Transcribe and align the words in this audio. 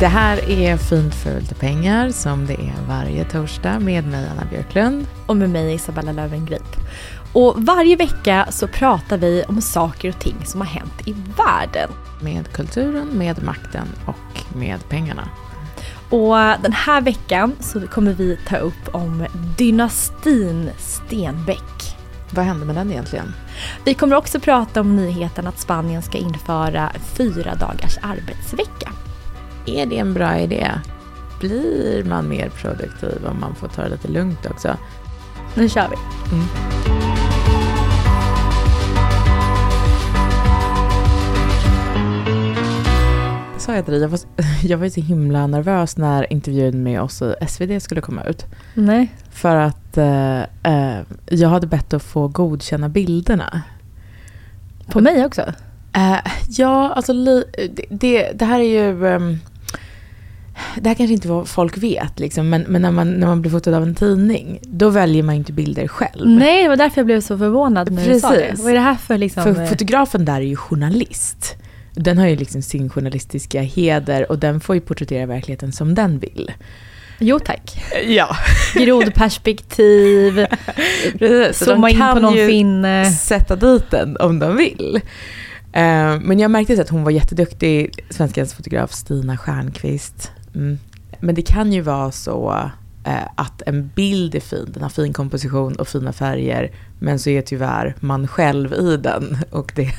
Det 0.00 0.06
här 0.06 0.50
är 0.50 0.76
Fint 0.76 1.14
fult 1.14 1.60
pengar 1.60 2.10
som 2.10 2.46
det 2.46 2.54
är 2.54 2.74
varje 2.88 3.24
torsdag 3.24 3.78
med 3.78 4.06
mig 4.06 4.28
Anna 4.30 4.44
Björklund. 4.50 5.06
Och 5.26 5.36
med 5.36 5.50
mig 5.50 5.74
Isabella 5.74 6.12
Löwengrip. 6.12 6.76
Och 7.32 7.54
varje 7.56 7.96
vecka 7.96 8.46
så 8.50 8.68
pratar 8.68 9.18
vi 9.18 9.44
om 9.48 9.60
saker 9.60 10.08
och 10.08 10.18
ting 10.18 10.36
som 10.44 10.60
har 10.60 10.68
hänt 10.68 11.08
i 11.08 11.12
världen. 11.12 11.90
Med 12.20 12.52
kulturen, 12.52 13.08
med 13.08 13.42
makten 13.42 13.88
och 14.06 14.56
med 14.56 14.88
pengarna. 14.88 15.28
Och 16.10 16.62
den 16.62 16.72
här 16.72 17.00
veckan 17.00 17.52
så 17.60 17.86
kommer 17.86 18.12
vi 18.12 18.38
ta 18.48 18.56
upp 18.56 18.94
om 18.94 19.26
dynastin 19.58 20.70
Stenbeck. 20.78 21.96
Vad 22.30 22.44
hände 22.44 22.66
med 22.66 22.76
den 22.76 22.90
egentligen? 22.90 23.34
Vi 23.84 23.94
kommer 23.94 24.16
också 24.16 24.40
prata 24.40 24.80
om 24.80 24.96
nyheten 24.96 25.46
att 25.46 25.60
Spanien 25.60 26.02
ska 26.02 26.18
införa 26.18 26.92
fyra 27.16 27.54
dagars 27.54 27.98
arbetsvecka. 28.02 28.85
Är 29.66 29.86
det 29.86 29.98
en 29.98 30.14
bra 30.14 30.38
idé? 30.38 30.70
Blir 31.40 32.04
man 32.04 32.28
mer 32.28 32.48
produktiv 32.48 33.26
om 33.30 33.40
man 33.40 33.54
får 33.54 33.68
ta 33.68 33.82
det 33.82 33.88
lite 33.88 34.08
lugnt 34.08 34.46
också? 34.46 34.76
Nu 35.54 35.68
kör 35.68 35.88
vi. 35.88 35.96
Mm. 36.34 36.46
Sa 43.58 43.74
jag 43.74 43.84
till 43.84 43.92
dig, 43.92 44.02
jag 44.02 44.08
var, 44.08 44.20
jag 44.62 44.78
var 44.78 44.88
så 44.88 45.00
himla 45.00 45.46
nervös 45.46 45.96
när 45.96 46.32
intervjun 46.32 46.82
med 46.82 47.02
oss 47.02 47.22
i 47.22 47.34
SvD 47.48 47.82
skulle 47.82 48.00
komma 48.00 48.24
ut. 48.24 48.46
Nej. 48.74 49.12
För 49.30 49.56
att 49.56 49.98
eh, 49.98 50.40
eh, 50.42 51.00
jag 51.26 51.48
hade 51.48 51.66
bett 51.66 51.94
att 51.94 52.02
få 52.02 52.28
godkänna 52.28 52.88
bilderna. 52.88 53.62
På 54.86 55.00
mig 55.00 55.24
också? 55.26 55.42
Eh, 55.92 56.18
ja, 56.48 56.92
alltså 56.92 57.12
li, 57.12 57.44
det, 57.70 57.84
det, 57.90 58.32
det 58.34 58.44
här 58.44 58.60
är 58.60 58.64
ju... 58.64 59.06
ehm, 59.06 59.38
det 60.80 60.88
här 60.88 60.94
kanske 60.94 61.14
inte 61.14 61.28
vad 61.28 61.48
folk 61.48 61.78
vet, 61.78 62.18
liksom, 62.18 62.48
men, 62.48 62.62
men 62.62 62.82
när, 62.82 62.90
man, 62.90 63.12
när 63.12 63.26
man 63.26 63.40
blir 63.40 63.50
fotad 63.50 63.74
av 63.74 63.82
en 63.82 63.94
tidning, 63.94 64.58
då 64.62 64.90
väljer 64.90 65.22
man 65.22 65.34
inte 65.34 65.52
bilder 65.52 65.88
själv. 65.88 66.28
Nej, 66.28 66.62
det 66.62 66.68
var 66.68 66.76
därför 66.76 67.00
jag 67.00 67.06
blev 67.06 67.20
så 67.20 67.38
förvånad 67.38 67.92
när 67.92 68.08
du 68.08 68.20
sa 68.20 68.30
det. 68.30 68.36
Precis. 68.36 68.60
Vad 68.64 68.70
är 68.70 68.74
det 68.74 68.80
här 68.80 68.94
för 68.94 69.18
liksom... 69.18 69.42
För 69.42 69.62
eh, 69.62 69.68
fotografen 69.68 70.24
där 70.24 70.34
är 70.36 70.40
ju 70.40 70.56
journalist. 70.56 71.56
Den 71.94 72.18
har 72.18 72.26
ju 72.26 72.36
liksom 72.36 72.62
sin 72.62 72.90
journalistiska 72.90 73.62
heder 73.62 74.30
och 74.30 74.38
den 74.38 74.60
får 74.60 74.74
ju 74.74 74.80
porträttera 74.80 75.26
verkligheten 75.26 75.72
som 75.72 75.94
den 75.94 76.18
vill. 76.18 76.52
Jo 77.18 77.38
tack. 77.38 77.82
Ja. 78.06 78.36
Grodperspektiv, 78.74 80.46
Precis. 81.18 81.66
zooma 81.66 81.86
de 81.88 81.92
in 81.92 81.98
på 81.98 82.04
kan 82.04 82.22
någon 82.22 82.34
ju 82.34 82.48
finne. 82.48 83.10
sätta 83.10 83.56
dit 83.56 83.90
den 83.90 84.16
om 84.16 84.38
de 84.38 84.56
vill. 84.56 85.00
Eh, 85.72 86.20
men 86.20 86.38
jag 86.38 86.50
märkte 86.50 86.80
att 86.80 86.88
hon 86.88 87.04
var 87.04 87.10
jätteduktig, 87.10 88.04
svenskans 88.10 88.54
fotograf 88.54 88.92
Stina 88.92 89.36
Stjernqvist. 89.36 90.30
Mm. 90.56 90.78
Men 91.20 91.34
det 91.34 91.42
kan 91.42 91.72
ju 91.72 91.80
vara 91.80 92.12
så 92.12 92.70
eh, 93.04 93.28
att 93.34 93.62
en 93.66 93.90
bild 93.94 94.34
är 94.34 94.40
fin, 94.40 94.70
den 94.74 94.82
har 94.82 94.90
fin 94.90 95.12
komposition 95.12 95.76
och 95.76 95.88
fina 95.88 96.12
färger, 96.12 96.70
men 96.98 97.18
så 97.18 97.30
är 97.30 97.42
tyvärr 97.42 97.94
man 98.00 98.28
själv 98.28 98.72
i 98.72 98.96
den 98.96 99.38
och 99.50 99.72
det 99.76 99.82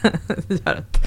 gör 0.48 0.76
att 0.76 0.98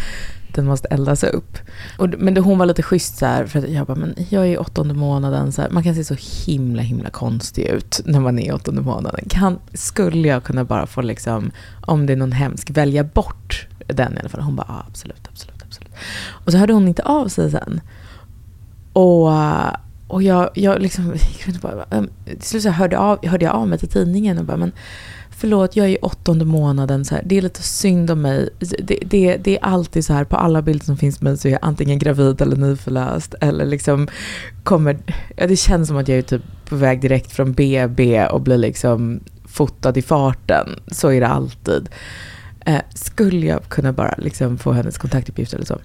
den 0.54 0.66
måste 0.66 0.88
eldas 0.88 1.24
upp. 1.24 1.58
Och, 1.98 2.08
men 2.18 2.34
det, 2.34 2.40
hon 2.40 2.58
var 2.58 2.66
lite 2.66 2.82
schysst 2.82 3.16
så 3.16 3.26
här, 3.26 3.46
för 3.46 3.58
att 3.58 3.68
jag 3.68 3.86
bara, 3.86 3.98
men 3.98 4.14
jag 4.28 4.42
är 4.42 4.50
i 4.50 4.56
åttonde 4.56 4.94
månaden, 4.94 5.52
så 5.52 5.62
här, 5.62 5.70
man 5.70 5.82
kan 5.82 5.94
se 5.94 6.04
så 6.04 6.16
himla 6.46 6.82
himla 6.82 7.10
konstig 7.10 7.64
ut 7.64 8.00
när 8.04 8.20
man 8.20 8.38
är 8.38 8.46
i 8.46 8.52
åttonde 8.52 8.82
månaden. 8.82 9.24
Kan, 9.28 9.58
skulle 9.74 10.28
jag 10.28 10.44
kunna 10.44 10.64
bara 10.64 10.86
få, 10.86 11.02
liksom, 11.02 11.50
om 11.80 12.06
det 12.06 12.12
är 12.12 12.16
någon 12.16 12.32
hemsk, 12.32 12.70
välja 12.70 13.04
bort 13.04 13.66
den 13.86 14.16
i 14.16 14.20
alla 14.20 14.28
fall? 14.28 14.40
Hon 14.40 14.56
bara, 14.56 14.66
ja, 14.68 14.84
absolut, 14.88 15.28
absolut, 15.32 15.62
absolut. 15.62 15.92
Och 16.44 16.52
så 16.52 16.58
hörde 16.58 16.72
hon 16.72 16.88
inte 16.88 17.02
av 17.02 17.28
sig 17.28 17.50
sen. 17.50 17.80
Och, 18.92 19.32
eh, 19.32 19.74
och 20.08 20.22
jag, 20.22 20.50
jag 20.54 20.82
liksom, 20.82 21.14
jag 21.46 21.54
bara, 21.54 21.98
um, 21.98 22.08
till 22.24 22.42
slut 22.42 22.62
så 22.62 22.70
hörde, 22.70 22.98
av, 22.98 23.26
hörde 23.26 23.44
jag 23.44 23.54
av 23.54 23.68
mig 23.68 23.78
till 23.78 23.88
tidningen 23.88 24.38
och 24.38 24.44
bara, 24.44 24.56
men 24.56 24.72
förlåt, 25.40 25.76
jag 25.76 25.86
är 25.86 25.90
i 25.90 25.98
åttonde 26.02 26.44
månaden, 26.44 27.04
så 27.04 27.14
här, 27.14 27.22
det 27.26 27.38
är 27.38 27.42
lite 27.42 27.62
synd 27.62 28.10
om 28.10 28.22
mig. 28.22 28.48
Det, 28.58 28.98
det, 29.06 29.36
det 29.36 29.58
är 29.58 29.64
alltid 29.64 30.04
så 30.04 30.12
här, 30.12 30.24
på 30.24 30.36
alla 30.36 30.62
bilder 30.62 30.84
som 30.84 30.96
finns 30.96 31.20
med 31.20 31.32
mig 31.32 31.38
så 31.38 31.48
är 31.48 31.52
jag 31.52 31.60
antingen 31.62 31.98
gravid 31.98 32.40
eller 32.40 32.56
nyförlöst. 32.56 33.34
Eller 33.40 33.66
liksom 33.66 34.08
kommer, 34.64 34.98
ja, 35.36 35.46
det 35.46 35.56
känns 35.56 35.88
som 35.88 35.96
att 35.96 36.08
jag 36.08 36.18
är 36.18 36.22
typ 36.22 36.42
på 36.68 36.76
väg 36.76 37.00
direkt 37.00 37.32
från 37.32 37.52
BB 37.52 38.26
och 38.26 38.40
blir 38.40 38.58
liksom 38.58 39.20
fotad 39.44 39.96
i 39.96 40.02
farten. 40.02 40.68
Så 40.92 41.08
är 41.08 41.20
det 41.20 41.28
alltid. 41.28 41.88
Eh, 42.66 42.80
skulle 42.94 43.46
jag 43.46 43.68
kunna 43.68 43.92
bara 43.92 44.14
liksom 44.18 44.58
få 44.58 44.72
hennes 44.72 44.98
kontaktuppgifter 44.98 45.56
eller 45.56 45.66
så? 45.66 45.78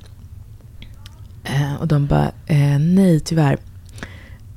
Eh, 1.46 1.76
och 1.82 1.88
de 1.88 2.08
bara, 2.08 2.32
eh, 2.46 2.80
nej 2.80 3.20
tyvärr. 3.20 3.58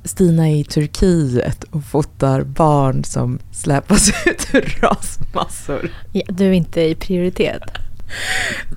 Stina 0.03 0.49
är 0.49 0.55
i 0.55 0.63
Turkiet 0.63 1.63
och 1.63 1.83
fotar 1.83 2.43
barn 2.43 3.03
som 3.03 3.39
släpas 3.51 4.09
ut 4.25 4.47
ur 4.53 4.77
rasmassor. 4.81 5.91
Ja, 6.11 6.21
du 6.29 6.45
är 6.45 6.51
inte 6.51 6.81
i 6.81 6.95
prioritet. 6.95 7.61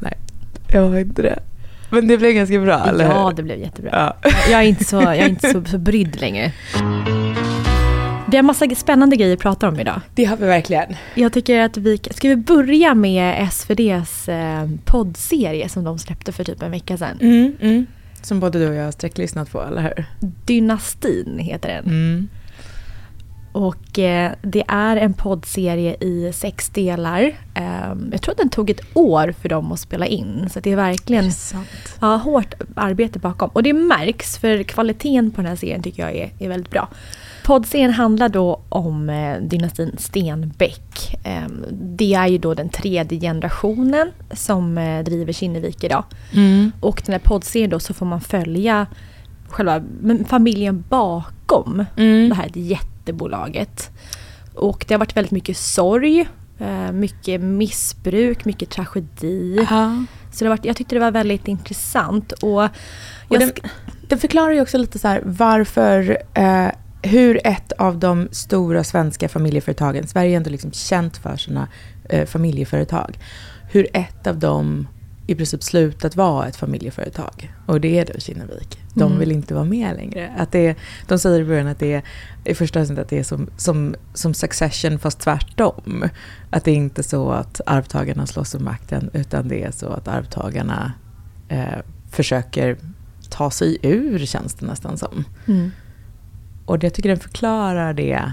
Nej, 0.01 0.15
jag 0.73 0.89
var 0.89 0.99
inte 0.99 1.23
det. 1.23 1.39
Men 1.91 2.09
det 2.09 2.19
blev 2.19 2.33
ganska 2.33 2.59
bra, 2.61 2.85
eller 2.87 3.05
Ja, 3.05 3.29
hur? 3.29 3.37
det 3.37 3.43
blev 3.43 3.59
jättebra. 3.59 3.91
Ja. 4.23 4.31
Jag 4.51 4.61
är 4.61 4.67
inte 4.67 4.85
så, 4.85 4.97
jag 4.97 5.17
är 5.17 5.29
inte 5.29 5.51
så, 5.53 5.65
så 5.65 5.79
brydd 5.79 6.21
längre. 6.21 6.53
Vi 8.27 8.37
har 8.37 8.43
massa 8.43 8.69
spännande 8.75 9.17
grejer 9.17 9.35
att 9.35 9.41
prata 9.41 9.69
om 9.69 9.81
idag. 9.81 10.01
Det 10.15 10.25
har 10.25 10.37
vi 10.37 10.47
verkligen. 10.47 10.97
Jag 11.15 11.33
tycker 11.33 11.61
att 11.61 11.77
vi... 11.77 11.99
Ska 12.11 12.29
vi 12.29 12.37
börja 12.37 12.95
med 12.95 13.49
SVDs 13.49 14.29
eh, 14.29 14.69
poddserie 14.85 15.69
som 15.69 15.85
de 15.85 15.99
släppte 15.99 16.33
för 16.33 16.45
typ 16.45 16.63
en 16.63 16.71
vecka 16.71 16.97
sedan? 16.97 17.19
Mm, 17.21 17.57
mm. 17.61 17.87
Som 18.23 18.41
både 18.41 18.59
du 18.59 18.69
och 18.69 18.75
jag 18.75 18.85
har 18.85 18.93
sträcklyssnat 18.93 19.53
på, 19.53 19.63
eller 19.63 19.83
hur? 19.83 20.05
Dynastin 20.45 21.39
heter 21.39 21.69
den. 21.69 21.85
Mm. 21.85 22.29
Och 23.53 23.99
eh, 23.99 24.33
det 24.43 24.65
är 24.69 24.97
en 24.97 25.15
poddserie 25.15 25.97
i 26.01 26.33
sex 26.33 26.69
delar. 26.69 27.21
Eh, 27.55 27.95
jag 28.13 28.23
tror 28.23 28.33
att 28.33 28.39
den 28.39 28.49
tog 28.49 28.71
ett 28.71 28.81
år 28.95 29.35
för 29.41 29.49
dem 29.49 29.73
att 29.73 29.81
spela 29.81 30.07
in. 30.07 30.49
Så 30.51 30.61
det 30.61 30.73
är 30.73 30.77
verkligen 30.77 31.31
ja, 32.01 32.17
hårt 32.17 32.55
arbete 32.77 33.19
bakom. 33.19 33.51
Och 33.53 33.63
det 33.63 33.73
märks, 33.73 34.39
för 34.39 34.63
kvaliteten 34.63 35.31
på 35.31 35.37
den 35.37 35.47
här 35.47 35.57
serien 35.57 35.83
tycker 35.83 36.03
jag 36.03 36.17
är, 36.17 36.31
är 36.39 36.49
väldigt 36.49 36.71
bra. 36.71 36.89
Poddserien 37.45 37.91
handlar 37.93 38.29
då 38.29 38.61
om 38.69 39.11
eh, 39.11 39.37
dynastin 39.41 39.97
Stenbeck. 39.99 41.17
Eh, 41.25 41.49
det 41.73 42.15
är 42.15 42.27
ju 42.27 42.39
då 42.39 42.55
den 42.55 42.69
tredje 42.69 43.21
generationen 43.21 44.11
som 44.33 44.79
eh, 44.79 45.05
driver 45.05 45.33
Kinnevik 45.33 45.85
idag. 45.85 46.05
Mm. 46.33 46.73
Och 46.81 47.03
den 47.07 47.13
här 47.13 47.21
poddserien 47.21 47.71
då 47.71 47.79
så 47.79 47.95
får 47.95 48.07
man 48.07 48.21
följa 48.21 48.87
själva 49.49 49.83
familjen 50.27 50.85
bakom 50.89 51.85
Mm. 51.97 52.29
det 52.29 52.35
här 52.35 52.51
jättebolaget. 52.55 53.91
Och 54.55 54.85
det 54.89 54.95
har 54.95 54.99
varit 54.99 55.17
väldigt 55.17 55.31
mycket 55.33 55.57
sorg, 55.57 56.29
eh, 56.59 56.93
mycket 56.93 57.41
missbruk, 57.41 58.45
mycket 58.45 58.71
tragedi. 58.71 59.67
Ja. 59.71 60.05
Så 60.33 60.45
det 60.45 60.51
har 60.51 60.57
varit, 60.57 60.65
jag 60.65 60.77
tyckte 60.77 60.95
det 60.95 61.01
var 61.01 61.11
väldigt 61.11 61.49
intressant. 61.49 62.33
Och 62.33 62.63
Och 63.29 63.39
den, 63.39 63.53
den 64.09 64.19
förklarar 64.19 64.51
ju 64.53 64.61
också 64.61 64.79
lite 64.79 64.99
så 64.99 65.09
här 65.09 65.23
varför, 65.25 66.19
eh, 66.35 66.69
hur 67.03 67.41
ett 67.47 67.73
av 67.73 67.99
de 67.99 68.29
stora 68.33 68.85
svenska 68.85 69.29
familjeföretagen, 69.29 70.07
Sverige 70.07 70.33
är 70.33 70.37
ändå 70.37 70.51
liksom 70.51 70.73
känt 70.73 71.17
för 71.17 71.37
sina 71.37 71.69
eh, 72.09 72.27
familjeföretag, 72.27 73.19
hur 73.71 73.87
ett 73.93 74.27
av 74.27 74.39
dem 74.39 74.89
i 75.27 75.35
princip 75.35 75.63
slutat 75.63 76.17
vara 76.17 76.49
ett 76.49 76.57
familjeföretag. 76.57 77.53
Och 77.67 77.81
det 77.81 77.99
är 77.99 78.05
då 78.05 78.21
Kinnevik. 78.21 78.79
De 78.95 79.03
Mm. 79.03 79.19
vill 79.19 79.33
inte 79.33 79.55
vara 79.55 79.65
med 79.65 79.97
längre. 79.97 80.33
Att 80.39 80.53
det, 80.53 80.77
de 81.09 81.19
säger 81.19 81.41
i 81.41 81.45
början 81.45 81.67
att 81.67 81.79
det 81.79 81.93
är, 81.93 82.03
i 82.45 82.55
första 82.55 82.81
avsnittet 82.81 83.03
att 83.03 83.09
det 83.11 83.19
är 83.19 83.23
som, 83.23 83.51
som, 83.57 83.95
som 84.15 84.35
Succession 84.35 84.99
fast 84.99 85.21
tvärtom. 85.21 86.09
Att 86.51 86.65
det 86.65 86.71
är 86.71 86.75
inte 86.75 87.03
så 87.03 87.31
att 87.31 87.61
arvtagarna 87.67 88.27
slåss 88.27 88.55
om 88.55 88.65
makten 88.65 89.11
utan 89.13 89.49
det 89.49 89.63
är 89.63 89.71
så 89.71 89.87
att 89.89 90.09
arvtagarna 90.09 90.93
eh, 91.49 91.79
försöker 92.11 92.77
ta 93.31 93.51
sig 93.51 93.79
ur 93.83 94.19
känns 94.27 94.55
det 94.55 94.67
nästan 94.67 94.99
som. 94.99 95.25
Mm. 95.49 95.71
Och 96.65 96.85
jag 96.85 96.95
tycker 96.95 97.09
den 97.09 97.19
förklarar 97.19 97.95
det 97.95 98.33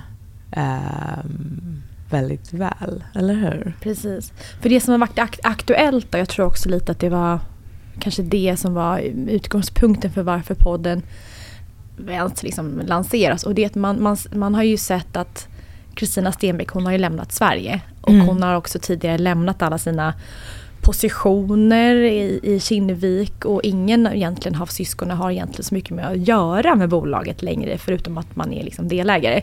ehm, 0.51 1.81
väldigt 2.09 2.53
väl, 2.53 3.03
eller 3.15 3.33
hur? 3.33 3.73
Precis. 3.81 4.33
För 4.61 4.69
det 4.69 4.81
som 4.81 4.91
har 4.91 4.97
varit 4.99 5.19
akt- 5.19 5.39
aktuellt, 5.43 6.13
och 6.13 6.19
jag 6.19 6.29
tror 6.29 6.45
också 6.45 6.69
lite 6.69 6.91
att 6.91 6.99
det 6.99 7.09
var 7.09 7.39
kanske 7.99 8.21
det 8.21 8.55
som 8.59 8.73
var 8.73 8.99
utgångspunkten 9.27 10.11
för 10.11 10.23
varför 10.23 10.55
podden 10.55 11.01
ens 12.07 12.43
liksom 12.43 12.81
lanseras. 12.85 13.43
Och 13.43 13.55
det 13.55 13.65
att 13.65 13.75
man, 13.75 14.03
man, 14.03 14.17
man 14.35 14.55
har 14.55 14.63
ju 14.63 14.77
sett 14.77 15.17
att 15.17 15.47
Kristina 15.93 16.31
Stenbeck, 16.31 16.69
hon 16.69 16.85
har 16.85 16.91
ju 16.91 16.97
lämnat 16.97 17.31
Sverige. 17.31 17.81
Och 18.01 18.09
Mm. 18.09 18.27
hon 18.27 18.43
har 18.43 18.55
också 18.55 18.79
tidigare 18.79 19.17
lämnat 19.17 19.61
alla 19.61 19.77
sina 19.77 20.13
positioner 20.81 21.95
i, 21.95 22.39
i 22.43 22.59
Kinnevik 22.59 23.45
och 23.45 23.61
ingen 23.63 24.07
egentligen 24.07 24.61
av 24.61 24.65
syskonen 24.65 25.17
har 25.17 25.31
egentligen 25.31 25.63
så 25.63 25.73
mycket 25.75 25.91
med 25.91 26.07
att 26.07 26.27
göra 26.27 26.75
med 26.75 26.89
bolaget 26.89 27.41
längre 27.41 27.77
förutom 27.77 28.17
att 28.17 28.35
man 28.35 28.53
är 28.53 28.63
liksom 28.63 28.87
delägare. 28.87 29.41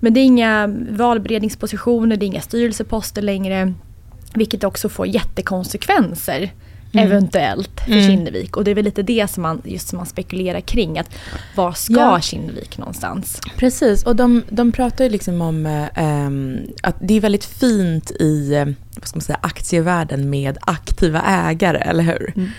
Men 0.00 0.14
det 0.14 0.20
är 0.20 0.24
inga 0.24 0.66
valberedningspositioner, 0.90 2.16
det 2.16 2.24
är 2.24 2.28
inga 2.28 2.40
styrelseposter 2.40 3.22
längre. 3.22 3.72
Vilket 4.34 4.64
också 4.64 4.88
får 4.88 5.06
jättekonsekvenser 5.06 6.50
eventuellt 6.98 7.80
för 7.80 7.92
Mm. 7.92 8.06
Kinnevik. 8.06 8.56
Och 8.56 8.64
det 8.64 8.70
är 8.70 8.74
väl 8.74 8.84
lite 8.84 9.02
det 9.02 9.30
som 9.30 9.42
man, 9.42 9.62
just 9.64 9.88
som 9.88 9.96
man 9.96 10.06
spekulerar 10.06 10.60
kring. 10.60 10.98
Att 10.98 11.10
var 11.54 11.72
ska 11.72 11.92
Ja. 11.94 12.20
Kinnevik 12.20 12.78
någonstans? 12.78 13.40
Precis, 13.56 14.04
och 14.04 14.16
de, 14.16 14.42
de 14.48 14.72
pratar 14.72 15.04
ju 15.04 15.10
liksom 15.10 15.40
om 15.40 15.66
eh, 15.66 15.84
ehm, 15.94 16.58
att 16.82 16.96
det 17.00 17.14
är 17.14 17.20
väldigt 17.20 17.44
fint 17.44 18.10
i 18.10 18.54
eh, 18.54 18.64
vad 18.96 19.08
ska 19.08 19.16
man 19.16 19.22
säga, 19.22 19.38
aktievärlden 19.42 20.30
med 20.30 20.58
aktiva 20.60 21.22
ägare, 21.22 21.78
eller 21.78 22.04
hur? 22.04 22.32
Mm. 22.36 22.50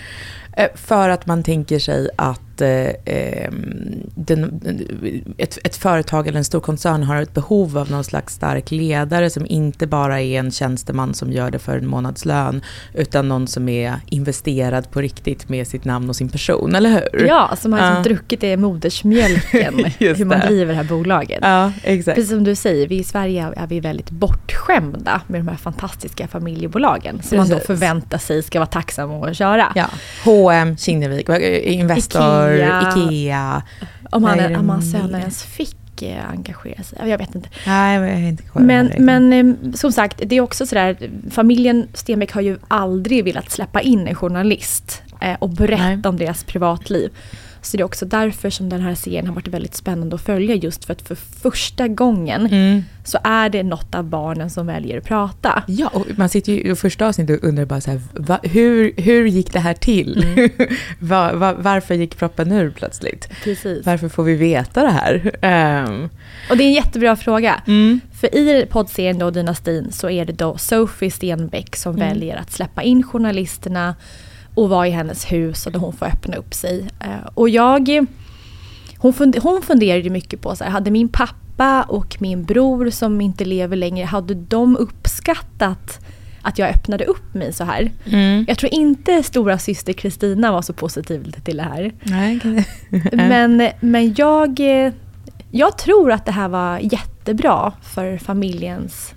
Eh, 0.56 0.66
För 0.74 1.08
att 1.08 1.26
man 1.26 1.42
tänker 1.42 1.78
sig 1.78 2.08
att 2.16 2.40
eh, 2.60 2.90
ehm, 3.04 4.10
den, 4.14 4.60
ett, 5.38 5.58
ett 5.64 5.76
företag 5.76 6.26
eller 6.28 6.38
en 6.38 6.44
stor 6.44 6.60
koncern 6.60 7.02
har 7.02 7.22
ett 7.22 7.34
behov 7.34 7.78
av 7.78 7.90
någon 7.90 8.04
slags 8.04 8.34
stark 8.34 8.70
ledare 8.70 9.30
som 9.30 9.46
inte 9.46 9.86
bara 9.86 10.20
är 10.20 10.38
en 10.38 10.50
tjänsteman 10.50 11.14
som 11.14 11.32
gör 11.32 11.50
det 11.50 11.58
för 11.58 11.78
en 11.78 11.86
månadslön, 11.86 12.62
utan 12.94 13.28
någon 13.28 13.46
som 13.46 13.68
är 13.68 13.94
investerad 14.06 14.90
på 14.90 15.00
riktigt 15.00 15.48
med 15.48 15.66
sitt 15.66 15.84
namn 15.84 16.08
och 16.08 16.16
sin 16.16 16.28
person, 16.28 16.74
eller 16.74 16.90
hur? 17.12 17.26
Ja, 17.26 17.56
som 17.60 17.72
har 17.72 17.80
Ja. 17.80 18.02
druckit 18.02 18.40
det 18.40 18.56
modersmjölken. 18.56 19.84
Hur 19.98 20.24
man 20.24 20.40
driver 20.40 20.66
det 20.72 20.74
här 20.76 20.84
bolaget. 20.84 21.38
Ja, 21.42 21.72
exakt. 21.82 22.14
Precis 22.14 22.30
som 22.30 22.44
du 22.44 22.54
säger, 22.54 22.88
vi 22.88 22.98
i 22.98 23.04
Sverige 23.04 23.52
är 23.56 23.66
vi 23.66 23.80
väldigt 23.80 24.10
bortskämda 24.10 25.20
med 25.26 25.40
de 25.40 25.48
här 25.48 25.56
fantastiska 25.56 26.28
familjebolagen. 26.28 27.22
Som 27.22 27.38
man 27.38 27.48
då 27.48 27.52
Precis. 27.54 27.66
förväntar 27.66 28.18
sig 28.18 28.42
ska 28.42 28.58
vara 28.58 28.66
tacksam 28.66 29.10
att 29.10 29.36
köra. 29.36 29.72
Ja. 29.74 29.86
H&M, 30.24 30.76
Kinnevik, 30.76 31.28
Investor, 31.62 32.47
Ikea. 32.54 32.92
Ikea. 32.96 33.62
Om 34.10 34.24
han, 34.24 34.40
är 34.40 34.58
om 34.58 34.68
han 34.68 34.82
söner 34.82 35.18
ens 35.18 35.44
fick 35.44 36.02
eh, 36.02 36.30
engagera 36.30 36.82
sig. 36.82 37.10
Jag 37.10 37.18
vet 37.18 37.34
inte. 37.34 37.48
Nej, 37.66 37.98
men 37.98 38.24
inte 38.24 38.42
Men, 38.54 38.92
men 38.98 39.32
eh, 39.32 39.72
som 39.74 39.92
sagt, 39.92 40.22
det 40.26 40.36
är 40.36 40.40
också 40.40 40.66
sådär, 40.66 41.10
familjen 41.30 41.88
Stenbeck 41.94 42.32
har 42.32 42.40
ju 42.40 42.58
aldrig 42.68 43.24
velat 43.24 43.50
släppa 43.50 43.80
in 43.80 44.08
en 44.08 44.14
journalist 44.14 45.02
eh, 45.20 45.36
och 45.38 45.48
berätta 45.48 45.84
Nej. 45.84 46.00
om 46.04 46.16
deras 46.16 46.44
privatliv. 46.44 47.10
Så 47.70 47.76
det 47.76 47.80
är 47.82 47.84
också 47.84 48.06
därför 48.06 48.50
som 48.50 48.68
den 48.68 48.80
här 48.80 48.94
serien 48.94 49.26
har 49.26 49.34
varit 49.34 49.48
väldigt 49.48 49.74
spännande 49.74 50.14
att 50.16 50.22
följa 50.22 50.54
just 50.54 50.84
för 50.84 50.92
att 50.92 51.02
för 51.02 51.14
första 51.14 51.88
gången 51.88 52.46
Mm. 52.46 52.84
så 53.04 53.18
är 53.24 53.48
det 53.48 53.62
något 53.62 53.94
av 53.94 54.04
barnen 54.04 54.50
som 54.50 54.66
väljer 54.66 54.98
att 54.98 55.04
prata. 55.04 55.62
Ja, 55.66 55.88
och 55.92 56.06
man 56.16 56.28
sitter 56.28 56.52
ju 56.52 56.72
i 56.72 56.74
första 56.74 57.06
avsnittet 57.06 57.42
och 57.42 57.48
undrar 57.48 57.64
bara 57.64 57.80
så 57.80 57.90
här, 57.90 58.00
va, 58.12 58.38
hur, 58.42 58.92
hur 58.96 59.26
gick 59.26 59.52
det 59.52 59.58
här 59.60 59.74
till? 59.74 60.24
va, 60.98 61.32
va, 61.32 61.54
varför 61.58 61.94
gick 61.94 62.16
proppen 62.18 62.52
ur 62.52 62.70
plötsligt? 62.70 63.28
Precis. 63.44 63.86
Varför 63.86 64.08
får 64.08 64.22
vi 64.24 64.34
veta 64.36 64.82
det 64.82 64.90
här? 64.90 65.30
Ehm, 65.42 66.08
Och 66.50 66.56
det 66.56 66.64
är 66.64 66.68
en 66.68 66.72
jättebra 66.72 67.16
fråga. 67.16 67.62
mm. 67.66 68.00
För 68.20 68.34
i 68.36 68.66
poddserien 68.70 69.18
då 69.18 69.30
Dynastin 69.30 69.92
så 69.92 70.10
är 70.10 70.24
det 70.24 70.32
då 70.32 70.58
Sophie 70.58 71.10
Stenbeck 71.10 71.76
som 71.76 71.94
Mm. 71.96 72.08
väljer 72.08 72.36
att 72.36 72.52
släppa 72.52 72.82
in 72.82 73.02
journalisterna 73.02 73.94
och 74.58 74.68
vara 74.68 74.88
i 74.88 74.90
hennes 74.90 75.32
hus 75.32 75.66
och 75.66 75.72
där 75.72 75.78
hon 75.78 75.92
får 75.92 76.06
öppna 76.06 76.36
upp 76.36 76.54
sig. 76.54 76.88
Eh, 77.00 77.28
Och 77.34 77.48
jag... 77.48 78.06
Hon, 79.00 79.12
fund, 79.12 79.36
hon 79.42 79.62
funderade 79.62 80.10
mycket 80.10 80.40
på 80.40 80.56
så 80.56 80.64
här, 80.64 80.70
hade 80.70 80.90
min 80.90 81.08
pappa 81.08 81.82
och 81.82 82.16
min 82.20 82.44
bror 82.44 82.90
som 82.90 83.20
inte 83.20 83.44
lever 83.44 83.76
längre, 83.76 84.04
hade 84.04 84.34
de 84.34 84.76
uppskattat 84.76 85.98
att 86.42 86.58
jag 86.58 86.70
öppnade 86.70 87.04
upp 87.04 87.34
mig 87.34 87.52
så 87.52 87.64
här? 87.64 87.90
Mm. 88.06 88.44
Jag 88.48 88.58
tror 88.58 88.74
inte 88.74 89.22
stora 89.22 89.58
syster 89.58 89.92
Kristina 89.92 90.52
var 90.52 90.62
så 90.62 90.72
positiv 90.72 91.34
till 91.44 91.56
det 91.56 91.62
här. 91.62 91.92
Nej, 92.02 92.40
Men, 93.12 93.68
men 93.80 94.14
jag, 94.14 94.60
jag 95.50 95.78
tror 95.78 96.12
att 96.12 96.26
det 96.26 96.32
här 96.32 96.48
var 96.48 96.78
jättebra 96.78 97.72
för 97.82 98.18
familjens, 98.18 99.14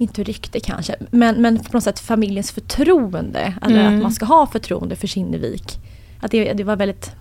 inte 0.00 0.22
rykte 0.22 0.60
kanske, 0.60 0.94
men, 1.10 1.42
men 1.42 1.58
på 1.58 1.70
något 1.72 1.84
sätt 1.84 1.98
familjens 2.00 2.50
förtroende. 2.52 3.54
Eller 3.62 3.80
Mm. 3.80 3.94
att 3.96 4.02
man 4.02 4.12
ska 4.12 4.24
ha 4.24 4.46
förtroende 4.46 4.96
för 4.96 5.06
Kinnevik. 5.06 5.78
Att 6.20 6.30
det, 6.30 6.52
det 6.52 6.64
var 6.64 6.76
väldigt, 6.76 7.12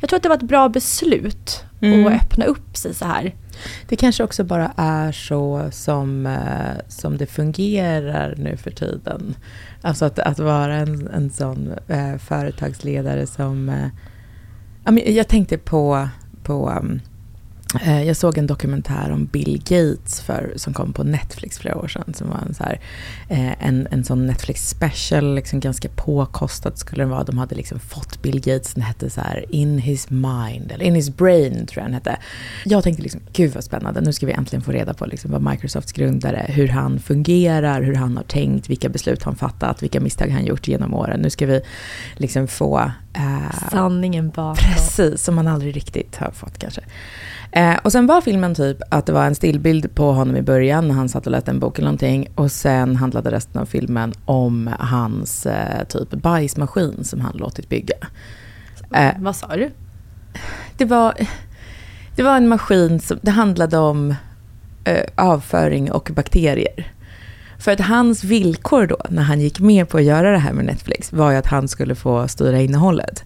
jag 0.00 0.08
tror 0.10 0.16
att 0.16 0.22
det 0.22 0.28
var 0.28 0.36
ett 0.36 0.42
bra 0.42 0.68
beslut 0.68 1.62
Mm. 1.80 2.06
att 2.06 2.12
öppna 2.22 2.44
upp 2.44 2.76
sig 2.76 2.94
så 2.94 3.04
här. 3.04 3.34
Det 3.88 3.96
kanske 3.96 4.24
också 4.24 4.44
bara 4.44 4.72
är 4.76 5.12
så 5.12 5.68
som, 5.72 6.26
eh, 6.26 6.82
som 6.88 7.16
det 7.16 7.26
fungerar 7.26 8.34
nu 8.38 8.56
för 8.56 8.70
tiden. 8.70 9.34
Alltså 9.82 10.04
att, 10.04 10.18
att 10.18 10.38
vara 10.38 10.74
en, 10.76 11.08
en 11.08 11.30
sån 11.30 11.72
eh, 11.88 12.16
företagsledare 12.16 13.26
som... 13.26 13.68
Eh, 13.68 15.10
jag 15.10 15.28
tänkte 15.28 15.58
på... 15.58 16.08
på 16.42 16.70
um, 16.70 16.92
eh, 16.94 17.00
jag 18.06 18.16
såg 18.16 18.38
en 18.38 18.46
dokumentär 18.46 19.10
om 19.10 19.26
Bill 19.26 19.58
Gates 19.58 20.20
för, 20.20 20.52
som 20.56 20.74
kom 20.74 20.92
på 20.92 21.04
Netflix 21.04 21.58
flera 21.58 21.76
år 21.78 21.88
sedan. 21.88 22.14
Som 22.14 22.28
var 22.28 22.38
en, 22.48 22.54
så 22.54 22.64
här, 22.64 22.80
eh, 23.28 23.66
en, 23.66 23.88
en 23.90 24.04
sån 24.04 24.26
Netflix 24.26 24.68
special, 24.68 25.34
liksom 25.34 25.60
ganska 25.60 25.88
påkostad 25.88 26.78
skulle 26.78 27.02
den 27.02 27.10
vara. 27.10 27.24
De 27.24 27.38
hade 27.38 27.54
liksom 27.54 27.78
fått 27.78 28.22
Bill 28.22 28.40
Gates, 28.40 28.74
den 28.74 28.82
hette 28.82 29.10
så 29.10 29.20
här 29.20 29.44
In 29.50 29.78
his 29.78 30.10
mind, 30.10 30.72
eller 30.72 30.84
In 30.84 30.94
his 30.94 31.16
brain 31.16 31.66
tror 31.66 31.82
jag 31.82 31.86
den 31.86 31.94
hette. 31.94 32.16
Jag 32.64 32.84
tänkte 32.84 33.02
liksom, 33.02 33.20
gud 33.32 33.54
vad 33.54 33.64
spännande, 33.64 34.00
nu 34.00 34.12
ska 34.12 34.26
vi 34.26 34.32
äntligen 34.32 34.62
få 34.62 34.72
reda 34.72 34.94
på 34.94 35.06
liksom 35.06 35.30
vad 35.30 35.42
Microsofts 35.42 35.92
grundare, 35.92 36.46
hur 36.48 36.68
han 36.68 36.98
fungerar, 36.98 37.82
hur 37.82 37.94
han 37.94 38.16
har 38.16 38.24
tänkt, 38.24 38.70
vilka 38.70 38.88
beslut 38.88 39.22
han 39.22 39.36
fattat, 39.36 39.82
vilka 39.82 40.00
misstag 40.00 40.28
han 40.28 40.46
gjort 40.46 40.68
genom 40.68 40.94
åren. 40.94 41.20
Nu 41.20 41.30
ska 41.30 41.46
vi 41.46 41.60
liksom 42.16 42.48
få... 42.48 42.78
eh, 43.14 43.68
Sanningen 43.70 44.30
bakom. 44.30 44.56
Precis, 44.56 45.22
som 45.22 45.34
man 45.34 45.48
aldrig 45.48 45.76
riktigt 45.76 46.16
har 46.16 46.30
fått 46.30 46.58
kanske. 46.58 46.80
Eh, 47.52 47.76
och 47.82 47.92
sen 47.92 48.06
var 48.06 48.20
filmen 48.20 48.54
typ 48.54 48.76
att 48.90 49.06
det 49.06 49.12
var 49.12 49.26
en 49.26 49.34
stillbild 49.34 49.94
på 49.94 50.12
honom 50.12 50.36
i 50.36 50.42
början 50.42 50.88
när 50.88 50.94
han 50.94 51.08
satt 51.08 51.26
och 51.26 51.32
läste 51.32 51.50
en 51.50 51.60
bok 51.60 51.78
eller 51.78 51.86
någonting. 51.86 52.28
Och 52.34 52.52
sen 52.52 52.96
handlade 52.96 53.30
resten 53.30 53.60
av 53.60 53.66
filmen 53.66 54.12
om 54.24 54.70
hans 54.78 55.46
eh, 55.46 55.84
typ 55.88 56.10
bajsmaskin 56.10 57.04
som 57.04 57.20
han 57.20 57.36
låtit 57.36 57.68
bygga. 57.68 57.96
Eh, 58.94 59.12
Vad 59.18 59.36
sa 59.36 59.56
du? 59.56 59.70
det, 60.76 60.84
var, 60.84 61.14
det 62.16 62.22
var 62.22 62.36
en 62.36 62.48
maskin 62.48 63.00
som, 63.00 63.18
det 63.22 63.30
handlade 63.30 63.78
om 63.78 64.14
eh, 64.84 65.04
avföring 65.14 65.92
och 65.92 66.10
bakterier. 66.14 66.92
För 67.58 67.72
att 67.72 67.80
hans 67.80 68.24
villkor 68.24 68.86
då, 68.86 68.96
när 69.08 69.22
han 69.22 69.40
gick 69.40 69.60
med 69.60 69.88
på 69.88 69.96
att 69.96 70.04
göra 70.04 70.30
det 70.32 70.38
här 70.38 70.52
med 70.52 70.64
Netflix, 70.64 71.12
var 71.12 71.30
ju 71.30 71.36
att 71.36 71.46
han 71.46 71.68
skulle 71.68 71.94
få 71.94 72.28
styra 72.28 72.60
innehållet. 72.60 73.24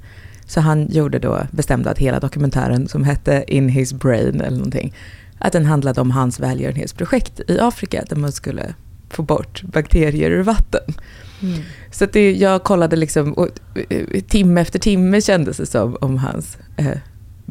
Så 0.50 0.60
han 0.60 0.88
gjorde 0.90 1.18
då, 1.18 1.46
bestämde 1.50 1.90
att 1.90 1.98
hela 1.98 2.20
dokumentären 2.20 2.88
som 2.88 3.04
hette 3.04 3.44
In 3.46 3.68
his 3.68 3.92
brain 3.92 4.40
eller 4.40 4.56
någonting, 4.56 4.94
att 5.38 5.52
den 5.52 5.64
handlade 5.64 6.00
om 6.00 6.10
hans 6.10 6.40
välgörenhetsprojekt 6.40 7.40
i 7.48 7.60
Afrika 7.60 8.04
där 8.08 8.16
man 8.16 8.32
skulle 8.32 8.74
få 9.10 9.22
bort 9.22 9.62
bakterier 9.62 10.30
ur 10.30 10.42
vatten. 10.42 10.94
Mm. 11.42 11.60
Så 11.90 12.06
det, 12.06 12.32
jag 12.32 12.64
kollade 12.64 12.96
liksom, 12.96 13.32
och, 13.32 13.48
eh, 13.88 14.20
timme 14.28 14.60
efter 14.60 14.78
timme 14.78 15.20
kändes 15.20 15.56
det 15.56 15.66
som 15.66 15.96
om 16.00 16.18
hans 16.18 16.58
eh, 16.76 16.98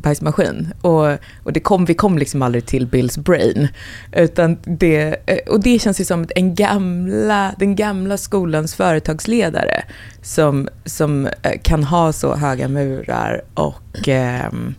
bajsmaskin. 0.01 0.73
Och, 0.81 1.07
och 1.43 1.53
det 1.53 1.59
kom, 1.59 1.85
vi 1.85 1.93
kom 1.93 2.17
liksom 2.17 2.41
aldrig 2.41 2.65
till 2.65 2.87
Bills 2.87 3.17
brain. 3.17 3.67
Utan 4.11 4.57
det, 4.63 5.15
eh, 5.25 5.37
och 5.47 5.59
det 5.59 5.79
känns 5.79 6.01
ju 6.01 6.05
som 6.05 6.27
en 6.35 6.55
gamla, 6.55 7.55
den 7.59 7.75
gamla 7.75 8.17
skolans 8.17 8.75
företagsledare 8.75 9.83
som, 10.21 10.69
som 10.85 11.25
eh, 11.25 11.59
kan 11.61 11.83
ha 11.83 12.13
så 12.13 12.35
höga 12.35 12.67
murar 12.67 13.41
och 13.53 14.07
ehm, 14.07 14.75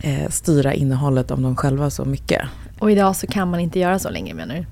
eh, 0.00 0.28
styra 0.28 0.74
innehållet 0.74 1.30
om 1.30 1.42
dem 1.42 1.56
själva 1.56 1.90
så 1.90 2.04
mycket. 2.04 2.42
Och 2.78 2.90
idag 2.90 3.16
så 3.16 3.26
kan 3.26 3.50
man 3.50 3.60
inte 3.60 3.78
göra 3.78 3.98
så 3.98 4.10
länge 4.10 4.34
menar 4.34 4.54
du? 4.54 4.64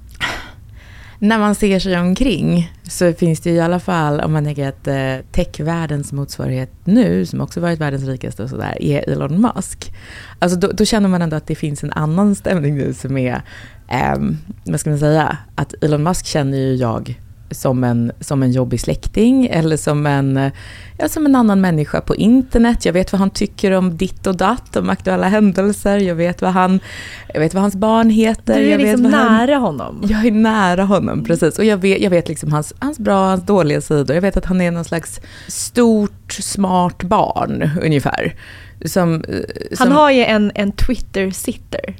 När 1.22 1.38
man 1.38 1.54
ser 1.54 1.78
sig 1.78 2.00
omkring 2.00 2.72
så 2.82 3.12
finns 3.12 3.40
det 3.40 3.50
i 3.50 3.60
alla 3.60 3.80
fall, 3.80 4.20
om 4.20 4.32
man 4.32 4.44
tänker 4.44 4.68
att 4.68 4.86
eh, 4.86 5.26
techvärldens 5.32 6.12
motsvarighet 6.12 6.70
nu, 6.84 7.26
som 7.26 7.40
också 7.40 7.60
varit 7.60 7.80
världens 7.80 8.04
rikaste 8.04 8.42
och 8.42 8.50
sådär, 8.50 8.82
är 8.82 9.10
Elon 9.10 9.40
Musk. 9.40 9.92
Alltså 10.38 10.58
då, 10.58 10.72
då, 10.72 10.84
känner 10.84 11.08
man 11.08 11.22
ändå 11.22 11.36
att 11.36 11.46
det 11.46 11.54
finns 11.54 11.82
en 11.84 11.92
annan 11.92 12.34
stämning 12.34 12.76
nu 12.76 12.94
som 12.94 13.18
är, 13.18 13.42
eh, 13.88 14.16
vad 14.64 14.80
ska 14.80 14.90
man 14.90 14.98
säga, 14.98 15.38
att 15.54 15.74
Elon 15.84 16.02
Musk 16.02 16.26
känner 16.26 16.58
ju 16.58 16.74
jag 16.74 17.20
som 17.52 17.84
en, 17.84 18.12
som 18.20 18.42
en 18.42 18.52
jobbig 18.52 18.80
släkting 18.80 19.46
eller 19.46 19.76
som 19.76 20.06
en, 20.06 20.50
ja, 20.98 21.08
som 21.08 21.26
en 21.26 21.36
annan 21.36 21.60
människa 21.60 22.00
på 22.00 22.16
internet. 22.16 22.84
Jag 22.84 22.92
vet 22.92 23.12
vad 23.12 23.18
han 23.18 23.30
tycker 23.30 23.72
om 23.72 23.96
ditt 23.96 24.26
och 24.26 24.36
datt, 24.36 24.76
om 24.76 24.90
aktuella 24.90 25.28
händelser. 25.28 25.98
Jag 25.98 26.14
vet 26.14 26.42
vad, 26.42 26.52
han, 26.52 26.80
jag 27.34 27.40
vet 27.40 27.54
vad 27.54 27.62
hans 27.62 27.76
barn 27.76 28.10
heter. 28.10 28.54
Du 28.54 28.66
är 28.66 28.70
jag 28.70 28.80
liksom 28.80 29.02
vet 29.02 29.12
nära 29.12 29.54
han, 29.54 29.62
honom. 29.62 30.02
Jag 30.08 30.26
är 30.26 30.30
nära 30.30 30.84
honom, 30.84 31.24
precis. 31.24 31.58
Och 31.58 31.64
jag 31.64 31.76
vet, 31.76 32.00
jag 32.00 32.10
vet 32.10 32.28
liksom 32.28 32.52
hans, 32.52 32.74
hans 32.78 32.98
bra 32.98 33.22
och 33.22 33.28
hans 33.28 33.46
dåliga 33.46 33.80
sidor. 33.80 34.14
Jag 34.14 34.22
vet 34.22 34.36
att 34.36 34.44
han 34.44 34.60
är 34.60 34.70
någon 34.70 34.84
slags 34.84 35.20
stort, 35.48 36.32
smart 36.32 37.02
barn, 37.02 37.70
ungefär. 37.82 38.34
Som, 38.84 39.14
eh, 39.14 39.20
som... 39.72 39.88
Han 39.88 39.92
har 39.92 40.10
ju 40.10 40.24
en, 40.24 40.52
en 40.54 40.72
Twitter-sitter. 40.72 41.94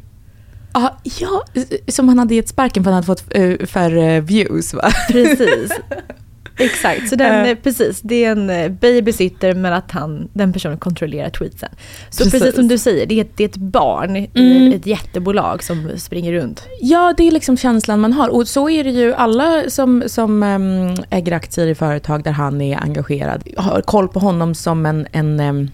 Ja, 0.72 0.96
ja, 1.20 1.44
som 1.88 2.08
han 2.08 2.18
hade 2.18 2.34
gett 2.34 2.48
sparken 2.48 2.84
för 2.84 2.90
att 2.90 2.94
han 2.94 3.04
hade 3.04 3.20
fått 3.20 3.38
uh, 3.38 3.66
färre 3.66 4.20
views 4.20 4.74
va? 4.74 4.92
Precis. 5.10 5.72
Exakt, 6.56 7.08
så 7.08 7.16
den, 7.16 7.46
uh. 7.46 7.54
precis, 7.62 8.00
det 8.00 8.24
är 8.24 8.32
en 8.32 8.50
eh, 8.50 8.68
babysitter 8.68 9.54
men 9.54 9.72
att 9.72 9.90
han, 9.90 10.28
den 10.32 10.52
personen 10.52 10.78
kontrollerar 10.78 11.30
tweetsen. 11.30 11.68
Så 12.10 12.24
precis, 12.24 12.40
precis 12.40 12.54
som 12.54 12.68
du 12.68 12.78
säger, 12.78 13.06
det 13.06 13.20
är, 13.20 13.26
det 13.36 13.44
är 13.44 13.48
ett 13.48 13.56
barn 13.56 14.16
mm. 14.16 14.28
i 14.34 14.74
ett 14.74 14.86
jättebolag 14.86 15.62
som 15.62 15.90
springer 15.96 16.32
runt. 16.32 16.66
Ja, 16.80 17.14
det 17.16 17.26
är 17.26 17.30
liksom 17.30 17.56
känslan 17.56 18.00
man 18.00 18.12
har. 18.12 18.28
Och 18.28 18.48
så 18.48 18.70
är 18.70 18.84
det 18.84 18.90
ju 18.90 19.14
alla 19.14 19.70
som, 19.70 20.02
som 20.06 20.42
um, 20.42 20.94
äger 21.10 21.32
aktier 21.32 21.66
i 21.66 21.74
företag 21.74 22.24
där 22.24 22.32
han 22.32 22.60
är 22.60 22.82
engagerad, 22.82 23.48
har 23.56 23.80
koll 23.80 24.08
på 24.08 24.20
honom 24.20 24.54
som 24.54 24.86
en, 24.86 25.06
en, 25.12 25.40
um, 25.40 25.70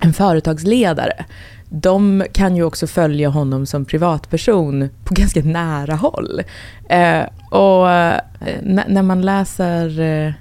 en 0.00 0.12
företagsledare 0.12 1.24
de 1.74 2.24
kan 2.32 2.56
ju 2.56 2.64
också 2.64 2.86
följa 2.86 3.28
honom 3.28 3.66
som 3.66 3.84
privatperson 3.84 4.88
på 5.04 5.14
ganska 5.20 5.42
nära 5.42 5.94
håll. 5.94 6.42
Eh, 6.88 7.22
och 7.50 7.90
eh, 7.90 8.20
när 8.62 9.02
man 9.02 9.22
läser 9.22 10.00
eh, 10.00 10.32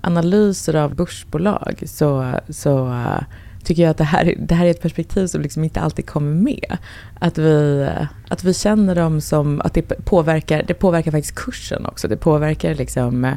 analyser 0.00 0.74
av 0.74 0.94
börsbolag 0.94 1.82
så, 1.86 2.34
så 2.48 2.86
uh, 2.86 3.22
tycker 3.64 3.82
jag 3.82 3.90
att 3.90 3.98
det 3.98 4.04
här, 4.04 4.34
det 4.38 4.54
här 4.54 4.66
är 4.66 4.70
ett 4.70 4.82
perspektiv 4.82 5.26
som 5.26 5.42
liksom 5.42 5.64
inte 5.64 5.80
alltid 5.80 6.06
kommer 6.06 6.34
med. 6.34 6.76
Att 7.18 7.38
vi, 7.38 7.80
eh, 7.80 8.06
att 8.28 8.44
vi 8.44 8.54
känner 8.54 8.94
dem 8.94 9.20
som 9.20 9.60
att 9.60 9.74
det 9.74 9.82
påverkar, 9.82 10.62
det 10.66 10.74
påverkar 10.74 11.10
faktiskt 11.10 11.34
kursen 11.34 11.86
också. 11.86 12.08
Det 12.08 12.16
påverkar 12.16 12.74
liksom 12.74 13.24
eh, 13.24 13.34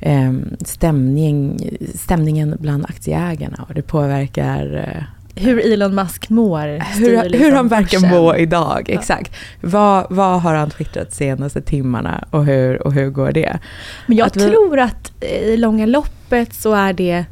eh 0.00 0.32
stämning, 0.64 1.70
stämningen 1.94 2.56
bland 2.60 2.84
aktieägarna 2.84 3.64
och 3.68 3.74
det 3.74 3.82
påverkar 3.82 4.94
eh, 4.96 5.04
hur 5.34 5.72
Elon 5.72 5.94
Musk 5.94 6.30
mår. 6.30 6.66
Hur, 6.98 7.22
liksom 7.22 7.40
hur 7.40 7.52
han 7.52 7.68
verkar 7.68 8.10
må 8.10 8.36
idag, 8.36 8.86
ja. 8.88 8.98
exakt. 8.98 9.36
Vad, 9.60 10.06
vad 10.10 10.42
har 10.42 10.54
han 10.54 10.70
twittrat 10.70 11.12
senaste 11.12 11.62
timmarna 11.62 12.24
och 12.30 12.44
hur, 12.44 12.82
och 12.82 12.92
hur 12.92 13.10
går 13.10 13.32
det? 13.32 13.58
Men 14.06 14.16
jag 14.16 14.26
att 14.26 14.34
tror 14.34 14.76
vi... 14.76 14.82
att 14.82 15.24
i 15.24 15.56
långa 15.56 15.86
loppet 15.86 16.54
så 16.54 16.72
är 16.74 16.92
det 16.92 17.24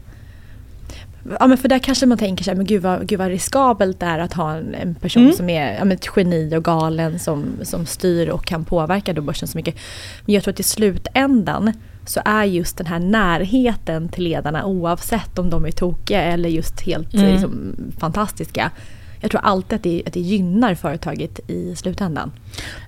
Ja 1.41 1.47
men 1.47 1.59
för 1.59 1.69
där 1.69 1.79
kanske 1.79 2.07
man 2.07 2.19
tänker 2.19 2.45
sig, 2.45 2.55
men 2.55 2.67
gud 2.67 2.83
vad, 2.83 3.07
gud 3.07 3.19
vad 3.19 3.29
riskabelt 3.29 4.01
det 4.01 4.07
är 4.07 4.19
att 4.19 4.33
ha 4.33 4.53
en, 4.53 4.75
en 4.75 4.95
person 4.95 5.23
mm. 5.23 5.35
som 5.35 5.51
är 5.51 5.79
ja, 5.79 5.93
ett 5.93 6.09
geni 6.17 6.57
och 6.57 6.65
galen 6.65 7.19
som, 7.19 7.45
som 7.63 7.87
styr 7.87 8.29
och 8.29 8.45
kan 8.45 8.65
påverka 8.65 9.13
då 9.13 9.23
börsen 9.23 9.49
så 9.49 9.59
mycket. 9.59 9.75
Men 10.27 10.35
jag 10.35 10.45
tror 10.45 10.53
att 10.53 10.61
i 10.61 10.63
slutändan 10.63 11.73
så 12.05 12.21
är 12.25 12.45
just 12.45 12.77
den 12.77 12.87
här 12.87 12.99
närheten 12.99 14.09
till 14.09 14.25
ledarna 14.25 14.65
oavsett 14.65 15.39
om 15.39 15.51
de 15.51 15.65
är 15.65 15.71
tokiga 15.71 16.23
eller 16.23 16.49
just 16.49 16.81
helt 16.81 17.15
mm. 17.15 17.33
liksom, 17.33 17.77
fantastiska. 17.99 18.71
Jag 19.21 19.31
tror 19.31 19.41
alltid 19.41 19.77
att 19.77 19.83
det, 19.83 20.03
att 20.07 20.13
det 20.13 20.21
gynnar 20.21 20.75
företaget 20.75 21.51
i 21.51 21.77
slutändan. 21.77 22.33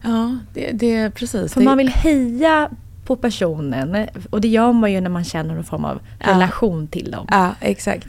Ja, 0.02 0.36
det, 0.54 0.70
det 0.72 1.10
precis. 1.10 1.54
För 1.54 1.60
man 1.60 1.78
vill 1.78 1.88
heja 1.88 2.70
på 3.04 3.16
personen 3.16 4.06
och 4.30 4.40
det 4.40 4.48
gör 4.48 4.72
man 4.72 4.92
ju 4.92 5.00
när 5.00 5.10
man 5.10 5.24
känner 5.24 5.54
någon 5.54 5.64
form 5.64 5.84
av 5.84 6.00
relation 6.18 6.80
ja. 6.80 6.86
till 6.90 7.10
dem. 7.10 7.26
Ja, 7.30 7.54
exakt. 7.60 8.06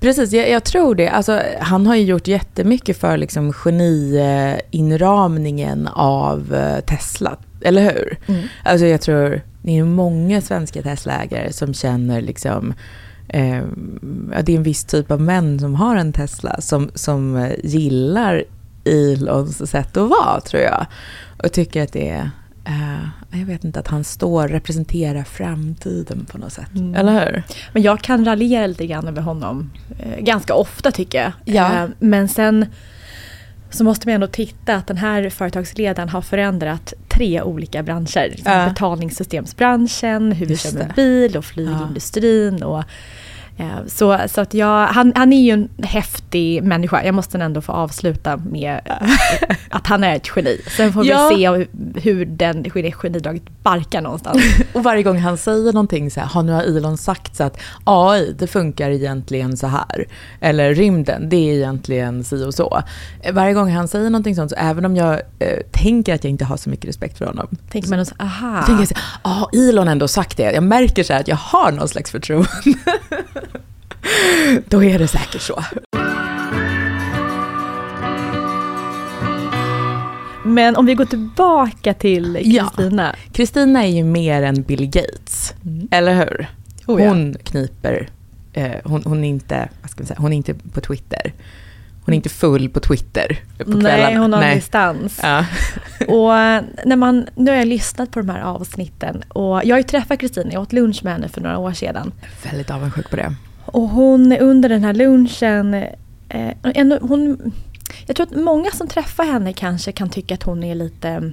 Precis, 0.00 0.32
jag, 0.32 0.50
jag, 0.50 0.64
tror 0.64 0.94
det. 0.94 1.08
Alltså, 1.08 1.42
han 1.60 1.86
har 1.86 1.94
ju 1.94 2.02
gjort 2.02 2.26
jättemycket 2.26 2.98
för 2.98 3.16
liksom, 3.16 3.52
geniinramningen 3.52 5.88
av 5.88 6.54
eh, 6.54 6.80
Tesla, 6.80 7.36
eller 7.60 7.82
hur? 7.82 8.18
Mm. 8.26 8.42
Alltså 8.64 8.86
jag 8.86 9.00
tror 9.00 9.42
det 9.62 9.78
är 9.78 9.84
många 9.84 10.40
svenska 10.40 10.82
Tesla-ägare 10.82 11.52
som 11.52 11.74
känner 11.74 12.20
liksom 12.20 12.74
eh, 13.28 13.62
det 14.42 14.52
är 14.52 14.56
en 14.56 14.62
viss 14.62 14.84
typ 14.84 15.10
av 15.10 15.20
män 15.20 15.60
som 15.60 15.74
har 15.74 15.96
en 15.96 16.12
Tesla 16.12 16.60
som, 16.60 16.90
som 16.94 17.50
gillar 17.62 18.44
Elons 18.84 19.70
sätt 19.70 19.96
att 19.96 20.10
vara, 20.10 20.40
tror 20.40 20.62
jag. 20.62 20.86
Och 21.42 21.52
tycker 21.52 21.82
att 21.82 21.92
det 21.92 22.08
är 22.08 22.30
Uh, 22.68 23.38
jag 23.40 23.46
vet 23.46 23.64
inte, 23.64 23.80
att 23.80 23.88
han 23.88 24.04
står 24.04 24.48
representerar 24.48 25.24
framtiden 25.24 26.26
på 26.32 26.38
något 26.38 26.52
sätt. 26.52 26.74
Mm. 26.74 26.94
Eller 26.94 27.12
hur? 27.12 27.42
Men 27.72 27.82
jag 27.82 28.00
kan 28.00 28.24
raljera 28.24 28.66
lite 28.66 28.86
grann 28.86 29.08
över 29.08 29.22
honom. 29.22 29.70
Uh, 29.90 30.24
ganska 30.24 30.54
ofta 30.54 30.90
tycker 30.90 31.18
jag. 31.22 31.32
Ja. 31.44 31.84
Uh, 31.84 31.90
men 31.98 32.28
sen 32.28 32.66
så 33.72 33.84
måste 33.84 34.08
man 34.08 34.14
ändå 34.14 34.26
titta 34.26 34.74
att 34.74 34.86
den 34.86 34.96
här 34.96 35.30
företagsledaren 35.30 36.08
har 36.08 36.22
förändrat 36.22 36.94
tre 37.08 37.42
olika 37.42 37.82
branscher. 37.82 38.28
Liksom 38.30 38.68
betalningssystemsbranschen, 38.68 40.32
hur 40.32 40.46
vi 40.46 40.56
kör 40.56 40.72
med 40.72 40.92
bil 40.96 41.36
och 41.36 41.44
flygindustrin. 41.44 42.62
Och, 42.62 42.84
så, 43.86 44.18
så 44.28 44.40
att 44.40 44.54
jag, 44.54 44.86
han, 44.86 45.12
han 45.16 45.32
är 45.32 45.42
ju 45.42 45.50
en 45.50 45.68
häftig 45.82 46.62
människa. 46.62 47.04
Jag 47.04 47.14
måste 47.14 47.38
ändå 47.38 47.60
få 47.60 47.72
avsluta 47.72 48.36
med 48.36 48.80
att 49.70 49.86
han 49.86 50.04
är 50.04 50.16
ett 50.16 50.30
geni. 50.36 50.60
Sen 50.76 50.92
får 50.92 51.06
ja. 51.06 51.28
vi 51.28 51.36
se 51.36 51.48
hur 52.00 52.24
den, 52.24 52.64
hur 52.74 52.82
det 52.82 52.92
genidraget 52.92 53.42
barkar 53.62 54.00
någonstans. 54.00 54.42
och 54.72 54.82
varje 54.82 55.02
gång 55.02 55.18
han 55.18 55.38
säger 55.38 55.72
någonting 55.72 56.10
så 56.10 56.20
här, 56.20 56.26
har 56.26 56.42
nu 56.42 56.52
Elon 56.52 56.96
sagt 56.96 57.36
så 57.36 57.44
att 57.44 57.58
AI, 57.84 58.34
det 58.38 58.46
funkar 58.46 58.90
egentligen 58.90 59.56
så 59.56 59.66
här. 59.66 60.06
Eller 60.40 60.74
rymden, 60.74 61.28
det 61.28 61.36
är 61.36 61.54
egentligen 61.54 62.24
si 62.24 62.44
och 62.44 62.54
så. 62.54 62.82
Varje 63.32 63.54
gång 63.54 63.70
han 63.70 63.88
säger 63.88 64.10
någonting 64.10 64.36
sånt, 64.36 64.50
så 64.50 64.56
även 64.56 64.84
om 64.84 64.96
jag 64.96 65.20
eh, 65.38 65.58
tänker 65.70 66.14
att 66.14 66.24
jag 66.24 66.30
inte 66.30 66.44
har 66.44 66.56
så 66.56 66.70
mycket 66.70 66.88
respekt 66.88 67.18
för 67.18 67.26
honom. 67.26 67.48
Tänker 67.70 67.90
man 67.90 68.06
så, 68.06 68.14
aha. 68.18 68.62
Tänker 68.66 68.80
jag 68.80 68.88
så, 68.88 68.94
ah, 69.22 69.46
Elon 69.52 69.88
ändå 69.88 70.08
sagt 70.08 70.36
det. 70.36 70.52
Jag 70.52 70.64
märker 70.64 71.02
så 71.02 71.14
att 71.14 71.28
jag 71.28 71.36
har 71.36 71.72
någon 71.72 71.88
slags 71.88 72.10
förtroende. 72.10 72.48
Då 74.68 74.84
är 74.84 74.98
det 74.98 75.08
säkert 75.08 75.42
så. 75.42 75.64
Men 80.44 80.76
om 80.76 80.86
vi 80.86 80.94
går 80.94 81.04
tillbaka 81.04 81.94
till 81.94 82.36
Kristina. 82.36 83.16
Kristina 83.32 83.80
ja. 83.82 83.88
är 83.88 83.92
ju 83.92 84.04
mer 84.04 84.42
än 84.42 84.62
Bill 84.62 84.86
Gates, 84.86 85.54
mm. 85.64 85.88
eller 85.90 86.14
hur? 86.14 86.46
Oh, 86.86 87.02
ja. 87.02 87.08
Hon 87.08 87.36
kniper, 87.44 88.08
eh, 88.52 88.72
hon, 88.84 89.02
hon, 89.04 89.24
är 89.24 89.28
inte, 89.28 89.68
vad 89.82 89.90
ska 89.90 90.04
säga, 90.04 90.20
hon 90.20 90.32
är 90.32 90.36
inte 90.36 90.54
på 90.54 90.80
Twitter. 90.80 91.32
Hon 92.04 92.12
är 92.12 92.16
inte 92.16 92.28
full 92.28 92.68
på 92.68 92.80
Twitter 92.80 93.40
på 93.58 93.70
Nej, 93.70 94.14
hon 94.14 94.32
har 94.32 94.40
Nej. 94.40 94.54
distans. 94.54 95.20
Ja. 95.22 95.44
och 96.08 96.32
när 96.86 96.96
man, 96.96 97.26
nu 97.34 97.50
har 97.50 97.58
jag 97.58 97.68
lyssnat 97.68 98.10
på 98.10 98.20
de 98.20 98.28
här 98.28 98.40
avsnitten 98.40 99.22
och 99.28 99.64
jag 99.64 99.74
har 99.74 99.78
ju 99.78 99.82
träffat 99.82 100.20
Kristina, 100.20 100.52
jag 100.52 100.62
åt 100.62 100.72
lunch 100.72 101.04
med 101.04 101.12
henne 101.12 101.28
för 101.28 101.40
några 101.40 101.58
år 101.58 101.72
sedan. 101.72 102.12
Väldigt 102.44 102.70
avundsjuk 102.70 103.10
på 103.10 103.16
det. 103.16 103.34
Och 103.64 103.88
hon 103.88 104.32
under 104.32 104.68
den 104.68 104.84
här 104.84 104.94
lunchen, 104.94 105.74
eh, 106.28 106.98
hon, 107.00 107.52
jag 108.06 108.16
tror 108.16 108.26
att 108.26 108.36
många 108.36 108.70
som 108.70 108.88
träffar 108.88 109.24
henne 109.24 109.52
kanske 109.52 109.92
kan 109.92 110.10
tycka 110.10 110.34
att 110.34 110.42
hon 110.42 110.64
är 110.64 110.74
lite, 110.74 111.32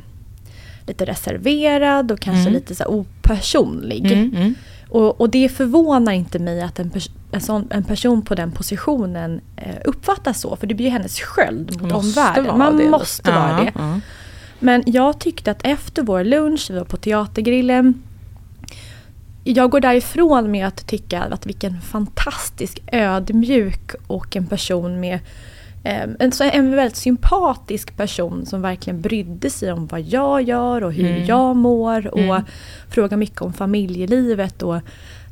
lite 0.88 1.06
reserverad 1.06 2.12
och 2.12 2.20
kanske 2.20 2.42
mm. 2.42 2.54
lite 2.54 2.76
så 2.76 2.86
opersonlig. 2.86 4.12
Mm, 4.12 4.36
mm. 4.36 4.56
Och, 4.90 5.22
och, 5.22 5.30
det 5.30 5.50
förvånar 5.50 6.12
inte 6.12 6.40
mig 6.40 6.62
att 6.62 6.80
en 6.80 6.92
en, 7.32 7.42
sån, 7.42 7.68
en 7.70 7.84
person 7.84 8.22
på 8.22 8.36
den 8.36 8.52
positionen 8.52 9.42
eh, 9.56 9.76
uppfattas 9.86 10.42
så. 10.42 10.56
För 10.56 10.68
det 10.68 10.76
blir 10.76 10.86
ju 10.86 10.92
hennes 10.92 11.20
sköld 11.20 11.82
mot 11.82 11.92
omvärlden. 11.92 12.58
Man 12.58 12.78
det. 12.78 12.90
måste 12.90 13.32
vara 13.32 13.50
Ja, 13.50 13.64
det. 13.64 13.72
ja. 13.76 14.00
Men 14.60 14.84
jag 14.86 15.20
tyckte 15.20 15.52
att 15.52 15.66
efter 15.66 16.04
vår 16.04 16.24
lunch, 16.24 16.68
vi 16.70 16.78
var 16.78 16.86
på 16.86 16.98
Teatergrillen. 16.98 18.04
Jag 19.44 19.70
går 19.70 19.80
därifrån 19.80 20.52
med 20.52 20.68
att 20.68 20.88
tycka 20.88 21.22
att 21.22 21.46
vilken 21.46 21.82
fantastisk 21.82 22.80
ödmjuk 22.92 23.92
och 24.08 24.36
en 24.36 24.48
person 24.48 25.00
med 25.00 25.20
eh, 25.84 26.04
en, 26.54 26.76
väldigt 26.76 26.96
sympatisk 26.96 27.98
person 27.98 28.46
som 28.46 28.62
verkligen 28.62 29.02
brydde 29.02 29.50
sig 29.50 29.72
om 29.72 29.88
vad 29.88 30.02
jag 30.02 30.42
gör 30.42 30.84
och 30.84 30.94
hur 30.94 31.12
Mm. 31.12 31.26
jag 31.26 31.56
mår 31.56 32.08
och 32.08 32.20
Mm. 32.20 32.44
frågade 32.90 33.18
mycket 33.18 33.42
om 33.42 33.54
familjelivet. 33.54 34.62
Och 34.64 34.78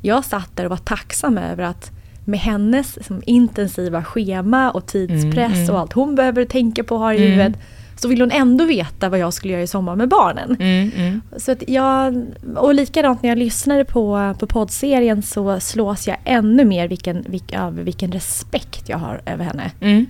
jag 0.02 0.24
satt 0.24 0.56
där 0.56 0.64
och 0.64 0.70
var 0.70 0.76
tacksam 0.76 1.38
över 1.38 1.64
att 1.64 1.90
med 2.24 2.40
hennes 2.40 2.96
liksom, 2.96 3.22
intensiva 3.26 4.04
schema 4.04 4.70
och 4.70 4.86
tidspress 4.86 5.52
Mm, 5.52 5.62
mm. 5.62 5.74
och 5.74 5.80
allt 5.80 5.92
hon 5.92 6.14
behöver 6.14 6.44
tänka 6.44 6.84
på 6.84 6.94
och 6.94 7.00
ha 7.00 7.14
i 7.14 7.16
Mm. 7.16 7.30
huvudet 7.30 7.60
så 8.00 8.08
vill 8.08 8.20
hon 8.20 8.30
ändå 8.30 8.64
veta 8.64 9.08
vad 9.08 9.18
jag 9.18 9.32
skulle 9.32 9.52
göra 9.52 9.62
i 9.62 9.66
sommar 9.66 9.96
med 9.96 10.08
barnen. 10.08 10.56
Mm, 10.60 10.90
mm. 10.96 11.20
Så 11.36 11.52
att 11.52 11.68
jag, 11.68 12.26
och 12.56 12.74
likadant 12.74 13.22
när 13.22 13.28
jag 13.28 13.38
lyssnade 13.38 13.84
på, 13.84 14.34
på 14.38 14.46
poddserien 14.46 15.22
så 15.22 15.60
slås 15.60 16.08
jag 16.08 16.16
ännu 16.24 16.64
mer 16.64 16.88
vilken, 16.88 17.24
vilken, 17.28 17.60
över 17.60 17.82
vilken 17.82 18.12
respekt 18.12 18.88
jag 18.88 18.98
har 18.98 19.20
över 19.26 19.44
henne. 19.44 19.70
Mm. 19.80 20.06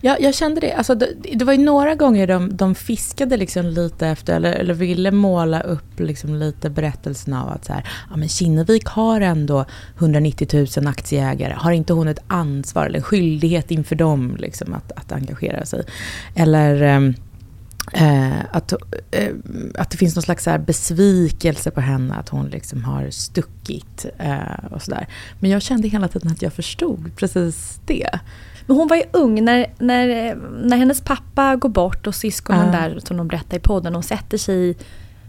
Ja, 0.00 0.16
jag 0.20 0.34
kände 0.34 0.60
det. 0.60 0.72
Alltså, 0.72 0.94
det, 0.94 1.06
det 1.34 1.44
var 1.44 1.52
ju 1.52 1.58
några 1.58 1.94
gånger 1.94 2.26
de, 2.26 2.56
de 2.56 2.74
fiskade 2.74 3.36
liksom 3.36 3.66
lite 3.66 4.06
efter, 4.06 4.36
eller, 4.36 4.52
eller 4.52 4.74
ville 4.74 5.10
måla 5.10 5.60
upp 5.60 6.00
liksom 6.00 6.34
lite 6.34 6.70
berättelsen 6.70 7.34
av 7.34 7.48
att 7.48 7.64
så 7.64 7.72
här, 7.72 7.88
ja, 8.10 8.16
men 8.16 8.28
Kinnevik 8.28 8.86
har 8.86 9.20
ändå 9.20 9.64
190 9.98 10.66
000 10.76 10.86
aktieägare. 10.86 11.54
Har 11.56 11.72
inte 11.72 11.92
hon 11.92 12.08
ett 12.08 12.22
ansvar 12.26 12.86
eller 12.86 12.98
en 12.98 13.04
skyldighet 13.04 13.70
inför 13.70 13.96
dem 13.96 14.36
liksom, 14.38 14.74
att, 14.74 14.92
att 14.92 15.12
engagera 15.12 15.66
sig? 15.66 15.82
Eller 16.34 16.82
ehm, 16.82 17.14
eh, 17.92 18.44
att, 18.52 18.72
eh, 19.10 19.34
att 19.74 19.90
det 19.90 19.96
finns 19.96 20.16
någon 20.16 20.22
slags 20.22 20.44
så 20.44 20.50
här 20.50 20.58
besvikelse 20.58 21.70
på 21.70 21.80
henne, 21.80 22.14
att 22.14 22.28
hon 22.28 22.48
liksom 22.48 22.84
har 22.84 23.10
stuckit 23.10 24.06
eh, 24.18 24.64
och 24.70 24.82
sådär. 24.82 25.06
Men 25.40 25.50
jag 25.50 25.62
kände 25.62 25.88
hela 25.88 26.08
tiden 26.08 26.32
att 26.32 26.42
jag 26.42 26.52
förstod 26.52 27.16
precis 27.16 27.80
det. 27.86 28.18
Men 28.66 28.76
hon 28.76 28.88
var 28.88 28.96
ju 28.96 29.02
ung 29.12 29.44
när, 29.44 29.66
när, 29.78 30.34
när 30.64 30.76
hennes 30.76 31.00
pappa 31.00 31.56
går 31.56 31.68
bort 31.68 32.06
och 32.06 32.14
syskonen 32.14 32.66
Ja. 32.72 32.80
där 32.80 33.00
som 33.04 33.16
de 33.16 33.28
berättar 33.28 33.56
i 33.56 33.60
podden, 33.60 33.96
och 33.96 34.04
sätter 34.04 34.38
sig 34.38 34.70
i 34.70 34.76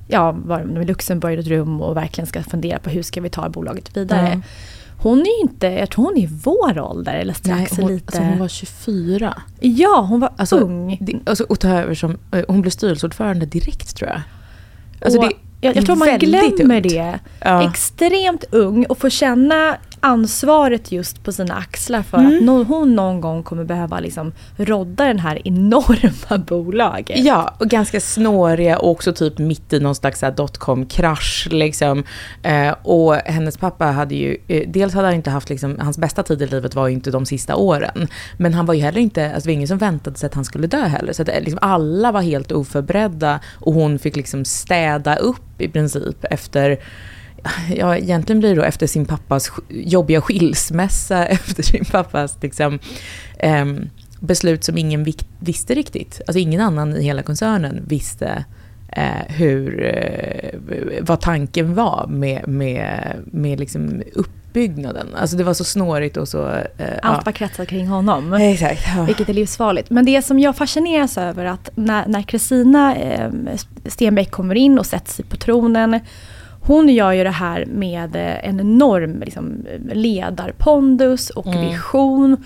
ja, 0.07 0.31
var, 0.31 0.83
Luxemburg 0.85 1.37
i 1.37 1.41
ett 1.41 1.47
rum 1.47 1.81
och 1.81 1.97
verkligen 1.97 2.27
ska 2.27 2.43
fundera 2.43 2.79
på 2.79 2.89
hur 2.89 3.03
ska 3.03 3.21
vi 3.21 3.29
ta 3.29 3.49
bolaget 3.49 3.97
vidare. 3.97 4.31
Ja. 4.33 4.41
Hon 4.97 5.19
är 5.19 5.25
ju 5.37 5.41
inte, 5.41 5.67
jag 5.67 5.89
tror 5.89 6.05
hon 6.05 6.17
är 6.17 6.21
i 6.21 6.29
vår 6.43 6.79
ålder 6.79 7.13
eller 7.13 7.33
strax 7.33 7.77
hon, 7.77 7.87
lite. 7.87 8.05
alltså 8.05 8.21
hon 8.23 8.39
var 8.39 8.47
24. 8.47 9.41
ja, 9.59 10.05
hon 10.09 10.19
var 10.19 10.33
Alltså, 10.37 10.57
ung. 10.57 10.97
Det, 11.01 11.19
alltså, 11.25 11.43
och 11.43 11.59
ta 11.59 11.69
över 11.69 11.95
som, 11.95 12.17
eh, 12.31 12.45
hon 12.47 12.61
blev 12.61 12.71
styrelseordförande 12.71 13.45
direkt 13.45 13.95
tror 13.95 14.09
jag. 14.09 14.21
Alltså, 15.01 15.19
och 15.19 15.25
det 15.25 15.33
jag, 15.61 15.75
jag 15.75 15.85
tror 15.85 15.95
man 15.95 16.19
glömmer 16.19 16.75
ungt. 16.75 16.83
det. 16.89 17.19
Ja. 17.39 17.69
Extremt 17.69 18.43
ung 18.51 18.85
och 18.85 18.97
får 18.97 19.09
känna 19.09 19.77
ansvaret 20.01 20.91
just 20.91 21.23
på 21.23 21.31
sina 21.31 21.55
axlar 21.55 22.01
för 22.01 22.17
Mm. 22.17 22.35
att 22.37 22.43
no, 22.43 22.63
hon 22.63 22.95
någon 22.95 23.21
gång 23.21 23.43
kommer 23.43 23.63
behöva 23.63 23.99
liksom 23.99 24.31
rodda 24.57 25.05
den 25.05 25.19
här 25.19 25.41
enorma 25.47 26.37
bolaget. 26.47 27.19
Ja, 27.19 27.55
och 27.57 27.67
ganska 27.67 27.99
snåriga 27.99 28.77
och 28.79 28.89
också 28.91 29.13
typ 29.13 29.37
mitt 29.37 29.73
i 29.73 29.79
någon 29.79 29.95
slags 29.95 30.23
dotcom-krasch. 30.37 31.47
Liksom. 31.51 32.03
Eh, 32.43 32.71
och 32.83 33.15
hennes 33.15 33.57
pappa 33.57 33.85
hade 33.85 34.15
ju, 34.15 34.37
eh, 34.47 34.63
dels 34.69 34.93
hade 34.93 35.07
han 35.07 35.15
inte 35.15 35.29
haft, 35.29 35.49
liksom, 35.49 35.77
hans 35.79 35.97
bästa 35.97 36.23
tid 36.23 36.41
i 36.41 36.47
livet 36.47 36.75
var 36.75 36.87
ju 36.87 36.93
inte 36.93 37.11
de 37.11 37.25
sista 37.25 37.55
åren. 37.55 38.07
Men 38.37 38.53
han 38.53 38.65
var 38.65 38.73
ju 38.73 38.81
heller 38.81 39.01
inte, 39.01 39.25
alltså 39.25 39.41
det 39.41 39.47
var 39.49 39.53
ingen 39.53 39.67
som 39.67 39.77
väntade 39.77 40.17
sig 40.17 40.27
att 40.27 40.33
han 40.33 40.45
skulle 40.45 40.67
dö 40.67 40.81
heller. 40.87 41.13
Så 41.13 41.21
att, 41.21 41.29
eh, 41.29 41.39
liksom, 41.39 41.59
alla 41.61 42.11
var 42.11 42.21
helt 42.21 42.51
oförberedda 42.51 43.39
och 43.59 43.73
hon 43.73 43.99
fick 43.99 44.15
liksom 44.15 44.45
städa 44.45 45.15
upp 45.15 45.61
i 45.61 45.67
princip 45.69 46.25
efter 46.31 46.77
Ja, 47.75 47.97
egentligen 47.97 48.39
blir 48.39 48.49
det 48.49 48.55
då 48.55 48.63
efter 48.63 48.87
sin 48.87 49.05
pappas 49.05 49.51
jobbiga 49.69 50.21
skilsmässa, 50.21 51.25
efter 51.29 51.63
sin 51.63 51.85
pappas 51.85 52.37
liksom, 52.41 52.79
ehm, 53.39 53.89
beslut 54.19 54.63
som 54.63 54.77
ingen 54.77 55.13
visste 55.39 55.73
riktigt. 55.73 56.21
Alltså 56.27 56.39
ingen 56.39 56.61
annan 56.61 56.95
i 56.95 57.03
hela 57.03 57.23
koncernen 57.23 57.83
visste 57.87 58.45
eh, 58.91 59.35
hur, 59.35 59.83
eh, 59.83 60.59
vad 61.01 61.21
tanken 61.21 61.75
var 61.75 62.07
med, 62.07 62.47
med, 62.47 63.15
med 63.25 63.59
liksom 63.59 64.03
uppbyggnaden. 64.13 65.07
Alltså 65.15 65.37
det 65.37 65.43
var 65.43 65.53
så 65.53 65.63
snårigt 65.63 66.17
och 66.17 66.27
så... 66.27 66.47
Eh, 66.77 66.85
Allt 67.01 67.25
var 67.25 67.33
kretsat 67.33 67.67
kring 67.67 67.87
honom. 67.87 68.33
Exakt. 68.33 68.81
Ja. 68.95 69.03
Vilket 69.03 69.29
är 69.29 69.33
livsfarligt. 69.33 69.89
Men 69.89 70.05
det 70.05 70.21
som 70.21 70.39
jag 70.39 70.57
fascineras 70.57 71.17
över 71.17 71.45
att 71.45 71.69
när, 71.75 72.07
när 72.07 72.21
Kristina 72.21 72.95
eh, 72.95 73.31
Stenbeck 73.85 74.31
kommer 74.31 74.55
in 74.55 74.79
och 74.79 74.85
sätter 74.85 75.11
sig 75.11 75.25
på 75.25 75.37
tronen. 75.37 75.99
Hon 76.63 76.89
gör 76.89 77.11
ju 77.11 77.23
det 77.23 77.29
här 77.29 77.65
med 77.65 78.15
eh, 78.15 78.49
en 78.49 78.59
enorm 78.59 79.19
liksom, 79.19 79.65
ledarpondus 79.93 81.29
och 81.29 81.47
Mm. 81.47 81.67
vision. 81.69 82.43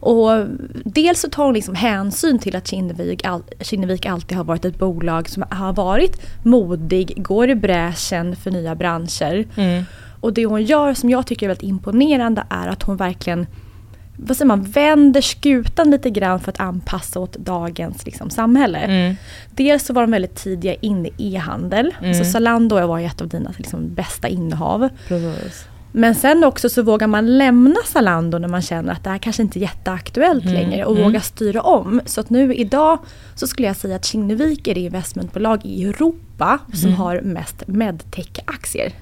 Och 0.00 0.46
dels 0.84 1.20
så 1.20 1.28
tar 1.28 1.44
hon 1.44 1.54
liksom 1.54 1.74
hänsyn 1.74 2.38
till 2.38 2.56
att 2.56 2.66
Kinnevik, 2.68 3.24
all, 3.24 3.42
Kinnevik 3.60 4.06
alltid 4.06 4.36
har 4.36 4.44
varit 4.44 4.64
ett 4.64 4.78
bolag 4.78 5.28
som 5.28 5.44
har 5.50 5.72
varit 5.72 6.20
modig, 6.44 7.14
går 7.16 7.50
i 7.50 7.54
bräschen 7.54 8.36
för 8.36 8.50
nya 8.50 8.74
branscher. 8.74 9.44
Mm. 9.56 9.84
Och 10.20 10.32
det 10.32 10.46
hon 10.46 10.62
gör 10.64 10.94
som 10.94 11.10
jag 11.10 11.26
tycker 11.26 11.46
är 11.46 11.48
väldigt 11.48 11.68
imponerande 11.68 12.44
är 12.50 12.68
att 12.68 12.82
hon 12.82 12.96
verkligen 12.96 13.46
vad 14.16 14.36
säger 14.36 14.46
man, 14.46 14.62
vänder 14.62 15.20
skutan 15.20 15.90
lite 15.90 16.10
grann 16.10 16.40
för 16.40 16.52
att 16.52 16.60
anpassa 16.60 17.20
åt 17.20 17.32
dagens 17.36 18.06
liksom, 18.06 18.30
samhälle. 18.30 18.78
Mm. 18.78 19.16
Dels 19.50 19.84
så 19.86 19.92
var 19.92 20.02
de 20.02 20.10
väldigt 20.10 20.34
tidiga 20.36 20.74
in 20.74 21.06
i 21.06 21.12
e-handel. 21.34 21.94
Mm. 22.00 22.14
Så 22.14 22.24
Zalando 22.24 22.86
var 22.86 22.98
ju 22.98 23.06
ett 23.06 23.20
av 23.20 23.28
dina 23.28 23.52
liksom, 23.56 23.94
bästa 23.94 24.28
innehav. 24.28 24.88
Precis. 25.08 25.64
Men 25.96 26.14
sen 26.14 26.44
också 26.44 26.68
så 26.68 26.82
vågar 26.82 27.06
man 27.06 27.38
lämna 27.38 27.76
Zalando 27.86 28.38
när 28.38 28.48
man 28.48 28.62
känner 28.62 28.92
att 28.92 29.04
det 29.04 29.10
här 29.10 29.18
kanske 29.18 29.42
inte 29.42 29.58
är 29.58 29.60
jätteaktuellt 29.60 30.44
Mm, 30.44 30.54
längre 30.54 30.84
och 30.84 30.92
mm. 30.92 31.04
våga 31.04 31.20
styra 31.20 31.62
om. 31.62 32.00
Så 32.06 32.20
att 32.20 32.30
nu 32.30 32.54
idag 32.54 32.98
så 33.34 33.46
skulle 33.46 33.68
jag 33.68 33.76
säga 33.76 33.96
att 33.96 34.04
Kinnevik 34.04 34.68
är 34.68 34.74
det 34.74 34.80
investmentbolag 34.80 35.60
i 35.64 35.84
Europa 35.84 36.58
som 36.72 36.88
Mm. 36.88 37.00
har 37.00 37.20
mest 37.20 37.62
medtech-aktier. 37.66 38.92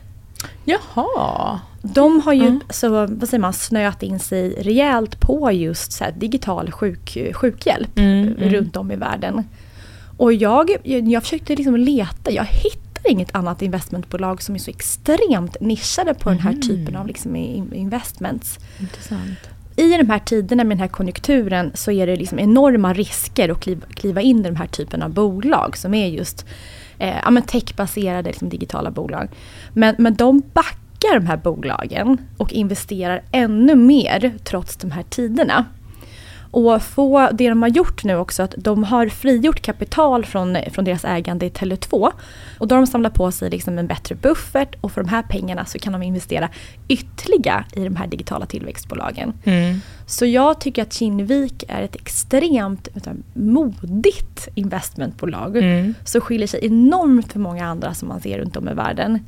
Jaha. 0.65 1.61
De 1.83 2.21
har 2.21 2.33
ju 2.33 2.47
Mm. 2.47 2.61
så, 2.71 2.89
vad 3.07 3.29
säger 3.29 3.39
man, 3.41 3.53
snöat 3.53 4.03
in 4.03 4.19
sig 4.19 4.51
rejält 4.51 5.21
på 5.21 5.53
just 5.53 5.93
så 5.93 6.05
digital 6.17 6.71
sjuk, 6.71 7.19
sjukhjälp 7.35 7.99
Mm, 7.99 8.29
mm. 8.29 8.49
runt 8.55 8.77
om 8.77 8.91
i 8.91 8.97
världen. 8.97 9.45
Och 10.17 10.33
jag, 10.33 10.71
jag 10.85 11.23
försökte 11.23 11.57
liksom 11.57 11.77
leta, 11.77 12.31
jag 12.31 12.45
hittar 12.45 13.11
inget 13.11 13.35
annat 13.35 13.63
investmentbolag 13.63 14.43
som 14.43 14.55
är 14.55 14.59
så 14.59 14.71
extremt 14.71 15.57
nischade 15.61 16.15
på 16.15 16.29
den 16.31 16.39
här 16.39 16.53
Mhm. 16.53 16.61
typen 16.61 16.97
av 16.97 17.07
liksom 17.07 17.37
in- 17.37 17.73
investments. 17.75 18.59
Intressant. 18.81 19.39
I 19.77 19.97
de 19.97 20.11
här 20.11 20.19
tiderna 20.19 20.65
med 20.65 20.77
den 20.77 20.81
här 20.81 20.89
konjunkturen 20.89 21.71
så 21.75 21.91
är 21.93 22.07
det 22.07 22.17
liksom 22.17 22.39
enorma 22.39 22.93
risker 22.95 23.49
att 23.49 23.61
kliva, 23.61 23.87
kliva 23.95 24.21
in 24.21 24.41
i 24.41 24.43
den 24.43 24.57
här 24.57 24.67
typen 24.67 25.03
av 25.03 25.11
bolag 25.11 25.77
som 25.77 25.95
är 25.95 26.07
just 26.09 26.47
eh, 26.99 27.17
ja, 27.25 27.41
techbaserade 27.47 28.29
liksom 28.31 28.49
digitala 28.49 28.91
bolag. 28.91 29.29
Men, 29.73 29.95
men 29.99 30.15
de 30.15 30.43
backar 30.53 30.79
de 31.15 31.27
här 31.27 31.37
bolagen 31.37 32.19
och 32.37 32.53
investerar 32.53 33.23
ännu 33.33 33.75
mer 33.75 34.33
trots 34.45 34.77
de 34.77 34.91
här 34.91 35.03
tiderna. 35.03 35.65
Och 36.53 36.83
få 36.83 37.29
det 37.33 37.49
de 37.49 37.63
har 37.63 37.69
gjort 37.69 38.05
nu 38.05 38.17
också, 38.17 38.43
att 38.43 38.55
de 38.59 38.85
har 38.85 39.07
frigjort 39.07 39.63
kapital 39.63 40.25
från, 40.25 40.57
från 40.71 40.85
deras 40.85 41.05
ägande 41.05 41.47
i 41.47 41.49
Tele2. 41.49 42.13
Och 42.59 42.69
då 42.69 42.75
har 42.75 42.81
de 42.81 42.87
samlat 42.87 43.15
på 43.15 43.33
sig 43.33 43.51
liksom 43.51 43.79
en 43.79 43.87
bättre 43.87 44.15
buffert 44.15 44.75
och 44.81 44.93
för 44.93 45.03
de 45.03 45.09
här 45.09 45.23
pengarna 45.23 45.65
så 45.65 45.79
kan 45.79 45.93
de 45.93 46.03
investera 46.03 46.49
ytterligare 46.89 47.65
i 47.73 47.85
de 47.85 47.97
här 47.97 48.07
digitala 48.07 48.47
tillväxtbolagen. 48.47 49.33
Mm. 49.45 49.81
Så 50.07 50.27
jag 50.27 50.61
tycker 50.61 50.83
att 50.83 50.93
Kinnevik 50.93 51.65
är 51.69 51.83
ett 51.83 51.97
extremt 51.97 52.89
du, 52.95 53.23
modigt 53.35 54.49
investmentbolag. 54.55 55.57
Mm. 55.57 55.95
Som 56.05 56.21
skiljer 56.21 56.47
sig 56.47 56.67
enormt 56.67 57.33
från 57.33 57.43
många 57.43 57.67
andra 57.67 57.95
som 57.95 58.09
man 58.09 58.21
ser 58.21 58.39
runt 58.39 58.57
om 58.57 58.69
i 58.69 58.75
världen. 58.75 59.19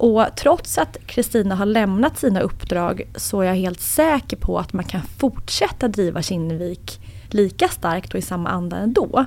Och 0.00 0.26
trots 0.36 0.78
att 0.78 0.96
Kristina 1.06 1.54
har 1.54 1.66
lämnat 1.66 2.18
sina 2.18 2.40
uppdrag 2.40 3.02
så 3.16 3.40
är 3.40 3.46
jag 3.46 3.54
helt 3.54 3.80
säker 3.80 4.36
på 4.36 4.58
att 4.58 4.72
man 4.72 4.84
kan 4.84 5.02
fortsätta 5.02 5.88
driva 5.88 6.22
Kinnevik 6.22 7.00
lika 7.28 7.68
starkt 7.68 8.14
och 8.14 8.18
i 8.18 8.22
samma 8.22 8.50
anda 8.50 8.76
ändå. 8.76 9.24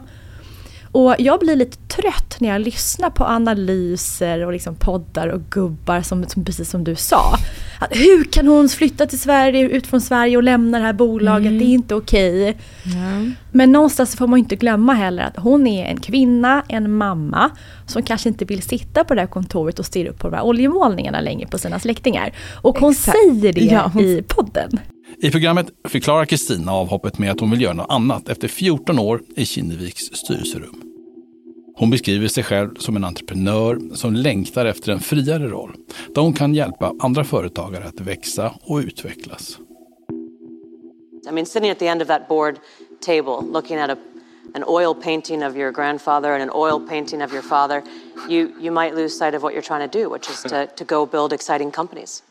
Och 0.94 1.16
jag 1.20 1.40
blir 1.40 1.56
lite 1.56 1.78
trött 1.78 2.36
när 2.40 2.50
jag 2.50 2.62
lyssnar 2.62 3.10
på 3.10 3.24
analyser 3.26 4.46
och 4.46 4.54
liksom 4.54 4.76
poddar 4.76 5.28
och 5.28 5.42
gubbar 5.50 6.02
som, 6.02 6.26
som 6.28 6.46
precis 6.46 6.70
som 6.70 6.84
du 6.84 6.96
sa. 6.96 7.36
Att 7.80 7.96
hur 7.96 8.24
kan 8.24 8.48
hon 8.48 8.70
flytta 8.70 9.06
till 9.06 9.20
Sverige, 9.20 9.70
ut 9.70 9.88
från 9.88 10.02
Sverige 10.02 10.38
och 10.38 10.44
lämna 10.44 10.80
det 10.80 10.86
här 10.86 10.94
bolaget? 10.94 11.48
Mm. 11.48 11.60
Det 11.60 11.66
är 11.66 11.74
inte 11.74 11.96
okej. 11.96 12.50
Okay. 12.50 12.54
Ja. 12.84 13.34
Men 13.52 13.72
någonstans 13.72 14.16
får 14.16 14.28
man 14.28 14.40
inte 14.40 14.56
glömma 14.56 14.94
heller 14.94 15.24
att 15.24 15.38
hon 15.38 15.68
är 15.68 15.86
en 15.86 16.00
kvinna, 16.00 16.64
en 16.68 16.92
mamma 16.92 17.50
som 17.86 18.04
kanske 18.04 18.30
inte 18.30 18.46
vill 18.46 18.62
sitta 18.62 19.04
på 19.04 19.16
det 19.16 19.22
här 19.22 19.28
kontoret 19.28 19.80
och 19.80 19.86
stirra 19.86 20.10
upp 20.10 20.20
på 20.20 20.30
de 20.30 20.36
här 20.36 20.44
oljemålningarna 20.44 21.22
längre 21.22 21.48
på 21.48 21.58
sina 21.58 21.80
släktingar. 21.80 22.34
Och 22.62 22.80
hon 22.80 22.92
Exakt. 22.92 23.18
säger 23.18 23.54
det 23.54 23.62
ja, 23.62 23.92
hon... 23.94 24.04
i 24.04 24.24
podden. 24.28 24.80
I 25.24 25.32
programmet 25.32 25.68
förklarar 25.84 26.26
Kristina 26.26 26.72
avhoppet 26.72 27.20
med 27.20 27.32
att 27.32 27.40
hon 27.40 27.52
vill 27.52 27.62
göra 27.62 27.74
något 27.74 27.90
annat 27.90 28.30
efter 28.30 28.48
14 28.48 29.00
år 29.00 29.22
i 29.36 29.46
Kinneviks 29.46 30.02
styrelserum. 30.02 30.82
Hon 31.76 31.90
beskriver 31.90 32.28
sig 32.28 32.44
själv 32.44 32.76
som 32.76 32.96
en 32.96 33.04
entreprenör 33.04 33.96
som 33.96 34.14
längtar 34.14 34.66
efter 34.66 34.92
en 34.92 35.00
friare 35.00 35.48
roll, 35.48 35.76
där 36.16 36.22
hon 36.22 36.34
kan 36.34 36.56
hjälpa 36.56 36.94
andra 37.00 37.24
företagare 37.24 37.84
att 37.84 38.00
växa 38.00 38.54
och 38.62 38.78
utvecklas. 38.78 39.58
I 41.30 41.32
mean, 41.32 41.46
sitting 41.46 41.72
at 41.72 41.80
the 41.80 41.88
end 41.88 42.02
of 42.02 42.08
that 42.08 42.28
board 42.28 42.56
table, 43.06 43.42
looking 43.54 43.78
at 43.78 43.90
a, 43.90 43.98
an 44.56 44.64
oil 44.68 44.96
painting 44.96 45.44
of 45.44 45.56
your 45.58 45.72
grandfather 45.72 46.32
and 46.34 46.42
an 46.42 46.52
oil 46.56 46.88
painting 46.90 47.24
of 47.24 47.34
your 47.34 47.44
father, 47.44 47.82
you, 48.30 48.50
you 48.60 48.72
might 48.72 48.96
lose 48.96 49.18
sight 49.18 49.36
of 49.36 49.44
what 49.44 49.54
you're 49.54 49.68
trying 49.68 49.90
to 49.90 50.00
do, 50.00 50.10
which 50.10 50.30
is 50.30 50.42
to, 50.42 50.68
to 50.76 50.86
go 50.86 51.06
build 51.06 51.34
exciting 51.34 51.72
companies. 51.72 52.24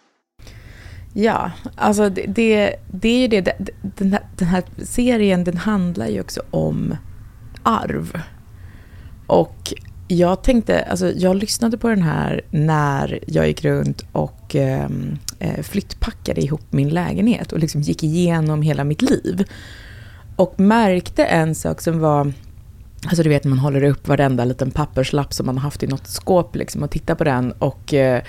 Ja, 1.13 1.51
alltså 1.77 2.09
det, 2.09 2.27
det, 2.27 2.77
det 2.91 3.09
är 3.09 3.21
ju 3.21 3.29
det. 3.29 3.57
Den 3.83 4.13
här, 4.13 4.23
den 4.37 4.49
här 4.49 4.63
serien 4.85 5.45
den 5.45 5.57
handlar 5.57 6.07
ju 6.07 6.21
också 6.21 6.43
om 6.51 6.97
arv. 7.63 8.23
Och 9.27 9.73
jag 10.09 10.43
tänkte, 10.43 10.83
alltså 10.83 11.13
jag 11.13 11.37
lyssnade 11.37 11.79
på 11.79 11.89
den 11.89 12.03
här 12.03 12.41
när 12.51 13.19
jag 13.27 13.47
gick 13.47 13.65
runt 13.65 14.05
och 14.13 14.55
ehm, 14.55 15.19
eh, 15.39 15.63
flyttpackade 15.63 16.41
ihop 16.41 16.73
min 16.73 16.89
lägenhet 16.89 17.53
och 17.53 17.59
liksom 17.59 17.81
gick 17.81 18.03
igenom 18.03 18.63
hela 18.63 18.85
mitt 18.85 19.03
liv. 19.03 19.45
Och 20.37 20.61
märkte 20.61 21.25
en 21.25 21.55
sak 21.55 21.81
som 21.81 21.99
var, 21.99 22.33
alltså 23.07 23.23
du 23.23 23.29
vet 23.29 23.45
man 23.45 23.59
håller 23.59 23.85
upp 23.85 24.09
varenda 24.09 24.45
liten 24.45 24.71
papperslapp 24.71 25.33
som 25.33 25.47
man 25.47 25.59
har 25.59 25.63
haft 25.63 25.83
i 25.83 25.87
något 25.87 26.07
skåp 26.07 26.57
liksom 26.57 26.83
och 26.83 26.91
tittar 26.91 27.15
på 27.15 27.25
den 27.25 27.53
och, 27.53 27.95
eh, 27.95 28.23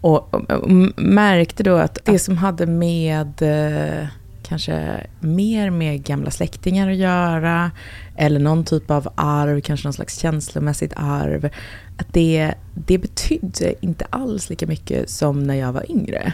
och, 0.00 0.34
och, 0.34 0.50
och 0.50 0.70
märkte 0.96 1.62
då 1.62 1.76
att 1.76 1.98
det 2.04 2.18
som 2.18 2.38
hade 2.38 2.66
med 2.66 3.42
eh, 3.42 4.06
kanske 4.50 5.06
mer 5.20 5.70
med 5.70 6.04
gamla 6.04 6.30
släktingar 6.30 6.90
att 6.90 6.96
göra, 6.96 7.70
eller 8.16 8.40
någon 8.40 8.64
typ 8.64 8.90
av 8.90 9.08
arv, 9.14 9.60
kanske 9.60 9.86
någon 9.86 9.92
slags 9.92 10.18
känslomässigt 10.18 10.92
arv, 10.96 11.50
att 11.96 12.12
det, 12.12 12.54
det 12.74 12.98
betydde 12.98 13.74
inte 13.84 14.06
alls 14.10 14.50
lika 14.50 14.66
mycket 14.66 15.10
som 15.10 15.44
när 15.44 15.54
jag 15.54 15.72
var 15.72 15.90
yngre. 15.90 16.32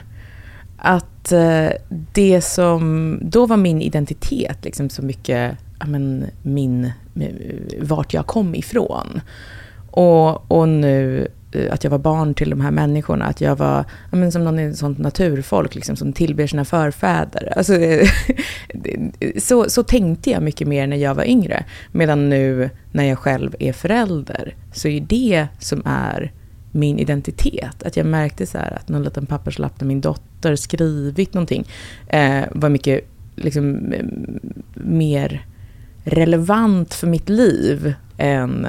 Att 0.76 1.32
eh, 1.32 1.68
det 2.12 2.40
som 2.40 3.18
då 3.22 3.46
var 3.46 3.56
min 3.56 3.82
identitet, 3.82 4.64
liksom 4.64 4.90
så 4.90 5.02
mycket 5.02 5.56
men, 5.86 6.26
min, 6.42 6.92
Eh, 7.20 7.30
vart 7.80 8.14
jag 8.14 8.26
kom 8.26 8.54
ifrån. 8.54 9.20
Och, 9.90 10.50
och 10.50 10.68
nu 10.68 11.28
eh, 11.52 11.72
att 11.72 11.84
jag 11.84 11.90
var 11.90 11.98
barn 11.98 12.34
till 12.34 12.50
de 12.50 12.60
här 12.60 12.70
människorna, 12.70 13.24
att 13.24 13.40
jag 13.40 13.56
var 13.56 13.84
men, 14.10 14.32
som 14.32 14.44
någon 14.44 14.74
sånt 14.74 14.98
naturfolk 14.98 15.74
liksom, 15.74 15.96
som 15.96 16.12
tillber 16.12 16.46
sina 16.46 16.64
förfäder. 16.64 17.52
Alltså, 17.56 17.74
eh, 17.74 18.08
så, 19.38 19.70
så 19.70 19.82
tänkte 19.82 20.30
jag 20.30 20.42
mycket 20.42 20.68
mer 20.68 20.86
när 20.86 20.96
jag 20.96 21.14
var 21.14 21.24
yngre. 21.24 21.64
Medan 21.92 22.28
nu 22.28 22.70
när 22.92 23.04
jag 23.04 23.18
själv 23.18 23.54
är 23.58 23.72
förälder 23.72 24.54
så 24.72 24.88
är 24.88 25.00
det 25.00 25.46
som 25.58 25.82
är 25.84 26.32
min 26.72 26.98
identitet. 26.98 27.82
Att 27.82 27.96
jag 27.96 28.06
märkte 28.06 28.46
så 28.46 28.58
att 28.58 28.88
någon 28.88 29.02
liten 29.02 29.26
papperslapp 29.26 29.78
där 29.78 29.86
min 29.86 30.00
dotter 30.00 30.56
skrivit 30.56 31.34
någonting 31.34 31.66
eh, 32.08 32.44
var 32.52 32.68
mycket 32.68 33.00
liksom, 33.36 33.94
mer 34.74 35.46
relevant 36.06 36.94
för 36.94 37.06
mitt 37.06 37.28
liv 37.28 37.94
än 38.16 38.66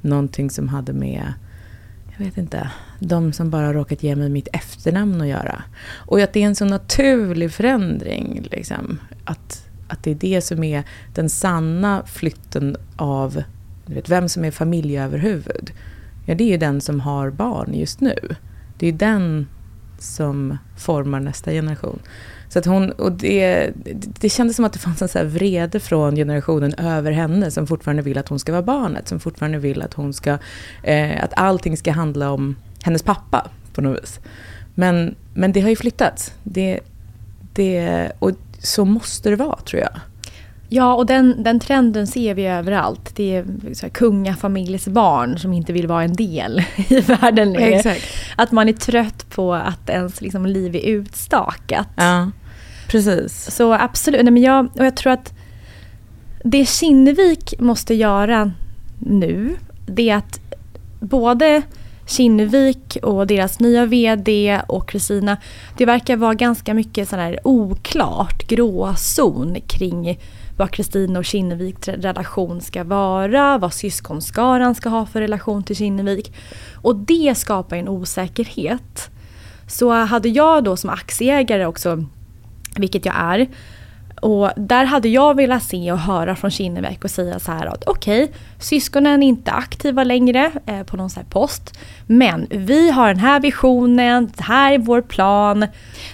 någonting 0.00 0.50
som 0.50 0.68
hade 0.68 0.92
med 0.92 1.32
jag 2.18 2.24
vet 2.24 2.38
inte, 2.38 2.70
de 2.98 3.32
som 3.32 3.50
bara 3.50 3.72
råkat 3.72 4.02
ge 4.02 4.16
mig 4.16 4.28
mitt 4.28 4.48
efternamn 4.52 5.20
att 5.20 5.28
göra. 5.28 5.62
Och 5.94 6.20
att 6.20 6.32
det 6.32 6.42
är 6.42 6.46
en 6.46 6.54
så 6.54 6.64
naturlig 6.64 7.52
förändring. 7.52 8.46
Liksom. 8.50 8.98
Att, 9.24 9.68
att 9.88 10.04
det 10.04 10.10
är 10.10 10.14
det 10.14 10.40
som 10.40 10.64
är 10.64 10.84
den 11.14 11.28
sanna 11.28 12.02
flytten 12.06 12.76
av 12.96 13.42
du 13.86 13.94
vet, 13.94 14.08
vem 14.08 14.28
som 14.28 14.44
är 14.44 14.50
familjeöverhuvud. 14.50 15.72
Ja, 16.26 16.34
det 16.34 16.44
är 16.44 16.48
ju 16.48 16.56
den 16.56 16.80
som 16.80 17.00
har 17.00 17.30
barn 17.30 17.74
just 17.74 18.00
nu. 18.00 18.16
Det 18.78 18.86
är 18.86 18.92
den 18.92 19.46
som 19.98 20.58
formar 20.76 21.20
nästa 21.20 21.50
generation. 21.50 21.98
Så 22.52 22.58
att 22.58 22.66
hon, 22.66 22.90
och 22.90 23.12
det, 23.12 23.70
det 24.20 24.28
kändes 24.28 24.56
som 24.56 24.64
att 24.64 24.72
det 24.72 24.78
fanns 24.78 25.02
en 25.02 25.08
så 25.08 25.18
här 25.18 25.24
vrede 25.24 25.80
från 25.80 26.16
generationen 26.16 26.74
över 26.74 27.12
henne 27.12 27.50
som 27.50 27.66
fortfarande 27.66 28.02
vill 28.02 28.18
att 28.18 28.28
hon 28.28 28.38
ska 28.38 28.52
vara 28.52 28.62
barnet, 28.62 29.08
som 29.08 29.20
fortfarande 29.20 29.58
vill 29.58 29.82
att 29.82 29.94
hon 29.94 30.12
ska, 30.12 30.38
eh, 30.82 31.24
att 31.24 31.32
allting 31.36 31.76
ska 31.76 31.92
handla 31.92 32.30
om 32.30 32.56
hennes 32.82 33.02
pappa 33.02 33.50
på 33.74 33.80
något 33.80 34.02
vis. 34.02 34.20
Men, 34.74 35.14
men 35.34 35.52
det 35.52 35.60
har 35.60 35.68
ju 35.68 35.76
flyttats. 35.76 36.32
Det, 36.42 36.80
det, 37.52 38.12
och 38.18 38.30
så 38.58 38.84
måste 38.84 39.30
det 39.30 39.36
vara 39.36 39.56
tror 39.56 39.82
jag. 39.82 40.00
Ja, 40.68 40.94
och 40.94 41.06
den, 41.06 41.42
den 41.42 41.60
trenden 41.60 42.06
ser 42.06 42.34
vi 42.34 42.46
överallt. 42.46 43.16
Det 43.16 43.36
är 43.36 43.44
så 43.74 43.86
här, 43.86 43.90
kungafamiljs 43.90 44.88
barn 44.88 45.38
som 45.38 45.52
inte 45.52 45.72
vill 45.72 45.86
vara 45.86 46.02
en 46.02 46.14
del 46.14 46.64
i 46.88 47.00
världen 47.00 47.52
längre. 47.52 47.96
Att 48.36 48.52
man 48.52 48.68
är 48.68 48.72
trött 48.72 49.30
på 49.30 49.54
att 49.54 49.90
ens 49.90 50.20
liksom, 50.20 50.46
liv 50.46 50.76
är 50.76 50.80
utstakat. 50.80 51.88
Ja. 51.96 52.30
Precis. 52.92 53.50
Så 53.50 53.72
absolut, 53.72 54.24
Nej, 54.24 54.32
men 54.32 54.42
jag, 54.42 54.64
och 54.64 54.84
jag 54.84 54.96
tror 54.96 55.12
att 55.12 55.34
det 56.44 56.68
Kinnevik 56.68 57.54
måste 57.58 57.94
göra 57.94 58.52
nu, 58.98 59.56
det 59.86 60.10
är 60.10 60.16
att 60.16 60.40
både 61.00 61.62
Kinnevik 62.06 62.98
och 63.02 63.26
deras 63.26 63.60
nya 63.60 63.86
VD 63.86 64.60
och 64.68 64.88
Kristina, 64.88 65.36
det 65.76 65.86
verkar 65.86 66.16
vara 66.16 66.34
ganska 66.34 66.74
mycket 66.74 67.08
sån 67.08 67.18
här 67.18 67.38
oklart, 67.44 68.48
gråzon 68.48 69.56
kring 69.66 70.18
vad 70.56 70.70
Kristina 70.70 71.18
och 71.18 71.24
Kinneviks 71.24 71.88
relation 71.88 72.60
ska 72.60 72.84
vara, 72.84 73.58
vad 73.58 73.74
syskonskaran 73.74 74.74
ska 74.74 74.88
ha 74.88 75.06
för 75.06 75.20
relation 75.20 75.62
till 75.62 75.76
Kinnevik. 75.76 76.34
Och 76.74 76.96
det 76.96 77.34
skapar 77.38 77.76
en 77.76 77.88
osäkerhet. 77.88 79.10
Så 79.66 79.90
hade 79.90 80.28
jag 80.28 80.64
då 80.64 80.76
som 80.76 80.90
aktieägare 80.90 81.66
också 81.66 82.04
vilket 82.76 83.06
jag 83.06 83.14
är. 83.16 83.48
Och 84.20 84.50
där 84.56 84.84
hade 84.84 85.08
jag 85.08 85.36
velat 85.36 85.62
se 85.62 85.92
och 85.92 85.98
höra 85.98 86.36
från 86.36 86.50
Kinnevik 86.50 87.04
och 87.04 87.10
säga 87.10 87.38
så 87.38 87.52
här 87.52 87.66
att 87.66 87.84
okej, 87.86 88.24
okay, 88.24 88.36
syskonen 88.62 89.22
är 89.22 89.26
inte 89.26 89.50
aktiva 89.50 90.04
längre 90.04 90.52
eh, 90.66 90.82
på 90.82 90.96
någon 90.96 91.10
sån 91.10 91.24
post. 91.24 91.78
Men 92.06 92.46
vi 92.50 92.90
har 92.90 93.08
den 93.08 93.18
här 93.18 93.40
visionen, 93.40 94.30
det 94.36 94.42
här 94.42 94.72
är 94.72 94.78
vår 94.78 95.00
plan. 95.00 95.66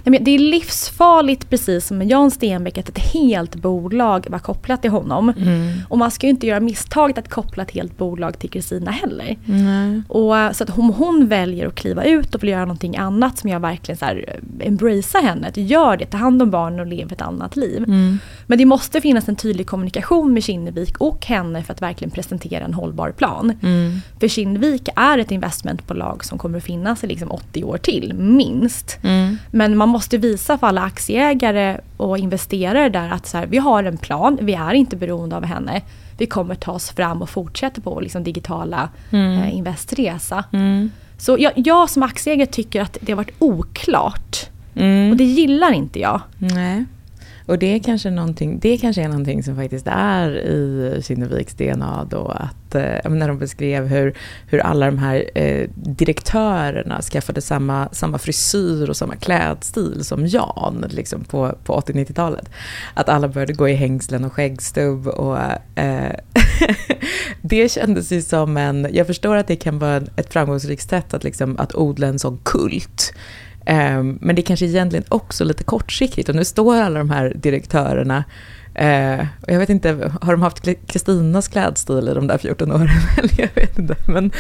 Nej, 0.05 0.21
det 0.21 0.31
är 0.31 0.39
livsfarligt 0.39 1.51
precis 1.51 1.87
som 1.87 1.99
med 1.99 2.11
Jan 2.11 2.31
Stenbeck 2.31 2.79
att 2.79 2.89
ett 2.89 2.99
helt 2.99 3.55
bolag 3.55 4.27
var 4.31 4.39
kopplat 4.39 4.83
till 4.83 4.91
honom. 4.91 5.29
Mm. 5.29 5.73
Och 5.89 5.99
man 5.99 6.11
ska 6.11 6.27
ju 6.27 6.31
inte 6.31 6.47
göra 6.47 6.61
misstaget 6.61 7.19
att 7.19 7.29
koppla 7.29 7.63
ett 7.63 7.71
helt 7.71 7.99
bolag 7.99 8.39
till 8.39 8.51
Kristina 8.51 8.91
heller. 8.91 9.37
Mm. 9.49 10.03
Och, 10.09 10.57
så 10.57 10.65
att 10.65 10.79
om 10.79 10.93
hon 10.93 11.27
väljer 11.27 11.67
att 11.67 11.75
kliva 11.75 12.05
ut 12.05 12.35
och 12.35 12.43
vill 12.43 12.51
göra 12.51 12.65
någonting 12.65 12.97
annat 12.97 13.39
som 13.39 13.51
jag 13.51 13.61
verkligen 13.61 13.99
så 13.99 14.05
här, 14.05 14.25
eh, 14.29 14.67
embracea 14.67 15.21
henne, 15.21 15.49
att 15.49 15.57
gör 15.57 15.97
det, 15.97 16.07
ta 16.07 16.17
hand 16.17 16.43
om 16.43 16.51
barnen 16.51 16.81
och 16.81 16.87
lev 16.87 17.13
ett 17.13 17.23
annat 17.23 17.57
liv. 17.57 17.77
Mm. 17.79 18.19
Men 18.47 18.59
det 18.59 18.65
måste 18.65 19.01
finnas 19.01 19.29
en 19.29 19.37
tydlig 19.37 19.67
kommunikation 19.67 20.33
med 20.33 20.45
Kinnevik 20.45 20.99
och 20.99 21.27
henne 21.27 21.63
för 21.63 21.73
att 21.73 21.83
verkligen 21.83 22.11
presentera 22.11 22.38
en 22.45 22.75
hållbar 22.75 23.13
plan. 23.13 23.53
Mm. 23.63 24.01
För 24.21 24.29
Kinnevik 24.29 24.89
är 24.97 25.19
ett 25.19 25.31
investmentbolag 25.31 26.25
som 26.25 26.39
kommer 26.39 26.59
att 26.59 26.65
finnas 26.65 27.05
i 27.05 27.07
liksom 27.07 27.31
80 27.31 27.65
år 27.65 27.79
till, 27.79 28.15
minst. 28.15 28.99
Mm. 29.03 29.39
Men 29.51 29.77
man 29.77 29.89
måste 29.89 30.19
visa 30.19 30.59
för 30.59 30.67
alla 30.67 30.83
aktieägare 30.83 31.81
och 31.97 32.19
investerare 32.19 32.89
där 32.89 33.11
att 33.11 33.27
så 33.27 33.39
här, 33.39 33.47
vi 33.47 33.59
har 33.59 33.85
en 33.85 33.97
plan, 33.97 34.39
vi 34.41 34.55
är 34.55 34.75
inte 34.75 34.97
beroende 34.97 35.37
av 35.37 35.45
henne. 35.45 35.83
Vi 36.19 36.27
kommer 36.27 36.55
ta 36.55 36.73
oss 36.73 36.91
fram 36.91 37.23
och 37.23 37.31
fortsätta 37.31 37.81
på 37.81 37.91
vår 37.91 38.03
liksom, 38.03 38.25
digitala 38.25 38.89
mm. 39.11 39.43
eh, 39.43 39.57
investresa. 39.57 40.45
Mm. 40.53 40.91
Så 41.19 41.37
jag, 41.41 41.53
jag, 41.57 41.91
som 41.91 42.03
aktieägare 42.03 42.47
tycker 42.47 42.83
att 42.83 42.99
det 43.01 43.13
har 43.13 43.17
varit 43.17 43.35
oklart. 43.39 44.37
Mm. 44.75 45.11
Och 45.11 45.17
det 45.17 45.25
gillar 45.25 45.73
inte 45.73 45.99
jag. 45.99 46.21
Nej. 46.39 46.85
Och 47.49 47.59
det 47.59 47.75
är 47.75 47.79
kanske 47.79 48.11
någonting, 48.11 48.59
det 48.59 48.79
kanske 48.79 49.03
är 49.03 49.09
någonting 49.09 49.43
som 49.43 49.57
faktiskt 49.57 49.87
är 49.91 50.31
i 50.31 51.03
Kinneviks 51.03 51.55
DNA 51.55 52.07
då 52.11 52.29
att 52.29 52.75
eh, 52.75 53.11
när 53.11 53.29
de 53.29 53.39
beskrev 53.39 53.87
hur, 53.87 54.15
hur 54.47 54.59
alla 54.59 54.87
de 54.87 54.99
här 54.99 55.25
eh, 55.35 55.69
direktörerna 55.75 57.03
skaffade 57.03 57.41
samma, 57.41 57.89
samma 57.93 58.19
frisyr 58.19 58.91
och 58.91 58.97
samma 58.97 59.17
klädstil 59.17 60.05
som 60.05 60.27
Jan 60.27 60.85
liksom 60.89 61.25
på, 61.25 61.55
på 61.65 61.81
80-90-talet. 61.81 62.51
Att 62.95 63.09
alla 63.09 63.29
började 63.29 63.53
gå 63.53 63.69
i 63.69 63.75
hängslen 63.75 64.25
och 64.25 64.33
skäggstubb 64.33 65.07
och 65.07 65.39
eh, 65.75 66.17
det 67.43 67.69
kändes 67.71 68.13
ju 68.13 68.23
som 68.23 68.57
en... 68.57 68.89
Jag 68.93 69.07
förstår 69.07 69.37
att 69.37 69.47
det 69.47 69.57
kan 69.57 69.79
vara 69.79 70.03
ett 70.17 70.33
framgångsrikt 70.33 70.91
sätt 70.91 71.15
att, 71.15 71.25
liksom, 71.25 71.59
att 71.59 71.75
odla 71.75 72.07
en 72.07 72.19
sån 72.19 72.39
kult. 72.45 73.15
Um, 73.69 74.19
men 74.21 74.37
det 74.37 74.43
är 74.43 74.45
kanske 74.45 74.67
egentligen 74.67 75.05
också 75.09 75.45
lite 75.45 75.65
kortsiktigt. 75.65 76.29
Och 76.29 76.35
nu 76.35 76.45
står 76.45 76.77
alla 76.77 76.99
de 76.99 77.11
här 77.11 77.33
direktörerna 77.37 78.25
Eh, 78.79 79.27
jag 79.47 79.59
vet 79.59 79.69
inte, 79.69 80.13
har 80.21 80.33
de 80.33 80.43
haft 80.43 80.69
Kristinas 80.87 81.49
klädstil 81.49 82.09
i 82.09 82.15
de 82.15 82.27
där 82.27 82.39
14 82.39 82.73
åren? 82.73 82.89
jag 83.39 83.49
vet 83.55 83.79
inte. 83.79 83.97
Men, 84.09 84.31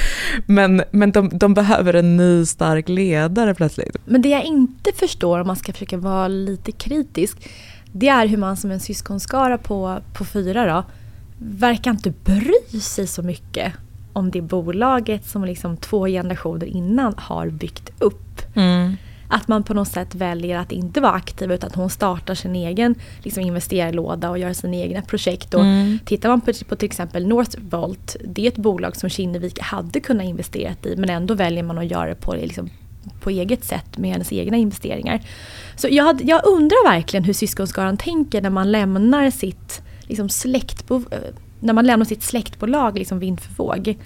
men, 0.47 0.83
men 0.91 1.13
de, 1.13 1.31
de, 1.33 1.55
behöver 1.55 1.95
en 1.95 2.17
ny 2.17 2.47
stark 2.47 2.89
ledare 2.89 3.55
plötsligt. 3.55 3.97
Men 4.05 4.23
det 4.23 4.29
jag 4.29 4.45
inte 4.45 4.93
förstår, 4.93 5.41
om 5.41 5.47
man 5.47 5.57
ska 5.57 5.73
försöka 5.73 5.97
vara 5.97 6.29
lite 6.29 6.73
kritisk, 6.73 7.51
det 7.93 8.09
är 8.09 8.27
hur 8.27 8.37
man 8.37 8.57
som 8.57 8.71
en 8.71 8.81
syskonskara 8.81 9.59
på, 9.59 9.99
på 10.13 10.25
fyra 10.25 10.67
då, 10.67 10.85
verkar 11.39 11.91
inte 11.91 12.11
bry 12.11 12.81
sig 12.81 13.07
så 13.07 13.23
mycket 13.23 13.73
om 14.13 14.31
det 14.31 14.41
bolaget 14.41 15.27
som 15.27 15.45
liksom 15.45 15.77
två 15.77 16.07
generationer 16.07 16.67
innan 16.67 17.15
har 17.17 17.49
byggt 17.49 17.91
upp. 17.99 18.43
Mm. 18.55 18.97
Att 19.29 19.49
man 19.49 19.63
på 19.63 19.75
något 19.75 19.89
sätt 19.89 20.15
väljer 20.15 20.59
att 20.59 20.73
inte 20.73 21.01
vara 21.01 21.13
aktiv 21.13 21.53
utan 21.53 21.69
att 21.71 21.77
hon 21.77 21.91
startar 21.91 22.35
sin 22.35 22.57
egen 22.57 22.95
liksom, 23.23 23.43
investerarlåda 23.43 24.31
och 24.31 24.39
gör 24.39 24.53
sina 24.53 24.77
egna 24.77 25.03
projekt. 25.03 25.55
Och 25.55 25.61
mm. 25.61 25.99
Tittar 26.05 26.29
man 26.29 26.41
på, 26.41 26.53
på 26.69 26.77
till 26.77 26.87
exempel 26.87 27.27
Northvolt, 27.27 28.17
det 28.25 28.43
är 28.43 28.49
ett 28.49 28.57
bolag 28.57 28.97
som 28.97 29.11
Kinnevik 29.11 29.61
hade 29.61 30.01
kunnat 30.01 30.27
investera 30.27 30.75
i 30.83 30.97
men 30.97 31.11
ändå 31.11 31.35
väljer 31.35 31.63
man 31.63 31.79
att 31.79 31.91
göra 31.91 32.09
det 32.09 32.15
på, 32.15 32.35
liksom, 32.35 32.71
på 33.21 33.31
eget 33.31 33.65
sätt 33.65 33.99
med 33.99 34.11
hennes 34.11 34.33
egna 34.33 34.57
investeringar. 34.57 35.21
Så 35.77 35.89
jag, 35.91 36.05
hade, 36.05 36.25
jag 36.25 36.47
undrar 36.47 36.91
verkligen 36.91 37.25
hur 37.25 37.33
syskonskaran 37.33 37.97
tänker 37.97 38.43
när 38.43 38.51
man 38.51 38.73
lämnar 38.73 39.31
sitt 39.31 39.83
liksom, 40.03 40.29
släktbo, 40.29 41.03
när 41.61 41.73
man 41.73 41.87
lämnar 41.87 42.07
sitt 42.07 42.23
släktbolag 42.23 42.99
liksom 42.99 43.19
vind 43.19 43.41
för 43.41 43.55
våg. 43.55 43.97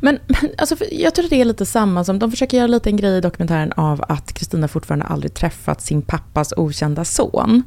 Men, 0.00 0.18
men 0.26 0.50
alltså, 0.58 0.76
jag 0.90 1.14
tror 1.14 1.24
att 1.24 1.30
det 1.30 1.40
är 1.40 1.44
lite 1.44 1.66
samma 1.66 2.04
som, 2.04 2.18
de 2.18 2.30
försöker 2.30 2.56
göra 2.56 2.66
lite 2.66 2.90
en 2.90 2.96
grej 2.96 3.16
i 3.16 3.20
dokumentären 3.20 3.72
av 3.72 4.04
att 4.08 4.32
Kristina 4.32 4.68
fortfarande 4.68 5.06
aldrig 5.06 5.34
träffat 5.34 5.80
sin 5.80 6.02
pappas 6.02 6.52
okända 6.56 7.04
son. 7.04 7.62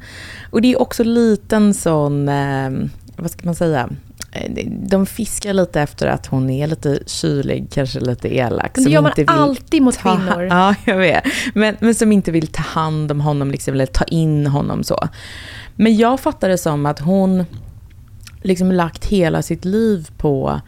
Och 0.51 0.61
det 0.61 0.71
är 0.73 0.81
också 0.81 1.03
liten 1.03 1.73
sån, 1.73 2.29
eh, 2.29 2.69
vad 3.15 3.31
ska 3.31 3.45
man 3.45 3.55
säga, 3.55 3.89
eh, 4.31 4.67
de 4.67 5.05
fiskar 5.05 5.53
lite 5.53 5.81
efter 5.81 6.07
att 6.07 6.25
hon 6.25 6.49
är 6.49 6.67
lite 6.67 6.99
kylig, 7.05 7.67
kanske 7.71 7.99
lite 7.99 8.35
elak. 8.35 8.71
Men 8.75 8.85
det 8.85 8.91
gör 8.91 9.01
man 9.01 9.13
alltid 9.27 9.81
mot 9.81 9.97
ta, 9.99 10.15
kvinnor. 10.15 10.43
Ja, 10.49 10.75
jag 10.85 10.97
vet. 10.97 11.23
Men, 11.53 11.75
men 11.79 11.95
som 11.95 12.11
inte 12.11 12.31
vill 12.31 12.47
ta 12.47 12.63
hand 12.63 13.11
om 13.11 13.21
honom, 13.21 13.51
liksom, 13.51 13.73
eller 13.73 13.85
ta 13.85 14.03
in 14.03 14.47
honom 14.47 14.83
så. 14.83 15.07
Men 15.75 15.97
jag 15.97 16.19
fattar 16.19 16.49
det 16.49 16.57
som 16.57 16.85
att 16.85 16.99
hon 16.99 17.45
liksom 18.41 18.71
lagt 18.71 19.05
hela 19.05 19.41
sitt 19.41 19.65
liv 19.65 20.09
på 20.17 20.61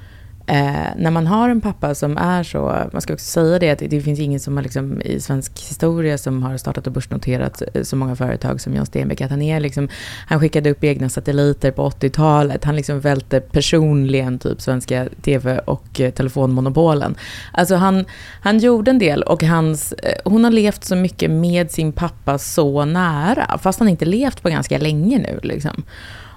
Eh, 0.47 0.95
när 0.97 1.12
man 1.12 1.27
har 1.27 1.49
en 1.49 1.62
pappa 1.62 1.95
som 1.95 2.17
är 2.17 2.43
så, 2.43 2.89
man 2.91 3.01
ska 3.01 3.13
också 3.13 3.25
säga 3.25 3.60
det, 3.60 3.69
att 3.69 3.80
det 3.80 4.01
finns 4.01 4.19
ingen 4.19 4.39
som 4.39 4.58
har 4.58 4.63
liksom, 4.63 5.01
i 5.01 5.19
svensk 5.19 5.60
historia 5.60 6.17
som 6.17 6.43
har 6.43 6.58
startat 6.58 6.88
och 6.88 6.93
börsnoterat 6.93 7.62
eh, 7.73 7.84
så 7.84 7.95
många 7.95 8.15
företag 8.15 8.62
som 8.62 8.75
John 8.75 8.86
Stenbeck. 8.86 9.21
Att 9.21 9.30
han, 9.30 9.41
är 9.41 9.60
liksom, 9.60 9.89
han 10.27 10.39
skickade 10.39 10.71
upp 10.71 10.84
egna 10.84 11.10
satelliter 11.10 11.71
på 11.71 11.89
80-talet. 11.89 12.63
Han 12.63 12.75
liksom 12.75 12.99
välte 12.99 13.39
personligen 13.39 14.39
typ 14.39 14.62
svenska 14.62 15.08
tv 15.21 15.60
och 15.60 16.01
eh, 16.01 16.12
telefonmonopolen. 16.12 17.15
Alltså 17.54 17.75
han, 17.75 18.06
han 18.41 18.60
gjorde 18.60 18.91
en 18.91 18.99
del 18.99 19.23
och 19.23 19.43
hans, 19.43 19.93
eh, 19.93 20.15
hon 20.25 20.43
har 20.43 20.51
levt 20.51 20.84
så 20.84 20.95
mycket 20.95 21.32
med 21.32 21.71
sin 21.71 21.91
pappa 21.91 22.38
så 22.38 22.86
nära, 22.86 23.58
fast 23.58 23.80
han 23.80 23.89
inte 23.89 24.06
levt 24.06 24.41
på 24.41 24.49
ganska 24.49 24.77
länge 24.77 25.17
nu. 25.17 25.39
Liksom. 25.43 25.84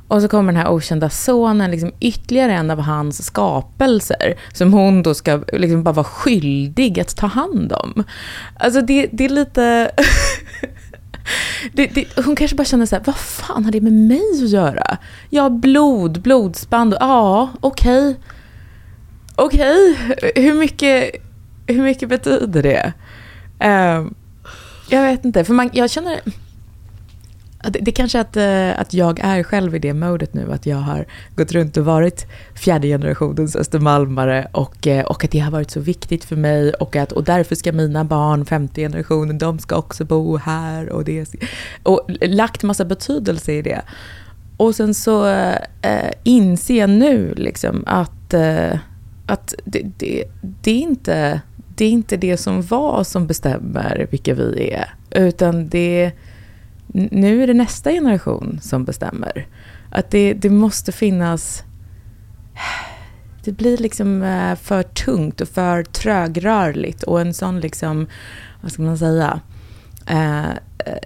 Och 0.08 0.22
så 0.22 0.28
kommer 0.28 0.52
den 0.52 0.62
här 0.62 0.70
okända 0.70 1.10
sonen, 1.10 1.70
liksom 1.70 1.92
ytterligare 2.00 2.52
en 2.52 2.70
av 2.70 2.80
hans 2.80 3.24
skapelser, 3.26 4.34
som 4.52 4.72
hon 4.72 5.02
då 5.02 5.14
ska 5.14 5.42
liksom 5.52 5.82
bara 5.82 5.94
vara 5.94 6.04
skyldig 6.04 7.00
att 7.00 7.16
ta 7.16 7.26
hand 7.26 7.72
om. 7.72 8.04
Alltså 8.58 8.80
det, 8.80 9.08
det 9.12 9.24
är 9.24 9.28
lite... 9.28 9.90
det, 11.72 11.86
det, 11.86 12.06
hon 12.24 12.36
kanske 12.36 12.56
bara 12.56 12.64
känner 12.64 12.86
så 12.86 12.96
här, 12.96 13.02
vad 13.06 13.16
fan 13.16 13.64
har 13.64 13.72
det 13.72 13.80
med 13.80 13.92
mig 13.92 14.22
att 14.42 14.48
göra? 14.48 14.96
Ja, 15.30 15.50
blod, 15.50 16.20
blodsband, 16.20 16.96
ja, 17.00 17.50
okej. 17.60 18.10
Okay. 18.10 18.20
Okej, 19.36 19.96
okay. 20.12 20.42
hur, 20.44 20.54
mycket, 20.54 21.10
hur 21.66 21.82
mycket 21.82 22.08
betyder 22.08 22.62
det? 22.62 22.92
Uh, 23.64 24.10
jag 24.88 25.02
vet 25.02 25.24
inte, 25.24 25.44
för 25.44 25.54
man, 25.54 25.70
jag 25.72 25.90
känner 25.90 26.20
det, 27.70 27.79
det 27.79 27.92
kanske 27.92 28.18
är 28.18 28.22
att, 28.22 28.37
eh, 28.37 28.81
att 28.81 28.94
jag 28.94 29.20
är 29.22 29.42
själv 29.42 29.74
i 29.74 29.79
det 29.79 29.94
modet 29.94 30.35
nu, 30.35 30.53
att 30.53 30.66
jag 30.66 30.77
har 30.77 31.07
gått 31.37 31.53
runt 31.53 31.77
och 31.77 31.85
varit 31.85 32.27
fjärde 32.55 32.88
generationens 32.88 33.57
östermalmare 33.57 34.48
och, 34.53 34.87
eh, 34.87 35.05
och 35.05 35.24
att 35.24 35.31
det 35.31 35.38
har 35.38 35.50
varit 35.50 35.70
så 35.70 35.81
viktigt 35.81 36.24
för 36.24 36.37
mig 36.37 36.74
och, 36.74 36.96
att, 36.96 37.12
och 37.12 37.24
därför 37.24 37.55
ska 37.55 37.72
mina 37.72 38.05
barn, 38.05 38.44
femte 38.44 38.81
generationen, 38.81 39.38
de 39.38 39.59
ska 39.59 39.77
också 39.77 40.05
bo 40.05 40.37
här 40.37 40.88
och, 40.88 41.05
det, 41.05 41.35
och 41.83 42.07
lagt 42.20 42.62
massa 42.62 42.85
betydelse 42.85 43.53
i 43.53 43.62
det. 43.62 43.83
Och 44.57 44.74
sen 44.74 44.94
så 44.94 45.27
äh, 45.83 46.11
inser 46.22 46.79
jag 46.79 46.90
nu 46.90 47.35
liksom 47.37 47.85
att, 47.87 48.35
äh, 48.35 48.79
att 49.27 49.55
det, 49.64 49.83
det, 49.98 50.24
det, 50.40 50.70
är 50.70 50.81
inte, 50.81 51.40
det 51.77 51.85
är 51.85 51.90
inte 51.90 52.16
det 52.16 52.37
som 52.37 52.62
var 52.62 53.05
som 53.05 53.27
bestämmer 53.27 54.07
vilka 54.11 54.35
vi 54.35 54.70
är, 54.70 54.94
utan 55.11 55.68
det 55.68 56.12
nu 56.94 57.42
är 57.42 57.46
det 57.46 57.54
nästa 57.54 57.90
generation 57.90 58.59
som 58.62 58.85
bestämmer. 58.85 59.46
Att 59.90 60.11
det, 60.11 60.35
det 60.35 60.50
måste 60.50 60.92
finnas... 60.92 61.64
Det 63.44 63.52
blir 63.52 63.78
liksom 63.78 64.22
eh, 64.22 64.57
för 64.57 64.83
tungt 64.83 65.40
och 65.40 65.48
för 65.48 65.85
trögrörligt 65.85 67.02
och 67.02 67.20
en 67.20 67.35
sån 67.35 67.61
liksom, 67.61 68.07
vad 68.62 68.72
ska 68.72 68.83
man 68.83 68.98
säga, 68.98 69.40
eh, 70.07 70.50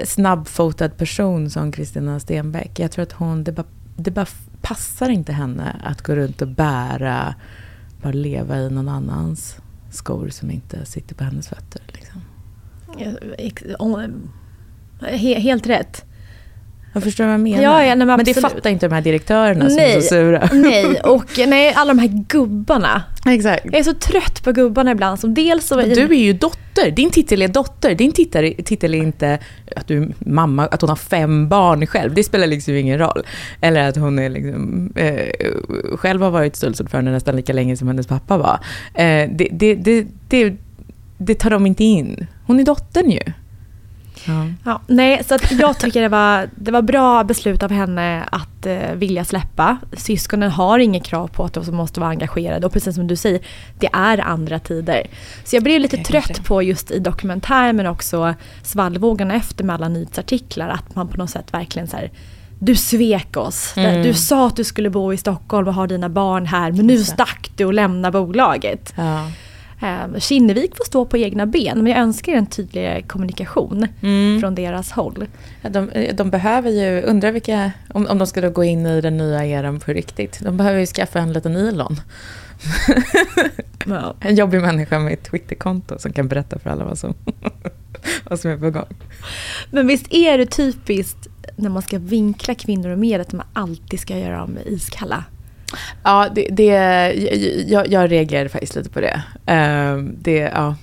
snabbfotad 0.04 0.88
person 0.88 1.50
som 1.50 1.72
Kristina 1.72 2.20
Stenbeck. 2.20 2.78
Jag 2.78 2.90
tror 2.90 3.02
att 3.02 3.12
hon, 3.12 3.44
det 3.44 3.52
bara, 3.52 3.66
det 3.96 4.10
bara 4.10 4.26
passar 4.62 5.08
inte 5.08 5.32
henne 5.32 5.80
att 5.84 6.02
gå 6.02 6.14
runt 6.14 6.42
och 6.42 6.48
bära, 6.48 7.34
bara 8.02 8.12
leva 8.12 8.58
i 8.58 8.70
någon 8.70 8.88
annans 8.88 9.56
skor 9.90 10.28
som 10.28 10.50
inte 10.50 10.86
sitter 10.86 11.14
på 11.14 11.24
hennes 11.24 11.48
fötter. 11.48 11.82
Liksom. 11.86 12.20
He 15.00 15.40
helt 15.40 15.66
rätt. 15.66 16.04
Jag 16.92 17.02
förstår 17.02 17.24
vad 17.24 17.32
jag 17.32 17.40
menar. 17.40 17.62
Ja, 17.62 17.84
ja, 17.84 17.94
nej, 17.94 18.06
men, 18.06 18.16
men 18.16 18.24
det 18.24 18.34
fattar 18.34 18.70
inte 18.70 18.88
de 18.88 18.94
här 18.94 19.02
direktörerna 19.02 19.64
nej, 19.64 19.70
som 19.70 19.82
är 19.82 20.00
så 20.00 20.08
sura. 20.08 20.48
Nej, 20.52 21.00
och 21.00 21.38
nej, 21.46 21.72
alla 21.76 21.94
de 21.94 21.98
här 21.98 22.24
gubbarna. 22.28 23.02
Exakt. 23.26 23.64
Jag 23.64 23.74
är 23.74 23.82
så 23.82 23.94
trött 23.94 24.42
på 24.44 24.52
gubbarna 24.52 24.90
ibland. 24.90 25.20
Som 25.20 25.34
dels 25.34 25.66
så 25.66 25.76
men 25.76 25.88
du 25.88 26.02
är 26.02 26.24
ju 26.24 26.32
dotter. 26.32 26.90
Din 26.90 27.10
titel 27.10 27.42
är 27.42 27.48
dotter. 27.48 27.94
Din 27.94 28.12
titel, 28.12 28.54
titel 28.64 28.94
är 28.94 28.98
inte 28.98 29.38
att 29.76 29.86
du 29.86 30.02
är 30.02 30.08
mamma, 30.18 30.66
att 30.66 30.80
hon 30.80 30.90
har 30.90 30.96
fem 30.96 31.48
barn 31.48 31.86
själv. 31.86 32.14
Det 32.14 32.24
spelar 32.24 32.46
liksom 32.46 32.74
ingen 32.74 32.98
roll. 32.98 33.22
Eller 33.60 33.88
att 33.88 33.96
hon 33.96 34.18
är 34.18 34.28
liksom, 34.28 34.92
eh, 34.96 35.96
själv 35.96 36.22
har 36.22 36.30
varit 36.30 36.56
styrelseordförande 36.56 37.10
nästan 37.10 37.36
lika 37.36 37.52
länge 37.52 37.76
som 37.76 37.88
hennes 37.88 38.06
pappa 38.06 38.38
var. 38.38 38.58
Eh, 38.94 39.30
det, 39.30 39.48
det, 39.52 39.74
det, 39.74 40.06
det, 40.28 40.56
det 41.18 41.34
tar 41.34 41.50
de 41.50 41.66
inte 41.66 41.84
in. 41.84 42.26
Hon 42.46 42.60
är 42.60 42.64
dottern 42.64 43.10
ju. 43.10 43.22
Ja. 44.26 44.46
ja. 44.64 44.80
nej, 44.86 45.24
så 45.28 45.36
jag 45.58 45.78
tycker 45.78 46.02
det 46.02 46.08
var, 46.08 46.48
det 46.54 46.70
var 46.70 46.82
bra 46.82 47.24
beslut 47.24 47.62
av 47.62 47.70
henne 47.70 48.24
att 48.32 48.66
eh, 48.66 48.92
vilja 48.94 49.24
släppa. 49.24 49.78
Syskonen 49.96 50.50
har 50.50 50.78
inget 50.78 51.04
krav 51.04 51.28
på 51.28 51.44
att 51.44 51.54
de 51.54 51.76
måste 51.76 52.00
vara 52.00 52.10
engagerade 52.10 52.66
och 52.66 52.72
precis 52.72 52.94
som 52.94 53.06
du 53.06 53.16
säger, 53.16 53.40
det 53.78 53.88
är 53.92 54.18
andra 54.18 54.58
tider. 54.58 55.06
Så 55.44 55.56
jag 55.56 55.62
blev 55.62 55.80
lite 55.80 56.00
okay, 56.00 56.04
trött 56.04 56.44
på 56.44 56.62
just 56.62 56.90
i 56.90 56.98
dokumentären 56.98 57.76
men 57.76 57.86
också 57.86 58.34
svallvågorna 58.62 59.34
efter 59.34 59.64
med 59.64 59.74
alla 59.74 59.88
nyhetsartiklar 59.88 60.68
att 60.68 60.94
man 60.94 61.08
på 61.08 61.16
något 61.16 61.30
sätt 61.30 61.54
verkligen 61.54 61.88
så 61.88 61.96
här, 61.96 62.10
du 62.58 62.74
svek 62.74 63.36
oss. 63.36 63.72
Mm. 63.76 64.02
Du 64.02 64.14
sa 64.14 64.46
att 64.46 64.56
du 64.56 64.64
skulle 64.64 64.90
bo 64.90 65.12
i 65.12 65.16
Stockholm 65.16 65.68
och 65.68 65.74
ha 65.74 65.86
dina 65.86 66.08
barn 66.08 66.46
här 66.46 66.72
men 66.72 66.86
nu 66.86 67.04
stack 67.04 67.50
du 67.56 67.64
och 67.64 67.74
lämnade 67.74 68.12
bolaget. 68.12 68.92
Ja. 68.96 69.30
Eh, 69.80 70.18
Kinnevik 70.18 70.76
får 70.76 70.84
stå 70.84 71.04
på 71.04 71.16
egna 71.16 71.46
ben 71.46 71.78
men 71.78 71.86
jag 71.86 72.00
önskar 72.00 72.32
en 72.32 72.46
tydligare 72.46 73.02
kommunikation 73.02 73.86
mm. 74.02 74.40
från 74.40 74.54
deras 74.54 74.92
håll. 74.92 75.26
De, 75.62 75.90
de, 76.14 76.30
behöver 76.30 76.70
ju, 76.70 77.02
undrar 77.02 77.32
vilka, 77.32 77.72
om, 77.88 78.06
om 78.06 78.18
de 78.18 78.26
ska 78.26 78.48
gå 78.48 78.64
in 78.64 78.86
i 78.86 79.00
den 79.00 79.16
nya 79.16 79.46
eran 79.46 79.80
på 79.80 79.92
riktigt, 79.92 80.40
de 80.42 80.56
behöver 80.56 80.80
ju 80.80 80.86
skaffa 80.86 81.18
en 81.18 81.32
liten 81.32 81.56
Elon. 81.56 82.00
ja. 83.86 84.14
En 84.20 84.34
jobbig 84.34 84.60
människa 84.60 84.98
med 84.98 85.12
ett 85.12 85.24
Twitterkonto 85.24 85.98
som 85.98 86.12
kan 86.12 86.28
berätta 86.28 86.58
för 86.58 86.70
alla 86.70 86.84
vad 86.84 86.98
som, 86.98 87.14
vad 88.24 88.40
som 88.40 88.50
är 88.50 88.56
på 88.56 88.70
gång. 88.70 88.96
Men 89.70 89.86
visst 89.86 90.14
är 90.14 90.38
det 90.38 90.46
typiskt 90.46 91.28
när 91.56 91.70
man 91.70 91.82
ska 91.82 91.98
vinkla 91.98 92.54
kvinnor 92.54 92.90
och 92.90 92.98
mer 92.98 93.20
att 93.20 93.32
man 93.32 93.46
alltid 93.52 94.00
ska 94.00 94.18
göra 94.18 94.38
dem 94.38 94.58
iskalla? 94.66 95.24
Ja, 96.02 96.28
det, 96.34 96.48
det, 96.50 96.64
jag, 97.68 97.92
jag 97.92 98.12
reagerade 98.12 98.48
faktiskt 98.48 98.76
lite 98.76 98.90
på 98.90 99.00
det. 99.00 99.22
Uh, 99.50 100.04
det, 100.18 100.38
ja, 100.38 100.74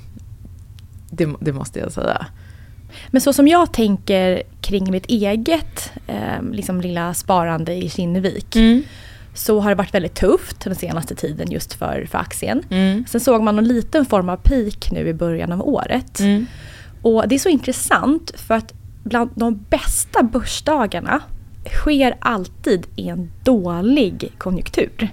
det, 1.10 1.30
det, 1.40 1.54
måste 1.54 1.80
jag 1.80 1.92
säga. 1.92 2.26
Men 3.08 3.22
så 3.22 3.34
som 3.34 3.48
jag 3.48 3.74
tänker 3.74 4.44
kring 4.62 4.92
mitt 4.92 5.06
eget 5.06 5.92
eh, 6.08 6.44
liksom 6.52 6.82
lilla 6.82 7.14
sparande 7.14 7.74
i 7.74 7.90
Kinnevik. 7.90 8.56
Mm. 8.56 8.84
så 9.34 9.60
har 9.60 9.70
det 9.70 9.76
varit 9.76 9.94
väldigt 9.94 10.16
tufft 10.16 10.60
den 10.60 10.76
senaste 10.76 11.16
tiden 11.16 11.52
just 11.52 11.74
för, 11.74 12.06
för 12.12 12.18
aktien. 12.18 12.64
Mm. 12.70 13.06
Sen 13.08 13.22
såg 13.22 13.42
man 13.44 13.58
en 13.58 13.68
liten 13.68 14.06
form 14.06 14.30
av 14.30 14.38
peak 14.38 14.92
nu 14.92 15.08
i 15.08 15.14
början 15.14 15.52
av 15.52 15.62
året. 15.68 16.20
Mm. 16.20 16.46
Och 17.02 17.28
det 17.28 17.36
är 17.36 17.40
så 17.40 17.50
intressant 17.50 18.32
för 18.36 18.54
att 18.54 18.74
bland 19.04 19.30
de 19.36 19.66
bästa 19.70 20.24
börsdagarna 20.24 21.22
sker 21.70 22.16
alltid 22.20 22.88
i 22.96 23.10
en 23.10 23.32
dålig 23.44 24.32
konjunktur. 24.38 25.10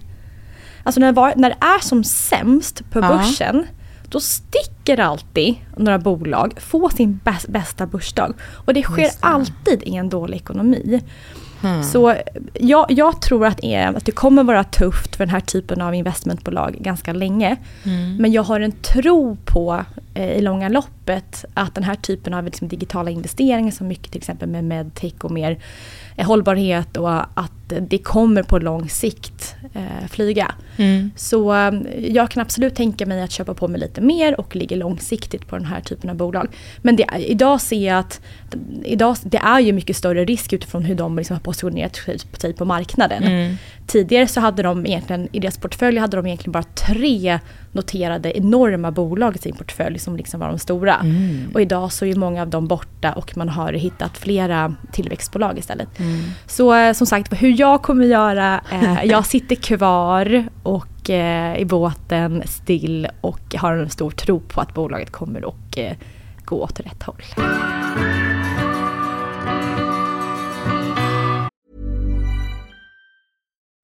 Alltså 0.83 1.01
när 1.01 1.13
var, 1.13 1.33
när 1.37 1.51
det 1.51 1.67
är 1.67 1.81
som 1.81 2.05
sämst 2.05 2.91
på 2.91 3.01
börsen 3.01 3.67
då 4.13 4.21
sticker 4.21 5.01
alltid 5.01 5.55
några 5.77 5.99
bolag 5.99 6.55
få 6.61 6.89
sin 6.89 7.21
bäst, 7.25 7.49
bästa 7.49 7.87
börsdag. 7.87 8.35
Och 8.43 8.75
det 8.75 8.83
sker 8.83 9.03
det. 9.03 9.17
alltid 9.21 9.83
i 9.83 9.95
en 9.95 10.09
dålig 10.09 10.37
ekonomi. 10.37 11.01
Hmm. 11.61 11.83
Så 11.83 12.15
jag, 12.55 12.87
jag 12.89 13.23
tror 13.23 13.47
att, 13.47 13.57
det 13.57 13.75
är, 13.75 13.95
att 13.95 14.05
det 14.05 14.13
kommer 14.13 14.45
vara 14.45 14.65
tufft 14.65 15.17
för 15.17 15.27
den 15.27 15.35
här 15.35 15.41
typen 15.41 15.81
av 15.81 15.95
investmentbolag 15.95 16.77
ganska 16.81 17.13
länge. 17.13 17.57
Mm. 17.85 18.17
Men 18.17 18.33
jag 18.33 18.43
har 18.43 18.61
en 18.61 18.73
tro 18.73 19.37
på 19.45 19.85
eh, 20.15 20.33
i 20.33 20.41
långa 20.41 20.69
loppet 20.69 21.45
att 21.55 21.75
den 21.75 21.85
här 21.85 21.95
typen 21.95 22.35
av 22.35 22.45
liksom, 22.45 22.69
digitala 22.69 23.11
investeringar 23.11 23.71
som 23.71 23.89
mycket 23.89 24.13
till 24.13 24.19
exempel 24.19 24.49
med 24.49 24.65
medtech 24.65 25.15
och 25.25 25.31
mer 25.31 25.51
eh, 25.51 25.57
hållbarhet 26.19 26.97
och 26.97 27.21
att 27.21 27.53
det 27.81 27.99
kommer 27.99 28.43
på 28.43 28.59
lång 28.59 28.89
sikt 28.89 29.55
eh, 29.73 30.09
flyga. 30.09 30.55
Mm. 30.77 31.11
Så 31.17 31.55
eh, 31.55 31.73
jag 31.99 32.31
kan 32.31 32.43
absolut 32.43 32.75
tänka 32.75 33.07
mig 33.07 33.23
att 33.23 33.31
köpa 33.31 33.55
på 33.55 33.69
mig 33.69 33.81
lite 33.81 34.01
mer 34.01 34.41
och 34.41 34.57
ligga 34.57 34.77
långsiktigt 34.77 35.47
på 35.47 35.57
den 35.57 35.65
här 35.65 35.81
typen 35.81 36.11
av 36.11 36.17
bolag. 36.17 36.49
Men 36.79 36.97
det, 36.97 37.07
idag 37.19 37.61
ser 37.61 37.87
jag 37.87 37.99
att 37.99 38.21
idag, 38.85 39.17
det 39.25 39.39
är 39.39 39.61
ju 39.61 39.73
mycket 39.73 39.97
större 39.97 40.25
risk 40.25 40.53
utifrån 40.53 40.85
hur 40.85 40.95
de 40.95 41.17
liksom 41.17 41.37
har 41.37 41.41
positionerat 41.41 41.97
sig- 42.39 42.53
på 42.53 42.65
marknaden. 42.65 43.23
Mm. 43.23 43.57
Tidigare 43.87 44.27
så 44.27 44.41
hade 44.41 44.63
de 44.63 44.87
egentligen, 44.87 45.29
i 45.33 45.41
deras 45.41 45.59
portfölj 45.59 45.99
hade 45.99 46.17
de 46.17 46.27
egentligen 46.27 46.53
bara 46.53 46.63
tre 46.63 47.39
noterade 47.73 48.39
enorma 48.39 48.91
bolag 48.91 49.37
i 49.37 49.39
sin 49.39 49.57
portfölj 49.57 49.99
som 49.99 50.17
liksom 50.17 50.41
var 50.41 50.49
de 50.49 50.59
stora. 50.59 50.95
Mm. 50.95 51.51
Och 51.55 51.61
idag 51.61 51.93
så 51.93 52.05
är 52.07 52.15
många 52.15 52.43
av 52.43 52.49
dem 52.49 52.67
borta 52.69 53.13
och 53.13 53.37
man 53.37 53.49
har 53.49 53.73
hittat 53.73 54.19
flera 54.19 54.75
tillväxtbolag 54.93 55.59
istället. 55.59 55.99
Mm. 55.99 56.21
Så 56.47 56.75
eh, 56.75 56.93
som 56.93 57.07
sagt, 57.07 57.43
hur 57.43 57.61
jag 57.61 57.83
kommer 57.83 58.05
göra, 58.05 58.61
eh, 58.73 59.05
jag 59.05 59.27
sitter 59.27 59.57
kvar 59.57 60.45
och 60.63 61.11
eh, 61.11 61.57
i 61.59 61.65
båten 61.65 62.43
still 62.47 63.09
och 63.21 63.55
har 63.55 63.73
en 63.77 63.91
stor 63.91 64.11
tro 64.11 64.41
på 64.41 64.61
att 64.61 64.75
bolaget 64.75 65.11
kommer 65.11 65.49
att 65.49 65.77
eh, 65.79 65.93
gå 66.45 66.57
åt 66.63 66.81
rätt 66.81 67.03
håll. 67.03 67.23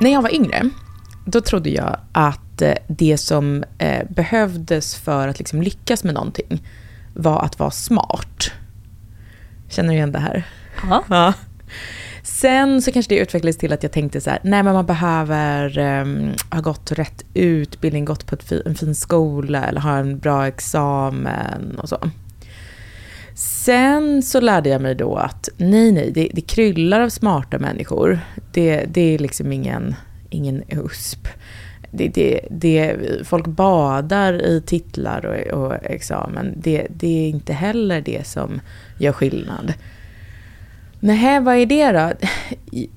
När 0.00 0.12
jag 0.12 0.22
var 0.22 0.34
yngre, 0.34 0.70
då 1.24 1.40
trodde 1.40 1.70
jag 1.70 1.96
att 2.12 2.62
eh, 2.62 2.74
det 2.86 3.18
som 3.18 3.64
eh, 3.78 4.06
behövdes 4.08 4.96
för 4.96 5.28
att 5.28 5.38
liksom 5.38 5.62
lyckas 5.62 6.04
med 6.04 6.14
någonting 6.14 6.62
var 7.14 7.42
att 7.42 7.58
vara 7.58 7.70
smart. 7.70 8.52
Känner 9.68 9.88
du 9.88 9.94
igen 9.94 10.12
det 10.12 10.18
här? 10.18 10.46
Ja. 10.88 11.04
Ja. 11.08 11.32
Sen 12.22 12.82
så 12.82 12.92
kanske 12.92 13.14
det 13.14 13.20
utvecklades 13.20 13.58
till 13.58 13.72
att 13.72 13.82
jag 13.82 13.92
tänkte 13.92 14.20
så 14.20 14.30
här, 14.30 14.38
nej 14.42 14.62
men 14.62 14.74
man 14.74 14.86
behöver 14.86 15.78
ehm, 15.78 16.32
ha 16.50 16.60
gått 16.60 16.92
rätt 16.92 17.24
utbildning, 17.34 18.04
gått 18.04 18.26
på 18.26 18.36
fi, 18.36 18.62
en 18.66 18.74
fin 18.74 18.94
skola 18.94 19.64
eller 19.64 19.80
ha 19.80 19.96
en 19.96 20.18
bra 20.18 20.46
examen 20.46 21.78
och 21.78 21.88
så. 21.88 22.10
Sen 23.64 24.22
så 24.22 24.40
lärde 24.40 24.68
jag 24.68 24.82
mig 24.82 24.94
då 24.94 25.16
att 25.16 25.48
nej, 25.56 25.92
nej, 25.92 26.10
det, 26.14 26.30
det 26.32 26.40
kryllar 26.40 27.00
av 27.00 27.08
smarta 27.08 27.58
människor. 27.58 28.20
Det, 28.52 28.84
det 28.84 29.14
är 29.14 29.18
liksom 29.18 29.52
ingen, 29.52 29.94
ingen 30.30 30.62
USP. 30.68 31.28
Det, 31.90 32.08
det, 32.08 32.40
det, 32.50 32.96
folk 33.24 33.46
badar 33.46 34.42
i 34.42 34.62
titlar 34.66 35.26
och, 35.26 35.64
och 35.64 35.74
examen. 35.82 36.54
Det, 36.56 36.86
det 36.90 37.26
är 37.26 37.28
inte 37.28 37.52
heller 37.52 38.00
det 38.00 38.26
som 38.26 38.60
gör 38.98 39.12
skillnad. 39.12 39.74
Nej, 41.00 41.40
vad 41.40 41.56
är 41.56 41.66
det 41.66 41.92
då? 41.92 42.12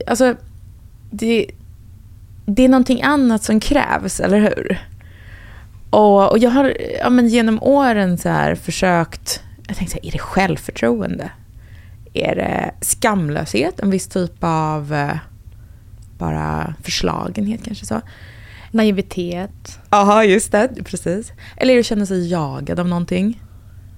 Alltså, 0.08 0.36
det, 1.12 1.46
det 2.46 2.64
är 2.64 2.70
någonting 2.70 3.02
annat 3.02 3.44
som 3.44 3.60
krävs, 3.60 4.20
eller 4.20 4.40
hur? 4.40 4.80
Och, 5.90 6.32
och 6.32 6.40
jag 6.40 6.50
har 6.50 6.74
ja, 7.00 7.10
men 7.10 7.28
genom 7.28 7.64
åren 7.64 8.18
så 8.18 8.30
här 8.30 8.56
försökt, 8.56 9.44
jag 9.68 9.78
tänkte 9.78 9.98
så 9.98 10.00
här, 10.04 10.10
är 10.10 10.12
det 10.12 10.20
självförtroende? 10.20 11.32
Är 12.14 12.36
det 12.36 12.72
skamlöshet? 12.82 13.80
En 13.80 13.90
viss 13.90 14.08
typ 14.08 14.36
av 14.40 14.94
eh, 14.94 15.18
bara 16.18 16.74
förslagenhet 16.84 17.64
kanske 17.64 17.86
så? 17.86 18.02
Naivitet. 18.72 19.80
Ja, 19.90 20.24
just 20.24 20.52
det. 20.52 20.70
Precis. 20.86 21.32
Eller 21.58 21.74
är 21.74 21.76
det 21.76 21.80
att 21.80 21.86
känna 21.86 22.06
sig 22.06 22.28
jagad 22.28 22.80
av 22.80 22.88
någonting? 22.88 23.44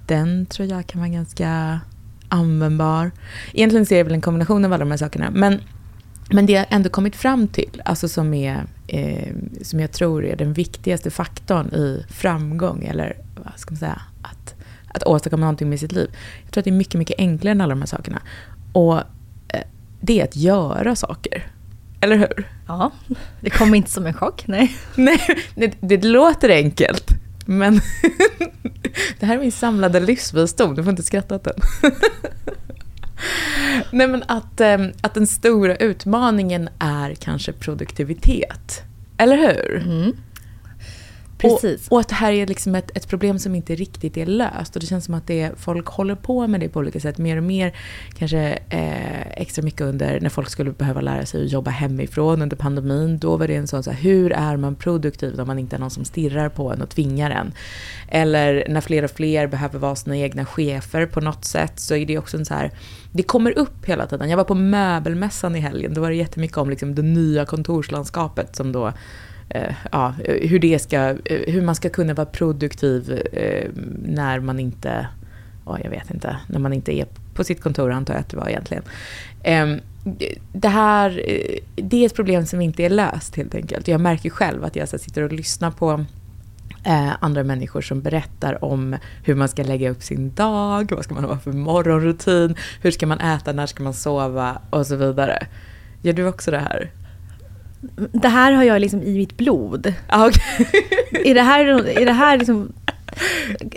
Den 0.06 0.46
tror 0.46 0.68
jag 0.68 0.86
kan 0.86 1.00
vara 1.00 1.10
ganska 1.10 1.80
användbar. 2.28 3.10
Egentligen 3.52 3.86
så 3.86 3.94
är 3.94 3.98
det 3.98 4.04
väl 4.04 4.14
en 4.14 4.20
kombination 4.20 4.64
av 4.64 4.72
alla 4.72 4.84
de 4.84 4.90
här 4.90 4.98
sakerna. 4.98 5.30
Men, 5.30 5.60
men 6.30 6.46
det 6.46 6.52
jag 6.52 6.66
ändå 6.70 6.88
kommit 6.88 7.16
fram 7.16 7.48
till, 7.48 7.82
alltså 7.84 8.08
som, 8.08 8.34
är, 8.34 8.64
eh, 8.86 9.34
som 9.62 9.80
jag 9.80 9.92
tror 9.92 10.24
är 10.24 10.36
den 10.36 10.52
viktigaste 10.52 11.10
faktorn 11.10 11.66
i 11.74 12.04
framgång, 12.08 12.84
eller 12.84 13.16
vad 13.34 13.58
ska 13.58 13.70
man 13.70 13.78
säga, 13.78 14.02
att, 14.22 14.54
att 14.94 15.04
åstadkomma 15.04 15.40
någonting 15.40 15.68
med 15.70 15.80
sitt 15.80 15.92
liv. 15.92 16.10
Jag 16.44 16.52
tror 16.52 16.60
att 16.60 16.64
det 16.64 16.70
är 16.70 16.72
mycket, 16.72 16.94
mycket 16.94 17.18
enklare 17.18 17.52
än 17.52 17.60
alla 17.60 17.74
de 17.74 17.80
här 17.80 17.86
sakerna. 17.86 18.22
Och 18.72 18.96
eh, 19.48 19.62
det 20.00 20.20
är 20.20 20.24
att 20.24 20.36
göra 20.36 20.96
saker. 20.96 21.46
Eller 22.00 22.16
hur? 22.16 22.48
Ja, 22.66 22.90
det 23.40 23.50
kommer 23.50 23.76
inte 23.76 23.90
som 23.90 24.06
en 24.06 24.14
chock. 24.14 24.46
Nej. 24.46 24.76
Nej, 24.94 25.20
det, 25.54 25.74
det 25.80 26.04
låter 26.04 26.48
enkelt. 26.48 27.10
Men 27.46 27.74
det 29.20 29.26
här 29.26 29.34
är 29.34 29.40
min 29.40 29.52
samlade 29.52 30.00
livsvisdom, 30.00 30.74
du 30.74 30.82
får 30.82 30.90
inte 30.90 31.02
skratta 31.02 31.34
åt 31.34 31.44
den. 31.44 31.60
Nej 33.92 34.08
men 34.08 34.22
att, 34.26 34.60
eh, 34.60 34.78
att 35.00 35.14
den 35.14 35.26
stora 35.26 35.76
utmaningen 35.76 36.68
är 36.78 37.14
kanske 37.14 37.52
produktivitet. 37.52 38.82
Eller 39.16 39.36
hur? 39.36 39.82
Precis. 41.40 41.86
Och, 41.86 41.92
och 41.92 42.00
att 42.00 42.08
det 42.08 42.14
här 42.14 42.32
är 42.32 42.46
liksom 42.46 42.74
ett, 42.74 42.96
ett 42.96 43.08
problem 43.08 43.38
som 43.38 43.54
inte 43.54 43.74
riktigt 43.74 44.16
är 44.16 44.26
löst. 44.26 44.76
Och 44.76 44.80
det 44.80 44.86
känns 44.86 45.04
som 45.04 45.14
att 45.14 45.26
det, 45.26 45.52
folk 45.56 45.86
håller 45.86 46.14
på 46.14 46.46
med 46.46 46.60
det 46.60 46.68
på 46.68 46.78
olika 46.78 47.00
sätt. 47.00 47.18
Mer 47.18 47.36
och 47.36 47.42
mer, 47.42 47.76
kanske 48.18 48.58
eh, 48.68 49.20
extra 49.30 49.62
mycket 49.62 49.80
under 49.80 50.20
när 50.20 50.28
folk 50.28 50.48
skulle 50.48 50.70
behöva 50.70 51.00
lära 51.00 51.26
sig 51.26 51.44
att 51.44 51.52
jobba 51.52 51.70
hemifrån 51.70 52.42
under 52.42 52.56
pandemin. 52.56 53.18
Då 53.18 53.36
var 53.36 53.48
det 53.48 53.56
en 53.56 53.66
sån 53.66 53.82
så 53.82 53.90
här, 53.90 54.02
hur 54.02 54.32
är 54.32 54.56
man 54.56 54.74
produktiv 54.74 55.40
om 55.40 55.46
man 55.46 55.58
inte 55.58 55.76
är 55.76 55.80
någon 55.80 55.90
som 55.90 56.04
stirrar 56.04 56.48
på 56.48 56.72
en 56.72 56.82
och 56.82 56.88
tvingar 56.88 57.30
en? 57.30 57.52
Eller 58.08 58.66
när 58.68 58.80
fler 58.80 59.02
och 59.04 59.10
fler 59.10 59.46
behöver 59.46 59.78
vara 59.78 59.96
sina 59.96 60.16
egna 60.16 60.44
chefer 60.44 61.06
på 61.06 61.20
något 61.20 61.44
sätt 61.44 61.80
så 61.80 61.94
är 61.94 62.06
det 62.06 62.18
också 62.18 62.36
en 62.36 62.44
så 62.44 62.54
här, 62.54 62.70
det 63.12 63.22
kommer 63.22 63.58
upp 63.58 63.84
hela 63.84 64.06
tiden. 64.06 64.30
Jag 64.30 64.36
var 64.36 64.44
på 64.44 64.54
möbelmässan 64.54 65.56
i 65.56 65.60
helgen, 65.60 65.94
då 65.94 66.00
var 66.00 66.10
det 66.10 66.16
jättemycket 66.16 66.56
om 66.56 66.70
liksom 66.70 66.94
det 66.94 67.02
nya 67.02 67.44
kontorslandskapet 67.44 68.56
som 68.56 68.72
då 68.72 68.92
Eh, 69.50 69.74
ja, 69.92 70.14
hur, 70.24 70.58
det 70.58 70.78
ska, 70.78 70.96
eh, 70.96 71.52
hur 71.52 71.62
man 71.62 71.74
ska 71.74 71.90
kunna 71.90 72.14
vara 72.14 72.26
produktiv 72.26 73.22
eh, 73.32 73.70
när 74.04 74.40
man 74.40 74.60
inte, 74.60 75.06
oh, 75.64 75.78
jag 75.84 75.90
vet 75.90 76.10
inte, 76.10 76.36
när 76.46 76.58
man 76.58 76.72
inte 76.72 76.98
är 76.98 77.06
på 77.34 77.44
sitt 77.44 77.62
kontor 77.62 77.90
antar 77.90 78.14
jag 78.14 78.20
att 78.20 78.28
det 78.28 78.36
var 78.36 78.48
egentligen. 78.48 78.82
Ehm, 79.42 79.80
det 80.52 80.68
här, 80.68 81.22
eh, 81.26 81.58
det 81.76 82.02
är 82.02 82.06
ett 82.06 82.14
problem 82.14 82.46
som 82.46 82.60
inte 82.60 82.82
är 82.82 82.90
löst 82.90 83.36
helt 83.36 83.54
enkelt. 83.54 83.88
Jag 83.88 84.00
märker 84.00 84.30
själv 84.30 84.64
att 84.64 84.76
jag 84.76 84.88
så 84.88 84.98
sitter 84.98 85.22
och 85.22 85.32
lyssnar 85.32 85.70
på 85.70 86.04
eh, 86.84 87.12
andra 87.20 87.44
människor 87.44 87.80
som 87.80 88.00
berättar 88.00 88.64
om 88.64 88.96
hur 89.24 89.34
man 89.34 89.48
ska 89.48 89.62
lägga 89.62 89.90
upp 89.90 90.02
sin 90.02 90.34
dag, 90.34 90.92
vad 90.92 91.04
ska 91.04 91.14
man 91.14 91.24
ha 91.24 91.38
för 91.38 91.52
morgonrutin, 91.52 92.54
hur 92.82 92.90
ska 92.90 93.06
man 93.06 93.20
äta, 93.20 93.52
när 93.52 93.66
ska 93.66 93.82
man 93.82 93.94
sova 93.94 94.60
och 94.70 94.86
så 94.86 94.96
vidare. 94.96 95.46
Gör 96.02 96.12
du 96.12 96.26
också 96.26 96.50
det 96.50 96.58
här? 96.58 96.90
Det 98.12 98.28
här 98.28 98.52
har 98.52 98.64
jag 98.64 98.80
liksom 98.80 99.02
i 99.02 99.18
mitt 99.18 99.36
blod. 99.36 99.94
Ah, 100.06 100.26
okay. 100.26 100.66
är 101.24 101.34
det 101.34 101.42
här, 101.42 101.64
är 102.00 102.06
det 102.06 102.12
här 102.12 102.38
liksom 102.38 102.72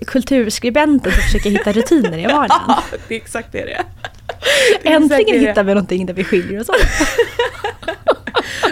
kulturskribenten 0.08 1.12
som 1.12 1.22
försöker 1.22 1.49
hitta 1.49 1.72
rutiner 1.72 2.18
i 2.18 2.26
vardagen? 2.26 2.62
Ja, 2.68 2.84
det 3.08 3.16
är 3.16 3.22
exakt 3.22 3.51
det 3.51 3.66
det 3.66 3.74
är. 3.74 3.86
Äntligen 4.95 5.39
hittar 5.39 5.64
vi 5.64 5.74
någonting 5.74 6.06
där 6.06 6.14
vi 6.14 6.24
skiljer 6.24 6.62
oss 6.62 6.70
åt. 6.70 6.76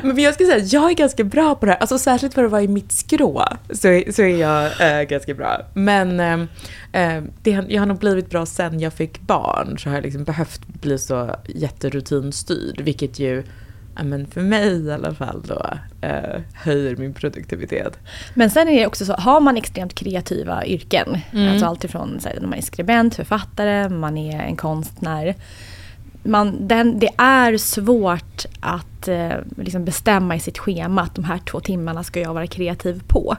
Men 0.04 0.20
jag 0.20 0.34
ska 0.34 0.46
säga, 0.46 0.58
jag 0.58 0.92
är 0.92 0.96
ganska 0.96 1.24
bra 1.24 1.56
på 1.56 1.66
det 1.66 1.72
här. 1.72 1.80
Alltså 1.80 1.98
särskilt 1.98 2.34
för 2.34 2.44
att 2.44 2.52
vara 2.52 2.62
i 2.62 2.68
mitt 2.68 2.92
skrå 2.92 3.48
så, 3.70 4.04
så 4.12 4.22
är 4.22 4.38
jag 4.38 5.00
äh, 5.00 5.04
ganska 5.04 5.34
bra. 5.34 5.62
Men 5.74 6.20
äh, 6.20 7.24
det, 7.42 7.66
jag 7.70 7.82
har 7.82 7.86
nog 7.86 7.98
blivit 7.98 8.30
bra 8.30 8.46
sen 8.46 8.80
jag 8.80 8.94
fick 8.94 9.22
barn. 9.22 9.78
Så 9.80 9.90
har 9.90 9.96
jag 9.96 10.04
liksom 10.04 10.24
behövt 10.24 10.68
bli 10.68 10.98
så 10.98 11.36
jätterutinstyrd. 11.48 12.82
Vilket 12.82 13.20
ju 13.20 13.44
men 13.96 14.28
för 14.28 14.42
mig 14.42 14.86
i 14.86 14.92
alla 14.92 15.14
fall 15.14 15.42
då, 15.48 15.66
eh, 16.02 16.42
höjer 16.54 16.96
min 16.96 17.14
produktivitet. 17.14 17.98
Men 18.34 18.50
sen 18.50 18.68
är 18.68 18.80
det 18.80 18.88
också 18.88 19.06
så, 19.06 19.14
har 19.14 19.42
man 19.42 19.58
extremt 19.58 19.94
kreativa 19.94 20.66
yrken, 20.66 21.18
mm. 21.32 21.52
alltså 21.52 21.66
alltifrån 21.66 22.20
när 22.24 22.48
man 22.48 22.58
är 22.58 22.62
skribent, 22.62 23.16
författare, 23.16 23.90
man 23.90 24.18
är 24.18 24.42
en 24.42 24.56
konstnär. 24.56 25.36
Man, 26.24 26.68
den, 26.68 27.00
det 27.00 27.10
är 27.18 27.58
svårt 27.58 28.46
att 28.60 29.08
eh, 29.08 29.32
liksom 29.58 29.86
bestämma 29.86 30.36
i 30.36 30.40
sitt 30.40 30.58
schema 30.58 31.02
att 31.02 31.16
de 31.16 31.24
här 31.24 31.38
två 31.38 31.60
timmarna 31.60 32.04
ska 32.04 32.20
jag 32.20 32.34
vara 32.34 32.48
kreativ 32.48 33.04
på. 33.08 33.38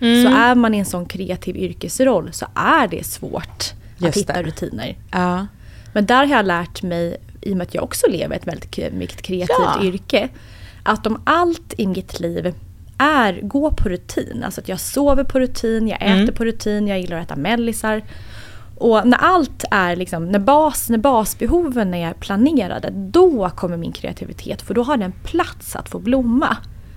Mm. 0.00 0.24
Så 0.24 0.38
är 0.38 0.54
man 0.54 0.74
i 0.74 0.78
en 0.78 0.84
sån 0.84 1.06
kreativ 1.06 1.56
yrkesroll 1.56 2.32
så 2.32 2.46
är 2.54 2.88
det 2.88 3.06
svårt 3.06 3.72
Just 3.98 4.08
att 4.08 4.16
hitta 4.16 4.32
det. 4.32 4.42
rutiner. 4.42 4.96
Ja. 5.10 5.46
Men 5.92 6.06
där 6.06 6.26
har 6.26 6.36
jag 6.36 6.46
lärt 6.46 6.82
mig 6.82 7.16
i 7.44 7.52
och 7.52 7.56
med 7.56 7.66
att 7.66 7.74
jag 7.74 7.84
också 7.84 8.06
lever 8.10 8.36
ett 8.36 8.46
väldigt 8.46 8.92
mycket 8.92 9.22
kreativt 9.22 9.48
ja. 9.58 9.82
yrke. 9.82 10.28
Att 10.82 11.06
om 11.06 11.22
allt 11.24 11.74
i 11.76 11.86
mitt 11.86 12.20
liv 12.20 12.54
är 12.98 13.40
gå 13.42 13.70
på 13.70 13.88
rutin, 13.88 14.42
alltså 14.44 14.60
att 14.60 14.68
jag 14.68 14.80
sover 14.80 15.24
på 15.24 15.40
rutin, 15.40 15.88
jag 15.88 16.02
äter 16.02 16.22
mm. 16.22 16.34
på 16.34 16.44
rutin, 16.44 16.88
jag 16.88 17.00
gillar 17.00 17.16
att 17.16 17.26
äta 17.26 17.36
mellisar. 17.36 18.02
Och 18.76 19.06
när 19.06 19.18
allt 19.18 19.64
är 19.70 19.96
liksom, 19.96 20.28
när, 20.28 20.38
bas, 20.38 20.90
när 20.90 20.98
basbehoven 20.98 21.94
är 21.94 22.12
planerade, 22.12 22.90
då 22.90 23.50
kommer 23.50 23.76
min 23.76 23.92
kreativitet 23.92 24.62
för 24.62 24.74
då 24.74 24.82
har 24.82 24.96
den 24.96 25.12
plats 25.12 25.76
att 25.76 25.88
få 25.88 25.98
blomma. 25.98 26.56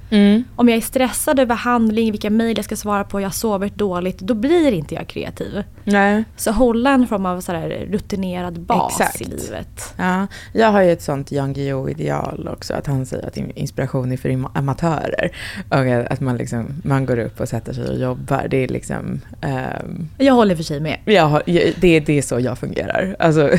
Mm. 0.10 0.44
Om 0.56 0.70
jag 0.70 0.78
är 0.78 0.82
stressad 0.82 1.40
över 1.40 1.56
handling, 1.56 2.12
vilka 2.12 2.30
mejl 2.30 2.58
jag 2.58 2.66
ska 2.66 2.76
svara 2.76 3.04
på, 3.04 3.22
jag 3.22 3.26
har 3.26 3.32
sovit 3.32 3.76
dåligt, 3.76 4.20
då 4.20 4.34
blir 4.34 4.72
inte 4.72 4.96
jag 4.96 5.08
kreativ. 5.08 5.64
Nej. 5.84 6.24
Så 6.36 6.52
hålla 6.52 6.92
en 6.92 7.08
form 7.08 7.26
av 7.26 7.42
så 7.42 7.54
rutinerad 7.90 8.60
bas 8.60 9.00
Exakt. 9.00 9.22
i 9.22 9.26
livet. 9.26 9.94
Ja, 9.98 10.28
jag 10.54 10.72
har 10.72 10.82
ju 10.82 10.92
ett 10.92 11.02
sånt 11.02 11.32
Jan 11.32 11.54
Guillou-ideal 11.54 12.48
också, 12.48 12.74
att 12.74 12.88
han 12.88 13.06
säger 13.06 13.28
att 13.28 13.38
inspiration 13.38 14.12
är 14.12 14.18
för 14.18 14.46
amatörer. 14.54 15.32
Och 15.70 16.12
att 16.12 16.20
man, 16.20 16.38
liksom, 16.38 16.82
man 16.84 17.06
går 17.06 17.20
upp 17.20 17.40
och 17.40 17.50
sätter 17.50 17.74
sig 17.74 17.90
och 17.90 17.98
jobbar. 17.98 18.48
Det 18.50 18.58
är 18.58 18.68
liksom... 18.68 19.22
Um, 19.42 20.10
jag 20.18 20.34
håller 20.34 20.56
för 20.56 20.64
sig 20.64 20.80
med. 20.80 21.00
Jag, 21.06 21.42
det, 21.78 22.00
det 22.00 22.18
är 22.18 22.22
så 22.22 22.40
jag 22.40 22.58
fungerar. 22.58 23.16
Alltså 23.20 23.50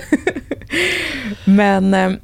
Men... 1.44 1.94
Um, 1.94 2.16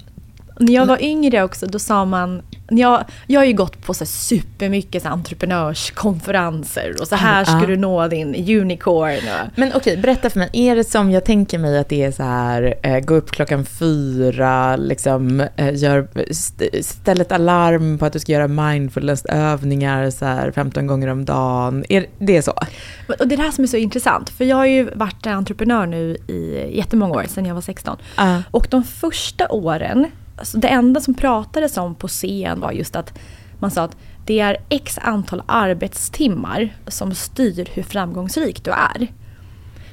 när 0.58 0.72
jag 0.72 0.86
var 0.86 1.02
yngre 1.02 1.42
också, 1.42 1.66
då 1.66 1.78
sa 1.78 2.04
man 2.04 2.42
jag, 2.78 3.04
jag 3.26 3.40
har 3.40 3.44
ju 3.44 3.52
gått 3.52 3.86
på 3.86 3.94
så 3.94 4.06
supermycket 4.06 5.02
så 5.02 5.08
entreprenörskonferenser 5.08 6.94
och 7.00 7.08
så 7.08 7.16
här 7.16 7.44
ska 7.44 7.66
du 7.66 7.76
nå 7.76 8.08
din 8.08 8.60
unicorn. 8.60 9.50
Men 9.56 9.68
okej, 9.68 9.78
okay, 9.78 9.96
berätta 9.96 10.30
för 10.30 10.38
mig. 10.38 10.50
Är 10.52 10.76
det 10.76 10.84
som 10.84 11.10
jag 11.10 11.24
tänker 11.24 11.58
mig 11.58 11.78
att 11.78 11.88
det 11.88 12.02
är 12.02 12.12
så 12.12 12.22
här, 12.22 12.74
eh, 12.82 13.00
gå 13.00 13.14
upp 13.14 13.30
klockan 13.30 13.64
fyra, 13.64 14.76
liksom, 14.76 15.40
eh, 15.56 15.74
gör, 15.74 16.08
st 16.30 16.82
ställ 16.82 17.20
ett 17.20 17.32
alarm 17.32 17.98
på 17.98 18.06
att 18.06 18.12
du 18.12 18.18
ska 18.18 18.32
göra 18.32 18.48
mindfulness-övningar 18.48 20.10
så 20.10 20.24
här 20.24 20.50
15 20.50 20.86
gånger 20.86 21.08
om 21.08 21.24
dagen. 21.24 21.84
Är 21.88 22.06
det 22.18 22.42
så? 22.42 22.52
Och 23.18 23.28
det 23.28 23.34
är 23.34 23.36
det 23.36 23.42
här 23.42 23.50
som 23.50 23.64
är 23.64 23.68
så 23.68 23.76
intressant. 23.76 24.30
För 24.30 24.44
jag 24.44 24.56
har 24.56 24.66
ju 24.66 24.90
varit 24.94 25.26
entreprenör 25.26 25.86
nu 25.86 26.16
i 26.28 26.70
jättemånga 26.76 27.14
år, 27.14 27.24
sedan 27.28 27.46
jag 27.46 27.54
var 27.54 27.60
16. 27.60 27.96
Uh. 28.20 28.40
Och 28.50 28.66
de 28.70 28.84
första 28.84 29.48
åren 29.48 30.06
alltså 30.36 30.58
det 30.58 30.68
enda 30.68 31.00
som 31.00 31.14
pratades 31.14 31.76
om 31.76 31.94
på 31.94 32.08
scen 32.08 32.60
var 32.60 32.72
just 32.72 32.96
att 32.96 33.18
man 33.58 33.70
sa 33.70 33.82
att 33.82 33.96
det 34.26 34.40
är 34.40 34.56
x 34.68 34.98
antal 35.02 35.42
arbetstimmar 35.46 36.76
som 36.86 37.14
styr 37.14 37.68
hur 37.72 37.82
framgångsrik 37.82 38.64
du 38.64 38.70
är. 38.70 39.08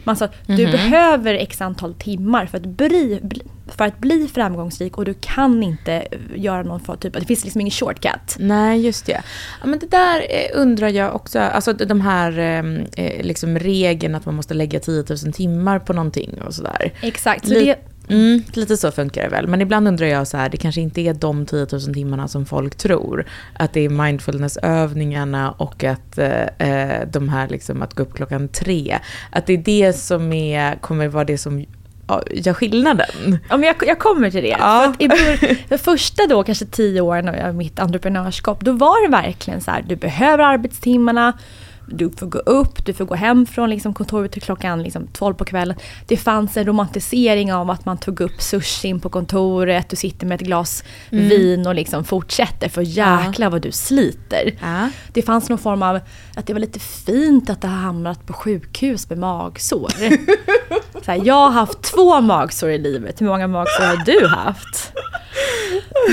Man 0.04 0.16
sa 0.16 0.26
att 0.26 0.50
mm 0.50 0.60
-hmm. 0.60 0.64
du 0.64 0.64
mhm. 0.64 0.72
behöver 0.72 1.34
x 1.34 1.62
antal 1.62 1.94
timmar 1.94 2.46
för 2.46 2.58
att, 2.58 2.66
bli, 2.66 3.20
för 3.68 3.86
att 3.86 4.00
bli 4.00 4.28
framgångsrik 4.34 4.98
och 4.98 5.06
du 5.06 5.14
kan 5.14 5.64
inte 5.64 6.08
göra 6.36 6.64
någon 6.64 6.80
för, 6.80 6.96
typ, 6.96 7.14
det 7.14 7.26
finns 7.26 7.44
liksom 7.44 7.62
ingen 7.62 7.72
shortcut. 7.72 8.36
Nej, 8.40 8.86
just 8.86 9.06
det. 9.06 9.22
Ja, 9.62 9.68
men 9.68 9.80
det 9.80 9.92
där 9.92 10.20
eh, 10.30 10.62
undrar 10.62 10.90
jag 10.90 11.16
också, 11.16 11.40
alltså 11.40 11.74
de 11.74 12.02
här 12.02 12.40
ehm, 12.40 12.86
eh, 12.98 13.26
liksom 13.26 13.60
regeln 13.60 14.16
att 14.16 14.26
man 14.26 14.36
måste 14.36 14.54
lägga 14.54 14.80
10 14.80 15.04
000 15.24 15.34
timmar 15.34 15.80
på 15.80 15.94
någonting 15.94 16.42
och 16.48 16.54
sådär. 16.54 16.94
Exakt. 17.02 17.48
Så 17.48 17.54
det, 17.54 17.91
Mm, 18.12 18.44
lite 18.54 18.78
så 18.78 18.92
funkar 18.92 19.24
det 19.24 19.30
väl. 19.30 19.48
Men 19.48 19.62
ibland 19.62 19.88
undrar 19.88 20.08
jag 20.08 20.28
så 20.28 20.38
här, 20.38 20.50
det 20.50 20.58
kanske 20.58 20.82
inte 20.82 21.02
är 21.02 21.14
de 21.14 21.46
10 21.46 21.68
000 21.72 21.82
timmarna 21.82 22.28
som 22.28 22.46
folk 22.46 22.76
tror. 22.76 23.26
Att 23.54 23.74
det 23.74 23.86
är 23.86 23.90
mindfulnessövningarna 23.90 25.52
och 25.52 25.84
att 25.84 26.18
eh, 26.18 26.42
eh, 26.42 27.08
de 27.12 27.30
här 27.30 27.48
liksom 27.48 27.82
att 27.82 27.94
gå 27.94 28.04
upp 28.04 28.14
klockan 28.14 28.48
tre. 28.48 29.00
Att 29.30 29.46
det 29.46 29.54
är 29.54 29.58
det 29.58 29.94
som 29.94 30.34
är, 30.34 30.76
kommer 30.76 31.08
vara 31.08 31.24
det 31.24 31.38
som 31.38 31.66
gör 32.32 32.54
skillnaden. 32.54 33.38
Ja, 33.50 33.58
men 33.58 33.68
jag, 33.68 33.76
jag 33.88 34.00
kommer 34.00 34.32
till 34.32 34.44
det. 34.44 34.56
Ja. 34.60 34.94
För 35.00 35.04
i 35.52 35.58
de 35.70 35.78
första 35.78 36.28
då, 36.28 36.44
kanske 36.44 36.66
tio 36.66 37.02
åren 37.02 37.30
av 37.30 37.56
mitt 37.56 37.80
entreprenörskap, 37.80 38.62
då 38.62 38.72
var 38.72 39.08
det 39.08 39.12
verkligen 39.12 39.62
så 39.62 39.72
här, 39.72 39.86
du 39.88 39.96
behöver 39.96 40.44
arbetstimmarna, 40.44 41.34
du 41.92 42.10
får 42.10 42.28
gå 42.28 42.40
upp, 42.40 42.86
du 42.86 42.94
får 42.94 43.06
gå 43.06 43.16
hem 43.16 43.46
från 43.46 43.70
liksom 43.70 43.94
kontoret 43.94 44.32
till 44.32 44.42
klockan 44.42 44.84
liksom 44.84 45.08
12 45.08 45.34
på 45.34 45.46
kvällen. 45.46 45.78
Det 46.08 46.18
fanns 46.18 46.58
en 46.58 46.66
romantisering 46.66 47.54
av 47.54 47.70
att 47.70 47.86
man 47.86 47.98
tog 47.98 48.22
upp 48.22 48.42
sushin 48.42 49.00
på 49.00 49.10
kontoret, 49.10 49.90
du 49.90 49.96
sitter 49.96 50.28
med 50.28 50.36
ett 50.36 50.48
glas 50.48 50.84
mm. 51.12 51.30
vin 51.30 51.68
och 51.68 51.76
liksom 51.76 52.04
fortsätter 52.04 52.70
för 52.70 52.82
jäklar 52.82 53.50
vad 53.50 53.62
du 53.62 53.72
sliter. 53.72 54.52
Ja. 54.62 54.90
Det 55.14 55.22
fanns 55.22 55.50
någon 55.50 55.58
form 55.58 55.84
av 55.84 56.00
att 56.36 56.48
det 56.48 56.54
var 56.54 56.60
lite 56.60 56.80
fint 56.80 57.50
att 57.50 57.62
det 57.62 57.68
har 57.68 57.78
hamnat 57.78 58.26
på 58.26 58.34
sjukhus 58.34 59.10
med 59.10 59.18
magsår. 59.18 59.92
Så 61.06 61.12
här, 61.12 61.22
jag 61.26 61.36
har 61.36 61.50
haft 61.50 61.82
två 61.82 62.22
magsår 62.22 62.70
i 62.70 62.78
livet, 62.78 63.22
hur 63.22 63.26
många 63.26 63.48
magsår 63.48 63.84
har 63.84 64.06
du 64.06 64.28
haft? 64.28 64.94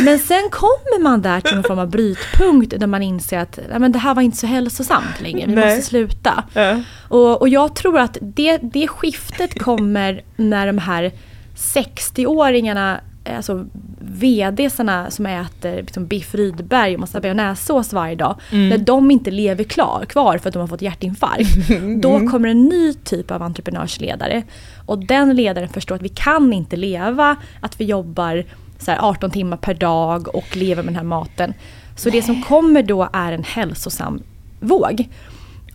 Men 0.05 0.19
sen 0.19 0.49
kommer 0.51 1.03
man 1.03 1.23
där 1.23 1.41
till 1.41 1.55
någon 1.55 1.65
form 1.65 1.79
av 1.79 1.91
brytpunkt 1.91 2.81
där 2.81 2.87
man 2.87 3.03
inser 3.03 3.39
att 3.39 3.59
nej, 3.71 3.79
men 3.79 3.93
det 3.93 3.99
här 3.99 4.15
var 4.15 4.23
inte 4.23 4.37
så 4.37 4.47
hälsosamt 4.47 5.21
längre, 5.21 5.47
vi 5.47 5.55
nej. 5.55 5.77
måste 5.77 5.91
sluta. 5.91 6.45
Ja. 6.53 6.81
Och, 7.09 7.41
och 7.41 7.49
jag 7.49 7.75
tror 7.77 7.99
att 7.99 8.19
det, 8.21 8.59
det 8.63 8.89
skiftet 8.89 9.63
kommer 9.63 10.23
när 10.37 10.67
de 10.67 10.79
här 10.79 11.13
60-åringarna 11.57 13.01
alltså 13.37 13.67
VDsarna 14.01 15.11
som 15.11 15.27
äter 15.27 15.77
liksom 15.77 16.07
biff 16.07 16.35
Rydberg 16.35 16.95
och 16.95 17.01
massa 17.01 17.21
bearnaisesås 17.21 17.93
varje 17.93 18.15
dag. 18.15 18.41
Mm. 18.53 18.69
När 18.69 18.79
de 18.79 19.11
inte 19.11 19.31
lever 19.31 19.65
klar, 19.65 20.05
kvar 20.09 20.39
för 20.39 20.49
att 20.49 20.53
de 20.53 20.59
har 20.61 20.67
fått 20.67 20.83
hjärtinfarkt. 20.83 21.49
Mm. 21.79 22.01
Då 22.01 22.29
kommer 22.29 22.49
en 22.49 22.65
ny 22.65 22.95
typ 22.95 23.31
av 23.31 23.43
entreprenörsledare. 23.43 24.43
Och 24.87 25.07
den 25.07 25.37
ledaren 25.37 25.69
förstår 25.69 25.95
att 25.95 26.03
vi 26.03 26.09
kan 26.09 26.53
inte 26.53 26.77
leva, 26.77 27.37
att 27.61 27.81
vi 27.81 27.85
jobbar 27.85 28.45
så 28.79 28.93
18 28.93 29.31
timmar 29.31 29.57
per 29.57 29.75
dag 29.75 30.35
och 30.35 30.57
lever 30.57 30.83
med 30.83 30.93
den 30.93 30.97
här 30.97 31.05
maten. 31.05 31.55
Så 31.97 32.09
Nej. 32.09 32.21
det 32.21 32.27
som 32.27 32.43
kommer 32.43 32.83
då 32.83 33.09
är 33.13 33.33
en 33.33 33.45
hälsosam 33.45 34.23
våg. 34.61 35.09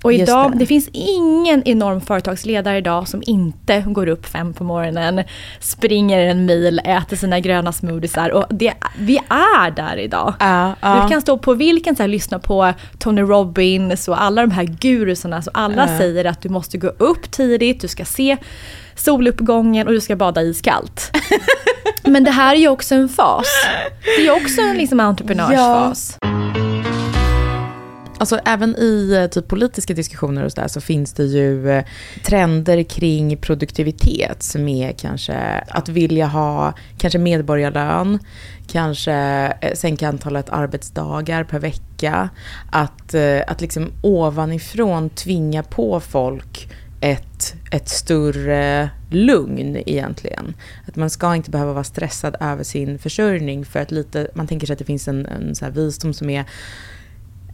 Och 0.03 0.13
idag, 0.13 0.51
det. 0.51 0.57
det. 0.57 0.65
finns 0.65 0.89
ingen 0.93 1.63
enorm 1.63 2.01
företagsledare 2.01 2.77
idag 2.77 3.07
som 3.07 3.23
inte 3.25 3.83
går 3.87 4.07
upp 4.07 4.25
fem 4.25 4.53
på 4.53 4.63
morgonen, 4.63 5.23
springer 5.59 6.19
en 6.19 6.45
mil, 6.45 6.81
äter 6.85 7.17
sina 7.17 7.39
gröna 7.39 7.71
smoothiesar. 7.71 8.29
Och 8.29 8.45
det, 8.49 8.73
vi 8.97 9.17
är 9.29 9.71
där 9.71 9.97
idag. 9.97 10.33
Uh, 10.41 10.89
uh. 10.89 11.03
Du 11.03 11.09
kan 11.09 11.21
stå 11.21 11.37
på 11.37 11.53
vilken, 11.53 11.95
så 11.95 12.03
här, 12.03 12.07
lyssna 12.07 12.39
på 12.39 12.73
Tony 12.99 13.21
Robbins 13.21 14.07
och 14.07 14.21
alla 14.21 14.41
de 14.41 14.51
här 14.51 14.63
gurusarna. 14.63 15.41
Så 15.41 15.51
alla 15.53 15.85
uh. 15.85 15.97
säger 15.97 16.25
att 16.25 16.41
du 16.41 16.49
måste 16.49 16.77
gå 16.77 16.87
upp 16.87 17.31
tidigt, 17.31 17.81
du 17.81 17.87
ska 17.87 18.05
se 18.05 18.37
soluppgången 18.95 19.87
och 19.87 19.93
du 19.93 20.01
ska 20.01 20.15
bada 20.15 20.41
iskallt. 20.41 21.11
Men 22.03 22.23
det 22.23 22.31
här 22.31 22.55
är 22.55 22.59
ju 22.59 22.67
också 22.67 22.95
en 22.95 23.09
fas. 23.09 23.47
Det 24.17 24.27
är 24.27 24.31
också 24.31 24.61
en 24.61 24.77
liksom 24.77 24.99
entreprenörsfas. 24.99 26.17
Ja 26.21 26.32
alltså 28.23 28.39
även 28.45 28.75
i 28.75 29.13
eh, 29.13 29.27
typ 29.27 29.47
politiska 29.47 29.93
diskussioner 29.93 30.43
och 30.43 30.51
så 30.51 30.61
där 30.61 30.67
så 30.67 30.81
finns 30.81 31.13
det 31.13 31.23
ju 31.23 31.69
eh, 31.69 31.85
trender 32.23 32.83
kring 32.83 33.37
produktivitet 33.37 34.43
som 34.43 34.67
är 34.67 34.91
kanske 34.91 35.35
att 35.67 35.89
vilja 35.89 36.27
ha 36.27 36.73
kanske 36.97 37.19
medborgarlön, 37.19 38.19
kanske 38.67 39.13
eh, 39.61 39.73
sänka 39.73 40.07
antalet 40.07 40.49
arbetsdagar 40.49 41.43
per 41.43 41.59
vecka, 41.59 42.29
att, 42.71 43.15
att 43.47 43.61
liksom 43.61 43.91
ovanifrån 44.01 45.09
tvinga 45.09 45.63
på 45.63 45.99
folk 45.99 46.67
ett, 47.01 47.55
ett 47.71 47.89
större 47.89 48.89
lugn 49.09 49.77
egentligen. 49.85 50.53
Att 50.87 50.95
man 50.95 51.09
ska 51.09 51.35
inte 51.35 51.51
behöva 51.51 51.73
vara 51.73 51.83
stressad 51.83 52.35
över 52.39 52.63
sin 52.63 52.99
försörjning 52.99 53.65
för 53.65 53.79
att 53.79 53.91
lite, 53.91 54.27
man 54.33 54.47
tänker 54.47 54.67
sig 54.67 54.73
att 54.73 54.79
det 54.79 54.85
finns 54.85 55.07
en, 55.07 55.25
en 55.25 55.55
så 55.55 55.65
här 55.65 55.71
visdom 55.71 56.13
som 56.13 56.29
är 56.29 56.45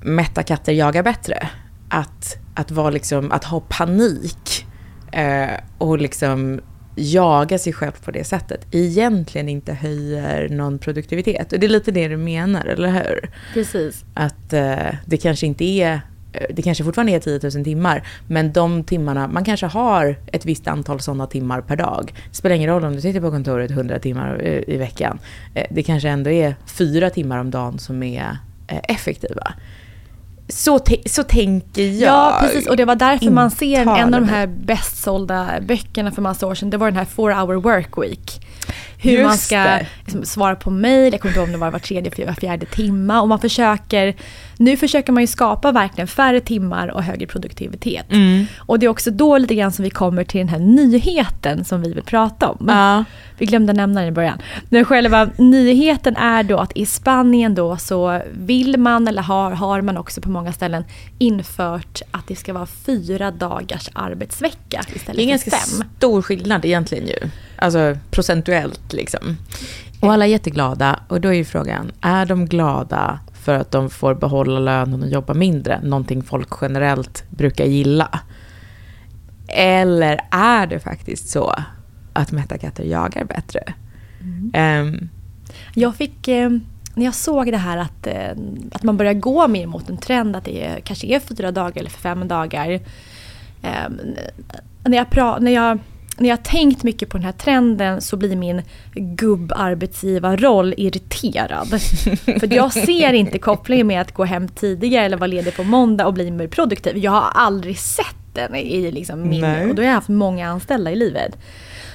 mätta 0.01 0.43
katter 0.43 0.73
jagar 0.73 1.03
bättre. 1.03 1.49
Att, 1.89 2.37
att, 2.53 2.71
vara 2.71 2.89
liksom, 2.89 3.31
att 3.31 3.43
ha 3.43 3.59
panik 3.59 4.65
eh, 5.11 5.59
och 5.77 5.97
liksom 5.97 6.61
jaga 6.99 7.57
sig 7.57 7.73
själv 7.73 7.91
på 7.91 8.11
det 8.11 8.23
sättet 8.23 8.67
egentligen 8.71 9.49
inte 9.49 9.73
höjer 9.73 10.49
någon 10.49 10.79
produktivitet. 10.79 11.53
Och 11.53 11.59
det 11.59 11.67
är 11.67 11.69
lite 11.69 11.91
det 11.91 12.07
du 12.07 12.17
menar, 12.17 12.65
eller 12.65 12.91
hur? 12.91 13.29
Precis. 13.53 14.05
Att 14.13 14.53
eh, 14.53 14.95
det 15.05 15.17
kanske 15.17 15.47
inte 15.47 15.63
är 15.63 16.01
eh, 16.33 16.45
det 16.49 16.61
kanske 16.61 16.83
fortfarande 16.83 17.11
är 17.11 17.19
10 17.19 17.39
000 17.55 17.63
timmar, 17.63 18.07
men 18.27 18.53
de 18.53 18.83
timmarna, 18.83 19.27
man 19.27 19.45
kanske 19.45 19.65
har 19.65 20.15
ett 20.27 20.45
visst 20.45 20.67
antal 20.67 20.99
sådana 20.99 21.27
timmar 21.27 21.61
per 21.61 21.75
dag. 21.75 22.13
Det 22.29 22.35
spelar 22.35 22.55
ingen 22.55 22.69
roll 22.69 22.85
om 22.85 22.95
du 22.95 23.01
sitter 23.01 23.21
på 23.21 23.31
kontoret 23.31 23.71
100 23.71 23.99
timmar 23.99 24.41
eh, 24.43 24.75
i 24.75 24.77
veckan. 24.77 25.19
Eh, 25.53 25.65
det 25.69 25.83
kanske 25.83 26.09
ändå 26.09 26.29
är 26.29 26.55
fyra 26.65 27.09
timmar 27.09 27.37
om 27.37 27.51
dagen 27.51 27.79
som 27.79 28.03
är 28.03 28.37
effektiva. 28.67 29.53
Så, 30.49 30.79
så 31.05 31.23
tänker 31.23 31.81
jag. 31.81 32.13
Ja, 32.13 32.37
precis. 32.41 32.67
Och 32.67 32.77
det 32.77 32.85
var 32.85 32.95
därför 32.95 33.29
man 33.31 33.51
ser 33.51 33.81
en 33.81 34.13
av 34.13 34.21
de 34.21 34.29
här 34.29 34.47
bäst 34.47 35.03
sålda 35.03 35.47
böckerna 35.61 36.11
för 36.11 36.21
massa 36.21 36.47
år 36.47 36.55
sedan. 36.55 36.69
Det 36.69 36.77
var 36.77 36.87
den 36.87 36.97
här 36.97 37.05
Four 37.05 37.31
hour 37.31 37.55
work 37.55 37.97
week. 37.97 38.45
Hur 39.01 39.11
Just 39.11 39.23
man 39.23 39.37
ska 39.37 39.79
liksom, 40.05 40.25
svara 40.25 40.55
på 40.55 40.69
mejl, 40.69 41.13
jag 41.13 41.21
kommer 41.21 41.31
inte 41.31 41.39
ihåg 41.39 41.47
om 41.47 41.51
det 41.51 41.57
var 41.57 41.71
var 41.71 41.79
tredje, 41.79 42.11
fjärde, 42.11 42.35
fjärde 42.35 42.65
timma. 42.65 43.21
Och 43.21 43.27
man 43.27 43.39
försöker, 43.39 44.15
nu 44.57 44.77
försöker 44.77 45.11
man 45.11 45.23
ju 45.23 45.27
skapa 45.27 45.71
verkligen 45.71 46.07
färre 46.07 46.39
timmar 46.39 46.87
och 46.87 47.03
högre 47.03 47.27
produktivitet. 47.27 48.05
Mm. 48.11 48.45
Och 48.57 48.79
det 48.79 48.85
är 48.85 48.89
också 48.89 49.11
då 49.11 49.37
lite 49.37 49.55
grann 49.55 49.71
som 49.71 49.83
vi 49.83 49.89
kommer 49.89 50.23
till 50.23 50.39
den 50.39 50.49
här 50.49 50.59
nyheten 50.59 51.65
som 51.65 51.81
vi 51.81 51.93
vill 51.93 52.03
prata 52.03 52.49
om. 52.49 52.65
Ja. 52.67 53.03
Vi 53.37 53.45
glömde 53.45 53.73
nämna 53.73 53.99
den 53.99 54.09
i 54.09 54.11
början. 54.11 54.41
Men 54.69 54.85
själva 54.85 55.29
nyheten 55.37 56.15
är 56.15 56.43
då 56.43 56.57
att 56.57 56.71
i 56.75 56.85
Spanien 56.85 57.55
då 57.55 57.77
så 57.77 58.21
vill 58.31 58.77
man, 58.77 59.07
eller 59.07 59.21
har, 59.21 59.51
har 59.51 59.81
man 59.81 59.97
också 59.97 60.21
på 60.21 60.29
många 60.29 60.53
ställen 60.53 60.83
infört 61.17 62.01
att 62.11 62.27
det 62.27 62.35
ska 62.35 62.53
vara 62.53 62.65
fyra 62.65 63.31
dagars 63.31 63.89
arbetsvecka 63.93 64.81
istället 64.95 64.95
för 64.95 64.99
fem. 64.99 65.15
Det 65.15 65.21
är 65.21 65.23
en 65.23 65.29
ganska 65.29 65.51
stor 65.97 66.21
skillnad 66.21 66.65
egentligen 66.65 67.07
ju. 67.07 67.29
Alltså 67.55 67.97
procentuellt 68.11 68.88
liksom. 68.93 69.37
Och 69.99 70.13
alla 70.13 70.25
är 70.25 70.29
jätteglada. 70.29 70.99
Och 71.07 71.21
då 71.21 71.29
är 71.29 71.33
ju 71.33 71.45
frågan, 71.45 71.91
är 72.01 72.25
de 72.25 72.45
glada 72.45 73.19
för 73.33 73.53
att 73.53 73.71
de 73.71 73.89
får 73.89 74.15
behålla 74.15 74.59
lönen 74.59 75.03
och 75.03 75.09
jobba 75.09 75.33
mindre? 75.33 75.81
Någonting 75.83 76.23
folk 76.23 76.49
generellt 76.61 77.23
brukar 77.29 77.65
gilla. 77.65 78.19
Eller 79.47 80.19
är 80.31 80.67
det 80.67 80.79
faktiskt 80.79 81.29
så 81.29 81.55
att 82.13 82.31
mätta 82.31 82.57
katter 82.57 82.83
jagar 82.83 83.23
bättre? 83.23 83.73
Mm. 84.21 84.87
Um, 84.87 85.09
jag 85.73 85.95
fick, 85.95 86.27
eh, 86.27 86.49
när 86.93 87.05
jag 87.05 87.15
såg 87.15 87.51
det 87.51 87.57
här 87.57 87.77
att, 87.77 88.07
eh, 88.07 88.31
att 88.71 88.83
man 88.83 88.97
börjar 88.97 89.13
gå 89.13 89.47
mer 89.47 89.67
mot 89.67 89.89
en 89.89 89.97
trend 89.97 90.35
att 90.35 90.45
det 90.45 90.65
är, 90.65 90.79
kanske 90.79 91.07
är 91.07 91.19
fyra 91.19 91.51
dagar 91.51 91.77
eller 91.77 91.89
fem 91.89 92.27
dagar. 92.27 92.71
Eh, 93.61 93.89
när 94.83 94.97
jag, 94.97 95.09
pra, 95.09 95.39
när 95.39 95.51
jag 95.51 95.79
när 96.19 96.29
jag 96.29 96.43
tänkt 96.43 96.83
mycket 96.83 97.09
på 97.09 97.17
den 97.17 97.25
här 97.25 97.31
trenden 97.31 98.01
så 98.01 98.17
blir 98.17 98.35
min 98.35 98.61
gubbarbetsgivarroll 98.93 100.73
irriterad. 100.77 101.67
För 102.39 102.53
jag 102.53 102.73
ser 102.73 103.13
inte 103.13 103.39
kopplingen 103.39 103.87
med 103.87 104.01
att 104.01 104.13
gå 104.13 104.25
hem 104.25 104.47
tidigare 104.47 105.05
eller 105.05 105.17
vara 105.17 105.27
ledig 105.27 105.55
på 105.55 105.63
måndag 105.63 106.07
och 106.07 106.13
bli 106.13 106.31
mer 106.31 106.47
produktiv. 106.47 106.97
Jag 106.97 107.11
har 107.11 107.31
aldrig 107.33 107.79
sett 107.79 108.15
den 108.33 108.55
i 108.55 108.91
liksom 108.91 109.29
min... 109.29 109.69
Och 109.69 109.75
då 109.75 109.81
har 109.81 109.87
jag 109.87 109.93
haft 109.93 110.09
många 110.09 110.49
anställda 110.49 110.91
i 110.91 110.95
livet. 110.95 111.37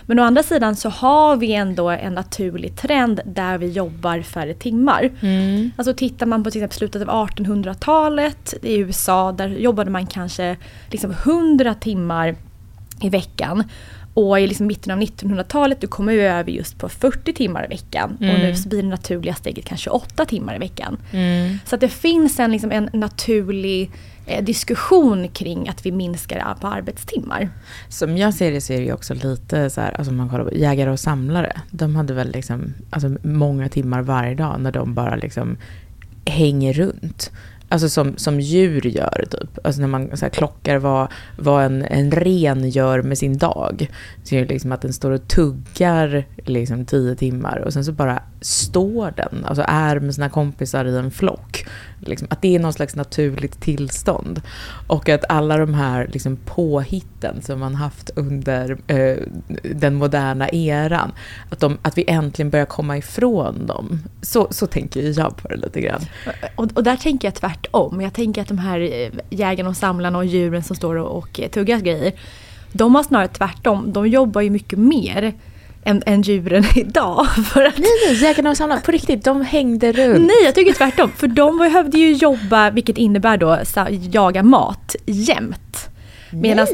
Men 0.07 0.19
å 0.19 0.23
andra 0.23 0.43
sidan 0.43 0.77
så 0.77 0.89
har 0.89 1.37
vi 1.37 1.55
ändå 1.55 1.91
en 1.91 2.15
naturlig 2.15 2.77
trend 2.77 3.21
där 3.25 3.59
vi 3.59 3.71
jobbar 3.71 4.23
färre 4.23 4.55
timmar. 4.55 5.11
Mm. 5.21 5.71
Alltså 5.77 5.95
tittar 5.95 6.27
man 6.27 6.45
på 6.45 6.51
till 6.51 6.61
exempel 6.61 6.79
slutet 6.79 7.09
av 7.09 7.29
1800-talet 7.29 8.55
i 8.63 8.77
USA 8.77 9.33
där 9.33 9.49
jobbade 9.49 9.91
man 9.91 10.07
kanske 10.07 10.57
liksom 10.91 11.11
100 11.11 11.75
timmar 11.75 12.37
i 13.01 13.09
veckan. 13.09 13.65
Och 14.15 14.41
i 14.41 14.47
liksom 14.47 14.67
mitten 14.67 14.93
av 14.93 14.99
1900-talet 14.99 15.81
då 15.81 15.87
kommer 15.87 16.13
vi 16.13 16.23
över 16.23 16.51
just 16.51 16.79
på 16.79 16.89
40 16.89 17.33
timmar 17.33 17.65
i 17.65 17.69
veckan. 17.69 18.17
Mm. 18.21 18.35
Och 18.35 18.41
nu 18.41 18.57
så 18.57 18.69
blir 18.69 18.83
det 18.83 18.89
naturliga 18.89 19.35
steget 19.35 19.65
kanske 19.65 19.91
8 19.91 20.25
timmar 20.25 20.57
i 20.57 20.59
veckan. 20.59 20.97
Mm. 21.13 21.59
Så 21.67 21.75
att 21.75 21.81
det 21.81 21.89
finns 21.89 22.39
en, 22.39 22.53
liksom 22.53 22.73
en 22.73 22.91
naturlig 22.93 23.91
eh, 24.27 24.45
diskussion 24.45 25.29
kring 25.29 25.69
att 25.69 25.87
vi 25.87 25.93
minskar 25.93 26.55
på 26.61 26.67
arbetstimmar. 26.67 27.49
Som 27.89 28.17
jag 28.17 28.35
ser 28.35 28.53
det 28.53 28.61
så 28.61 28.73
är 28.73 28.79
det 28.79 28.85
ju 28.85 28.93
också 28.93 29.15
lite 29.15 29.71
så 29.71 29.81
här, 29.81 29.93
alltså 29.93 30.13
man 30.13 30.29
kollar 30.29 30.45
på 30.45 30.55
jägare 30.55 30.91
och 30.91 31.01
samlare. 31.01 31.61
De 31.71 31.97
hade 31.97 32.15
väl 32.15 32.33
liksom, 32.33 32.75
alltså 32.91 33.17
många 33.23 33.69
timmar 33.69 34.03
varje 34.03 34.35
dag 34.35 34.61
när 34.61 34.73
de 34.73 34.95
bara 34.95 35.17
liksom 35.17 35.57
hänger 36.27 36.73
runt. 36.73 37.31
Alltså 37.75 37.89
som, 37.89 38.17
som 38.17 38.41
djur 38.41 38.87
gör, 38.87 39.25
typ. 39.31 39.67
Alltså 39.67 39.81
när 39.81 39.89
man 39.89 40.17
så 40.17 40.25
här, 40.25 40.31
klockar 40.31 40.77
vad, 40.77 41.09
vad 41.39 41.65
en, 41.65 41.83
en 41.83 42.11
ren 42.11 42.71
gör 42.71 43.03
med 43.03 43.19
sin 43.19 43.39
dag. 43.39 43.91
Så 44.25 44.35
är 44.35 44.41
det 44.41 44.49
liksom 44.49 44.73
att 44.73 44.81
den 44.81 44.93
står 44.93 45.11
och 45.11 45.29
tuggar 45.29 46.25
liksom 46.37 46.85
tio 46.85 47.15
timmar 47.15 47.59
och 47.59 47.73
sen 47.73 47.85
så 47.85 47.93
bara 47.93 48.23
står 48.41 49.13
den, 49.17 49.45
alltså 49.45 49.65
är 49.69 50.01
med 50.01 50.15
sina 50.15 50.29
kompisar 50.29 50.85
i 50.85 50.97
en 50.97 51.11
flock. 51.11 51.67
Liksom, 52.09 52.29
att 52.31 52.43
det 52.43 52.55
är 52.55 52.59
någon 52.59 52.73
slags 52.73 52.97
naturligt 52.97 53.61
tillstånd. 53.61 54.43
Och 54.87 55.09
att 55.09 55.25
alla 55.29 55.57
de 55.57 55.75
här 55.75 56.09
liksom, 56.13 56.37
påhitten 56.37 57.43
som 57.43 57.61
man 57.61 57.75
haft 57.75 58.11
under 58.17 58.79
eh, 58.87 59.17
den 59.63 59.95
moderna 59.95 60.49
eran, 60.49 61.13
att, 61.51 61.61
de, 61.61 61.79
att 61.83 61.99
vi 61.99 62.05
äntligen 62.09 62.51
börjar 62.51 62.67
komma 62.67 62.97
ifrån 62.97 63.67
dem. 63.67 64.01
Så, 64.23 64.49
så 64.51 64.67
tänker 64.67 65.19
jag 65.19 65.37
på 65.37 65.49
det 65.49 65.57
lite 65.57 65.81
grann. 65.81 66.01
Och, 66.57 66.69
och 66.75 66.85
där 66.85 66.97
tänker 66.97 67.29
jag 67.29 67.35
tvärtom. 67.35 68.01
Jag 68.01 68.13
tänker 68.13 68.43
att 68.43 68.49
de 68.49 68.59
här 68.59 68.81
eh, 68.81 69.11
jägarna 69.31 69.69
och 69.69 69.77
samlarna 69.77 70.19
och 70.19 70.25
djuren 70.27 70.63
som 70.63 70.77
står 70.77 70.97
och, 70.97 71.19
och 71.19 71.41
tuggar 71.53 71.81
grejer, 71.81 72.13
de 72.73 72.95
har 72.95 73.03
snarare 73.03 73.29
tvärtom. 73.29 73.93
De 73.93 74.09
jobbar 74.09 74.41
ju 74.41 74.51
mycket 74.51 74.79
mer 74.79 75.35
än, 75.85 76.03
än 76.07 76.23
djuren 76.23 76.65
idag. 76.75 77.27
För 77.53 77.65
att... 77.65 77.79
Nej, 77.79 77.91
nej, 78.07 78.23
jägarna 78.23 78.51
och 78.51 78.57
samlarna, 78.57 78.81
på 78.81 78.93
riktigt, 78.93 79.25
de 79.25 79.43
hängde 79.43 79.93
runt. 79.93 80.27
Nej, 80.27 80.37
jag 80.45 80.55
tycker 80.55 80.73
tvärtom. 80.73 81.11
För 81.17 81.27
de 81.27 81.59
behövde 81.59 81.99
ju 81.99 82.13
jobba, 82.13 82.71
vilket 82.71 82.99
innebär 82.99 83.37
då 83.37 83.59
jaga 84.13 84.43
mat 84.43 84.97
jämt. 85.07 85.89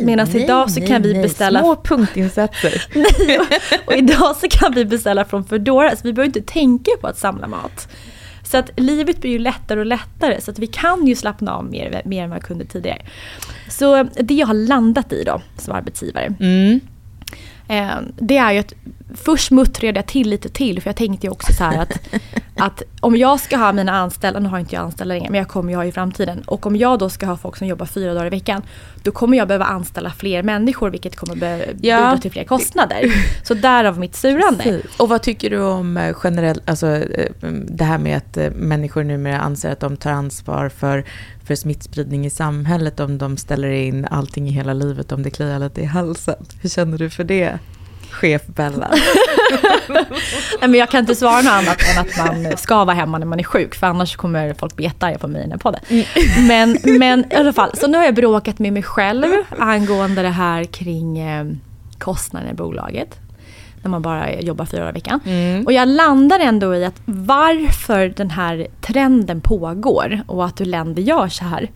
Medan 0.00 0.36
idag 0.36 0.70
så 0.70 0.80
kan 0.80 1.02
vi 1.02 1.14
beställa... 1.14 1.60
Små 1.60 1.76
punktinsatser. 1.76 2.82
nej, 3.26 3.40
och 3.86 3.92
idag 3.92 4.36
så 4.36 4.48
kan 4.48 4.74
vi 4.74 4.84
beställa 4.84 5.24
från 5.24 5.44
Foodora, 5.44 5.90
så 5.90 6.00
vi 6.02 6.12
behöver 6.12 6.36
inte 6.36 6.52
tänka 6.52 6.90
på 7.00 7.06
att 7.06 7.18
samla 7.18 7.46
mat. 7.46 7.88
Så 8.42 8.56
att 8.56 8.70
livet 8.76 9.20
blir 9.20 9.30
ju 9.30 9.38
lättare 9.38 9.80
och 9.80 9.86
lättare, 9.86 10.40
så 10.40 10.50
att 10.50 10.58
vi 10.58 10.66
kan 10.66 11.06
ju 11.06 11.14
slappna 11.14 11.52
av 11.52 11.64
mer, 11.64 12.02
mer 12.04 12.24
än 12.24 12.30
vad 12.30 12.38
vi 12.38 12.46
kunde 12.46 12.64
tidigare. 12.64 13.02
Så 13.68 14.02
det 14.02 14.34
jag 14.34 14.46
har 14.46 14.54
landat 14.54 15.12
i 15.12 15.24
då, 15.24 15.42
som 15.58 15.74
arbetsgivare, 15.74 16.34
mm. 16.40 16.80
Eh, 17.70 17.96
det 18.16 18.36
är 18.36 18.52
ju 18.52 18.58
att 18.58 18.74
först 19.14 19.50
muttrade 19.50 19.98
jag 19.98 20.06
till 20.06 20.28
lite 20.30 20.48
till 20.48 20.82
för 20.82 20.88
jag 20.88 20.96
tänkte 20.96 21.26
ju 21.26 21.30
också 21.30 21.52
så 21.52 21.64
att, 21.64 22.00
att 22.56 22.82
om 23.00 23.16
jag 23.16 23.40
ska 23.40 23.56
ha 23.56 23.72
mina 23.72 23.92
anställda, 23.92 24.40
nu 24.40 24.48
har 24.48 24.58
inte 24.58 24.74
jag 24.74 24.82
anställda 24.82 25.14
längre 25.14 25.30
men 25.30 25.38
jag 25.38 25.48
kommer 25.48 25.70
ju 25.70 25.76
ha 25.76 25.84
i 25.84 25.92
framtiden. 25.92 26.42
Och 26.46 26.66
om 26.66 26.76
jag 26.76 26.98
då 26.98 27.10
ska 27.10 27.26
ha 27.26 27.36
folk 27.36 27.56
som 27.56 27.66
jobbar 27.66 27.86
fyra 27.86 28.14
dagar 28.14 28.26
i 28.26 28.30
veckan 28.30 28.62
då 29.02 29.10
kommer 29.10 29.38
jag 29.38 29.48
behöva 29.48 29.64
anställa 29.64 30.10
fler 30.10 30.42
människor 30.42 30.90
vilket 30.90 31.16
kommer 31.16 31.34
be 31.36 31.74
bidra 31.74 32.18
till 32.18 32.30
fler 32.30 32.44
kostnader. 32.44 33.04
Så 33.46 33.54
därav 33.54 33.98
mitt 33.98 34.16
surande. 34.16 34.80
Och 34.98 35.08
vad 35.08 35.22
tycker 35.22 35.50
du 35.50 35.60
om 35.60 35.96
eh, 35.96 36.16
generellt, 36.24 36.70
alltså 36.70 36.86
eh, 36.86 37.32
det 37.50 37.84
här 37.84 37.98
med 37.98 38.16
att 38.16 38.54
människor 38.54 39.04
numera 39.04 39.40
anser 39.40 39.72
att 39.72 39.80
de 39.80 39.96
tar 39.96 40.10
ansvar 40.10 40.68
för 40.68 41.04
för 41.50 41.54
smittspridning 41.54 42.26
i 42.26 42.30
samhället 42.30 43.00
om 43.00 43.18
de 43.18 43.36
ställer 43.36 43.70
in 43.70 44.04
allting 44.10 44.48
i 44.48 44.52
hela 44.52 44.72
livet 44.72 45.12
om 45.12 45.22
det 45.22 45.30
kliar 45.30 45.58
lite 45.58 45.80
i 45.80 45.84
halsen. 45.84 46.44
Hur 46.62 46.68
känner 46.68 46.98
du 46.98 47.10
för 47.10 47.24
det? 47.24 47.58
Chef 48.10 48.46
Bella. 48.46 48.90
Nej, 49.88 50.04
men 50.60 50.74
jag 50.74 50.90
kan 50.90 51.00
inte 51.00 51.14
svara 51.14 51.42
något 51.42 51.52
annat 51.52 51.78
än 51.92 52.00
att 52.00 52.16
man 52.18 52.56
ska 52.56 52.84
vara 52.84 52.96
hemma 52.96 53.18
när 53.18 53.26
man 53.26 53.40
är 53.40 53.44
sjuk, 53.44 53.74
för 53.74 53.86
annars 53.86 54.16
kommer 54.16 54.54
folk 54.54 54.76
bli 54.76 54.84
jättearga 54.84 55.18
på 55.18 55.28
mig 55.28 55.40
i 55.40 55.42
den 55.42 55.52
här 55.52 55.58
podden. 55.58 55.80
Mm. 55.88 56.04
Men, 56.46 56.98
men 56.98 57.32
i 57.32 57.34
alla 57.34 57.52
fall, 57.52 57.70
så 57.76 57.86
nu 57.86 57.98
har 57.98 58.04
jag 58.04 58.14
bråkat 58.14 58.58
med 58.58 58.72
mig 58.72 58.82
själv 58.82 59.26
angående 59.58 60.22
det 60.22 60.28
här 60.28 60.64
kring 60.64 61.18
eh, 61.18 61.46
kostnader 61.98 62.50
i 62.50 62.54
bolaget. 62.54 63.18
när 63.82 63.90
man 63.90 64.02
bara 64.02 64.40
jobbar 64.40 64.64
fyra 64.64 64.80
dagar 64.80 64.90
i 64.90 64.94
veckan. 64.94 65.20
Och 65.66 65.72
jag 65.72 65.88
landar 65.88 66.40
ändå 66.40 66.74
i 66.74 66.84
att 66.84 67.00
varför 67.04 68.08
den 68.16 68.30
här 68.30 68.66
trenden 68.80 69.40
pågår 69.40 70.20
och 70.26 70.44
att 70.44 70.60
hur 70.60 70.66
länder 70.66 71.02
gör 71.02 71.28
så 71.28 71.44
här. 71.44 71.70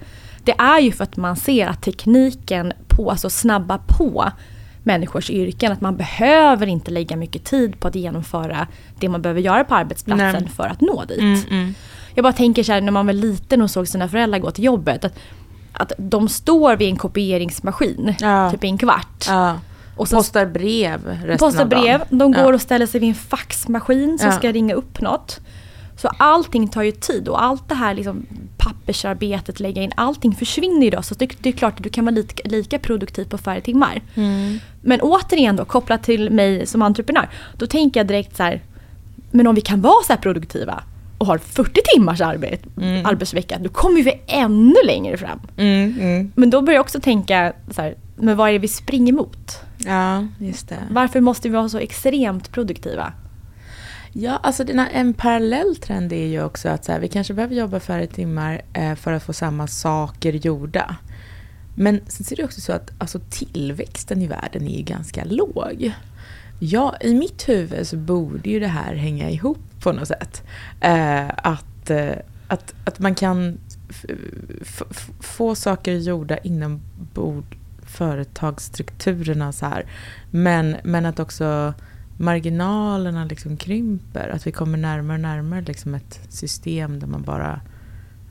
Det 0.44 0.54
är 0.58 0.80
ju 0.80 0.92
för 0.92 1.04
att 1.04 1.16
man 1.16 1.36
ser 1.36 1.66
att 1.66 1.82
tekniken 1.82 2.72
på, 2.88 3.10
alltså 3.10 3.30
snabba 3.30 3.78
på 3.78 4.30
människors 4.84 5.30
yrken. 5.30 5.72
Att 5.72 5.80
man 5.80 5.96
behöver 5.96 6.66
inte 6.66 6.90
lägga 6.90 7.16
mycket 7.16 7.44
tid 7.44 7.80
på 7.80 7.88
att 7.88 7.94
genomföra 7.94 8.66
det 8.98 9.08
man 9.08 9.22
behöver 9.22 9.40
göra 9.40 9.64
på 9.64 9.74
arbetsplatsen 9.74 10.42
Nej. 10.42 10.48
för 10.56 10.66
att 10.66 10.80
nå 10.80 11.04
dit. 11.04 11.46
Jag 12.14 12.22
bara 12.22 12.32
tänker 12.32 12.62
så 12.62 12.72
här 12.72 12.80
när 12.80 12.92
man 12.92 13.06
var 13.06 13.12
liten 13.12 13.62
och 13.62 13.70
såg 13.70 13.88
sina 13.88 14.08
föräldrar 14.08 14.38
gå 14.38 14.50
till 14.50 14.64
jobbet. 14.64 15.04
Att, 15.04 15.14
att 15.72 15.92
de 15.98 16.28
står 16.28 16.76
vid 16.76 16.88
en 16.88 16.96
kopieringsmaskin 16.96 18.14
Ja. 18.20 18.50
typ 18.50 18.64
i 18.64 18.66
en 18.66 18.78
kvart. 18.78 19.24
Ja. 19.28 19.58
Och 19.96 20.08
så 20.08 20.16
Postar 20.16 20.46
brev 20.46 21.06
resten 21.06 21.38
postar 21.38 21.62
av 21.62 21.68
dagen. 21.68 21.82
brev, 21.82 22.00
de 22.08 22.32
går 22.32 22.42
Ja. 22.48 22.54
och 22.54 22.60
ställer 22.60 22.86
sig 22.86 23.00
vid 23.00 23.08
en 23.08 23.14
faxmaskin 23.14 24.18
som 24.18 24.32
ska 24.32 24.52
ringa 24.52 24.74
upp 24.74 25.00
något. 25.00 25.40
Så 25.96 26.08
allting 26.08 26.68
tar 26.68 26.82
ju 26.82 26.92
tid 26.92 27.28
och 27.28 27.42
allt 27.42 27.68
det 27.68 27.74
här 27.74 27.94
liksom 27.94 28.26
pappersarbetet, 28.56 29.60
lägga 29.60 29.82
in, 29.82 29.92
allting 29.96 30.34
försvinner 30.34 30.84
ju 30.84 30.90
då. 30.90 31.02
Så 31.02 31.14
det, 31.14 31.30
det 31.40 31.48
är 31.48 31.52
klart 31.52 31.76
att 31.76 31.82
du 31.82 31.88
kan 31.88 32.04
vara 32.04 32.14
lika, 32.14 32.48
lika 32.48 32.78
produktiv 32.78 33.24
på 33.24 33.38
färre 33.38 33.60
timmar. 33.60 34.02
Mm. 34.14 34.58
Men 34.82 35.00
återigen 35.00 35.56
då, 35.56 35.64
kopplat 35.64 36.02
till 36.02 36.30
mig 36.30 36.66
som 36.66 36.82
entreprenör, 36.82 37.28
då 37.56 37.66
tänker 37.66 38.00
jag 38.00 38.06
direkt 38.06 38.36
så 38.36 38.42
här, 38.42 38.62
men 39.30 39.46
om 39.46 39.54
vi 39.54 39.60
kan 39.60 39.80
vara 39.80 40.02
så 40.06 40.12
här 40.12 40.20
produktiva 40.20 40.84
och 41.18 41.26
har 41.26 41.38
40 41.38 41.80
timmars 41.94 42.20
arbete, 42.20 42.68
arbetsvecka, 43.04 43.58
då 43.60 43.68
kommer 43.68 44.02
vi 44.02 44.20
ännu 44.26 44.74
längre 44.86 45.16
fram. 45.16 45.40
Mm, 45.56 45.94
mm. 46.00 46.32
Men 46.34 46.50
då 46.50 46.62
börjar 46.62 46.76
jag 46.76 46.82
också 46.84 47.00
tänka 47.00 47.52
så 47.70 47.82
här, 47.82 47.94
men 48.16 48.36
vad 48.36 48.48
är 48.48 48.52
det 48.52 48.58
vi 48.58 48.68
springer 48.68 49.12
mot? 49.12 49.60
Ja, 49.78 50.26
just 50.38 50.68
det. 50.68 50.78
Varför 50.90 51.20
måste 51.20 51.48
vi 51.48 51.54
vara 51.54 51.68
så 51.68 51.78
extremt 51.78 52.52
produktiva? 52.52 53.12
Ja, 54.16 54.40
alltså 54.42 54.64
en 54.92 55.14
parallell 55.14 55.76
trend 55.76 56.12
är 56.12 56.26
ju 56.26 56.42
också 56.42 56.68
att 56.68 56.84
så 56.84 56.92
här, 56.92 57.00
vi 57.00 57.08
kanske 57.08 57.34
behöver 57.34 57.54
jobba 57.54 57.80
färre 57.80 58.06
timmar 58.06 58.62
eh, 58.72 58.94
för 58.94 59.12
att 59.12 59.22
få 59.22 59.32
samma 59.32 59.66
saker 59.66 60.32
gjorda. 60.32 60.96
Men 61.74 62.00
sen 62.08 62.24
ser 62.24 62.36
det 62.36 62.44
också 62.44 62.60
så 62.60 62.72
att 62.72 62.90
alltså, 62.98 63.20
tillväxten 63.30 64.22
i 64.22 64.26
världen 64.26 64.66
är 64.68 64.76
ju 64.76 64.82
ganska 64.82 65.24
låg. 65.24 65.92
Ja, 66.58 66.96
I 67.00 67.14
mitt 67.14 67.48
huvud 67.48 67.86
så 67.86 67.96
borde 67.96 68.50
ju 68.50 68.60
det 68.60 68.66
här 68.66 68.94
hänga 68.94 69.30
ihop 69.30 69.58
på 69.82 69.92
något 69.92 70.08
sätt. 70.08 70.42
Eh, 70.80 71.28
att, 71.36 71.90
eh, 71.90 72.12
att, 72.48 72.74
att 72.84 72.98
man 72.98 73.14
kan 73.14 73.58
f- 73.90 74.82
f- 74.90 75.10
få 75.20 75.54
saker 75.54 75.92
gjorda 75.92 76.38
inom 76.38 76.80
bord 77.14 77.56
företagsstrukturerna 77.86 79.52
så 79.52 79.66
här. 79.66 79.86
Men, 80.30 80.76
men 80.84 81.06
att 81.06 81.20
också 81.20 81.74
marginalerna 82.16 83.24
liksom 83.24 83.56
krymper. 83.56 84.28
Att 84.28 84.46
vi 84.46 84.52
kommer 84.52 84.78
närmare 84.78 85.16
och 85.16 85.22
närmare 85.22 85.60
liksom 85.60 85.94
ett 85.94 86.20
system 86.28 87.00
där 87.00 87.06
man 87.06 87.22
bara... 87.22 87.60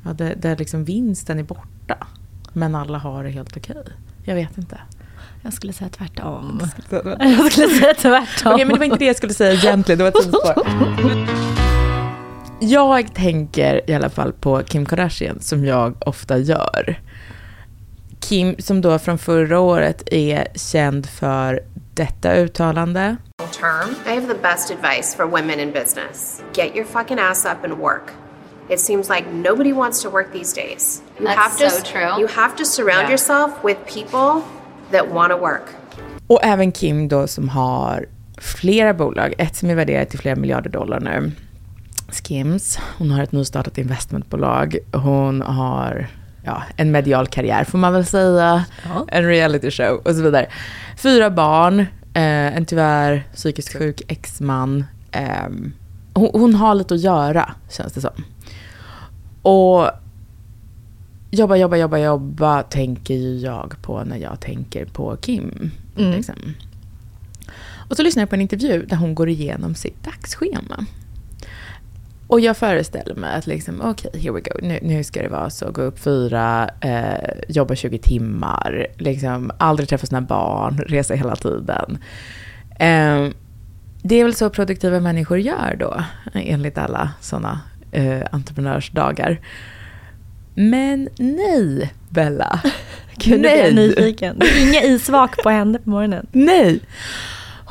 Ja, 0.05 0.13
där, 0.13 0.35
där 0.35 0.57
liksom 0.57 0.83
vinsten 0.85 1.39
är 1.39 1.43
borta. 1.43 2.07
Men 2.53 2.75
alla 2.75 2.97
har 2.97 3.23
det 3.23 3.29
helt 3.29 3.57
okej. 3.57 3.83
Jag 4.23 4.35
vet 4.35 4.57
inte. 4.57 4.79
Jag 5.41 5.53
skulle 5.53 5.73
säga 5.73 5.89
tvärtom. 5.89 6.61
Jag 6.89 7.51
skulle 7.51 7.69
säga 7.69 7.93
tvärtom. 7.93 8.53
Okej, 8.53 8.65
men 8.65 8.73
det 8.73 8.79
var 8.79 8.85
inte 8.85 8.97
det 8.97 9.05
jag 9.05 9.15
skulle 9.15 9.33
säga 9.33 9.53
egentligen. 9.53 9.97
Det 9.97 10.03
var 10.03 10.11
ett 10.11 10.23
sidospår. 10.23 10.67
Jag 12.59 13.13
tänker 13.13 13.89
i 13.89 13.93
alla 13.93 14.09
fall 14.09 14.33
på 14.33 14.63
Kim 14.63 14.85
Kardashian, 14.85 15.39
som 15.39 15.65
jag 15.65 15.95
ofta 15.99 16.37
gör. 16.37 16.99
Kim, 18.19 18.55
som 18.59 18.81
då 18.81 18.99
från 18.99 19.17
förra 19.17 19.59
året 19.59 20.03
är 20.05 20.47
känd 20.55 21.05
för 21.05 21.59
detta 21.93 22.33
uttalande. 22.35 23.17
term, 23.51 23.95
I 24.05 24.09
have 24.15 24.27
the 24.27 24.39
best 24.41 24.71
advice 24.71 25.15
for 25.15 25.25
women 25.27 25.59
in 25.59 25.71
business. 25.71 26.43
Get 26.53 26.75
your 26.75 26.85
fucking 26.85 27.19
ass 27.19 27.45
up 27.45 27.63
and 27.63 27.73
work. 27.79 28.11
It 28.69 28.79
seems 28.79 29.09
like 29.09 29.25
nobody 29.33 29.73
wants 29.73 30.01
to 30.01 30.09
work 30.09 30.31
these 30.33 30.55
days. 30.55 31.01
You 31.19 31.25
That's 31.25 31.37
have 31.39 31.57
to 31.57 31.69
so 31.69 31.83
true. 31.83 32.19
you 32.21 32.27
have 32.27 32.55
to 32.55 32.65
surround 32.65 33.01
Yeah. 33.01 33.11
yourself 33.11 33.51
with 33.63 33.77
people 33.93 34.41
that 34.91 35.07
want 35.11 35.31
to 35.31 35.37
work. 35.37 35.63
Och 36.27 36.39
även 36.43 36.71
Kim 36.71 37.07
då 37.07 37.27
som 37.27 37.49
har 37.49 38.05
flera 38.37 38.93
bolag. 38.93 39.33
Ett 39.37 39.55
som 39.55 39.69
är 39.69 39.75
värderat 39.75 40.09
till 40.09 40.19
flera 40.19 40.35
miljarder 40.35 40.69
dollar 40.69 40.99
nu. 40.99 41.31
Skims. 42.09 42.79
Hon 42.97 43.11
har 43.11 43.23
ett 43.23 43.31
nystartat 43.31 43.77
investmentbolag. 43.77 44.77
Hon 44.93 45.41
har 45.41 46.07
ja, 46.43 46.63
en 46.75 46.91
medial 46.91 47.27
karriär 47.27 47.63
får 47.63 47.77
man 47.77 47.93
väl 47.93 48.05
säga. 48.05 48.65
En 49.07 49.23
reality 49.23 49.71
show 49.71 50.01
och 50.05 50.15
så 50.15 50.21
vidare. 50.21 50.47
Fyra 50.97 51.29
barn. 51.29 51.79
Eh, 52.15 52.57
en 52.57 52.65
tyvärr 52.65 53.23
psykiskt 53.35 53.77
sjuk 53.77 54.01
exman. 54.07 54.85
Ehm, 55.11 55.73
hon, 56.13 56.29
hon 56.33 56.55
har 56.55 56.75
lite 56.75 56.93
att 56.93 57.01
göra 57.01 57.55
känns 57.69 57.93
det 57.93 58.01
som. 58.01 58.23
Och 59.41 59.89
jobba, 61.31 61.55
jobba, 61.55 61.77
jobba, 61.77 61.97
jobba 61.97 62.63
tänker 62.63 63.13
ju 63.13 63.37
jag 63.37 63.75
på 63.81 64.03
när 64.03 64.17
jag 64.17 64.39
tänker 64.39 64.85
på 64.85 65.15
Kim. 65.15 65.71
Mm. 65.97 66.11
Liksom. 66.11 66.35
Och 67.89 67.95
så 67.95 68.03
lyssnar 68.03 68.21
jag 68.21 68.29
på 68.29 68.35
en 68.35 68.41
intervju 68.41 68.85
där 68.85 68.97
hon 68.97 69.15
går 69.15 69.29
igenom 69.29 69.75
sitt 69.75 70.03
dagsschema. 70.03 70.85
Och 72.27 72.39
jag 72.39 72.57
föreställer 72.57 73.15
mig 73.15 73.35
att 73.35 73.47
liksom, 73.47 73.81
okej, 73.81 74.11
here 74.13 74.31
we 74.31 74.41
go. 74.41 74.51
Nu, 74.61 74.79
nu 74.81 75.03
ska 75.03 75.21
det 75.21 75.29
vara 75.29 75.49
så. 75.49 75.71
Gå 75.71 75.81
upp 75.81 75.99
fyra, 75.99 76.69
eh, 76.81 77.29
jobba 77.47 77.75
20 77.75 77.97
timmar, 77.97 78.87
liksom, 78.97 79.51
aldrig 79.57 79.89
träffa 79.89 80.07
sina 80.07 80.21
barn, 80.21 80.77
resa 80.87 81.13
hela 81.13 81.35
tiden. 81.35 81.97
Eh, 82.79 83.29
det 84.03 84.15
är 84.15 84.23
väl 84.23 84.35
så 84.35 84.49
produktiva 84.49 84.99
människor 84.99 85.39
gör 85.39 85.75
då, 85.79 86.03
enligt 86.33 86.77
alla 86.77 87.11
sådana 87.21 87.59
eh, 87.91 88.21
entreprenörsdagar. 88.31 89.39
Men 90.55 91.09
nej, 91.17 91.93
Bella. 92.09 92.61
Gud, 93.17 93.31
nu 93.31 93.39
blir 93.39 93.65
jag 93.65 93.75
nyfiken. 93.75 94.41
Inga 94.59 94.83
isvak 94.83 95.43
på 95.43 95.49
henne 95.49 95.79
på 95.79 95.89
morgonen. 95.89 96.27
Nej. 96.31 96.79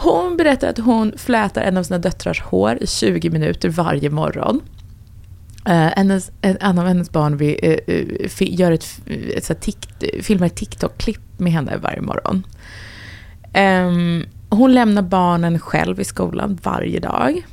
Hon 0.02 0.36
berättar 0.36 0.68
att 0.68 0.78
hon 0.78 1.12
flätar 1.16 1.62
en 1.62 1.76
av 1.76 1.82
sina 1.82 1.98
döttrars 1.98 2.40
hår 2.40 2.78
i 2.80 2.86
20 2.86 3.30
minuter 3.30 3.68
varje 3.68 4.10
morgon. 4.10 4.60
Uh, 5.68 5.74
hennes, 5.74 6.30
en, 6.40 6.78
av 6.78 6.86
hennes 6.86 7.10
barn 7.10 7.36
vi, 7.36 7.58
eh, 7.62 7.94
eh, 7.96 8.28
fi, 8.28 8.54
gör 8.54 8.72
ett, 8.72 8.86
ett, 9.06 9.50
ett, 9.50 9.60
tikt, 9.60 10.04
filmar 10.22 10.46
ett 10.46 10.56
TikTok-klipp 10.56 11.38
med 11.38 11.52
henne 11.52 11.76
varje 11.76 12.00
morgon. 12.00 12.42
Ehm, 13.52 14.24
hon 14.50 14.74
lämnar 14.74 15.02
barnen 15.02 15.58
själv 15.58 16.00
i 16.00 16.04
skolan 16.04 16.58
varje 16.62 17.00
dag. 17.00 17.46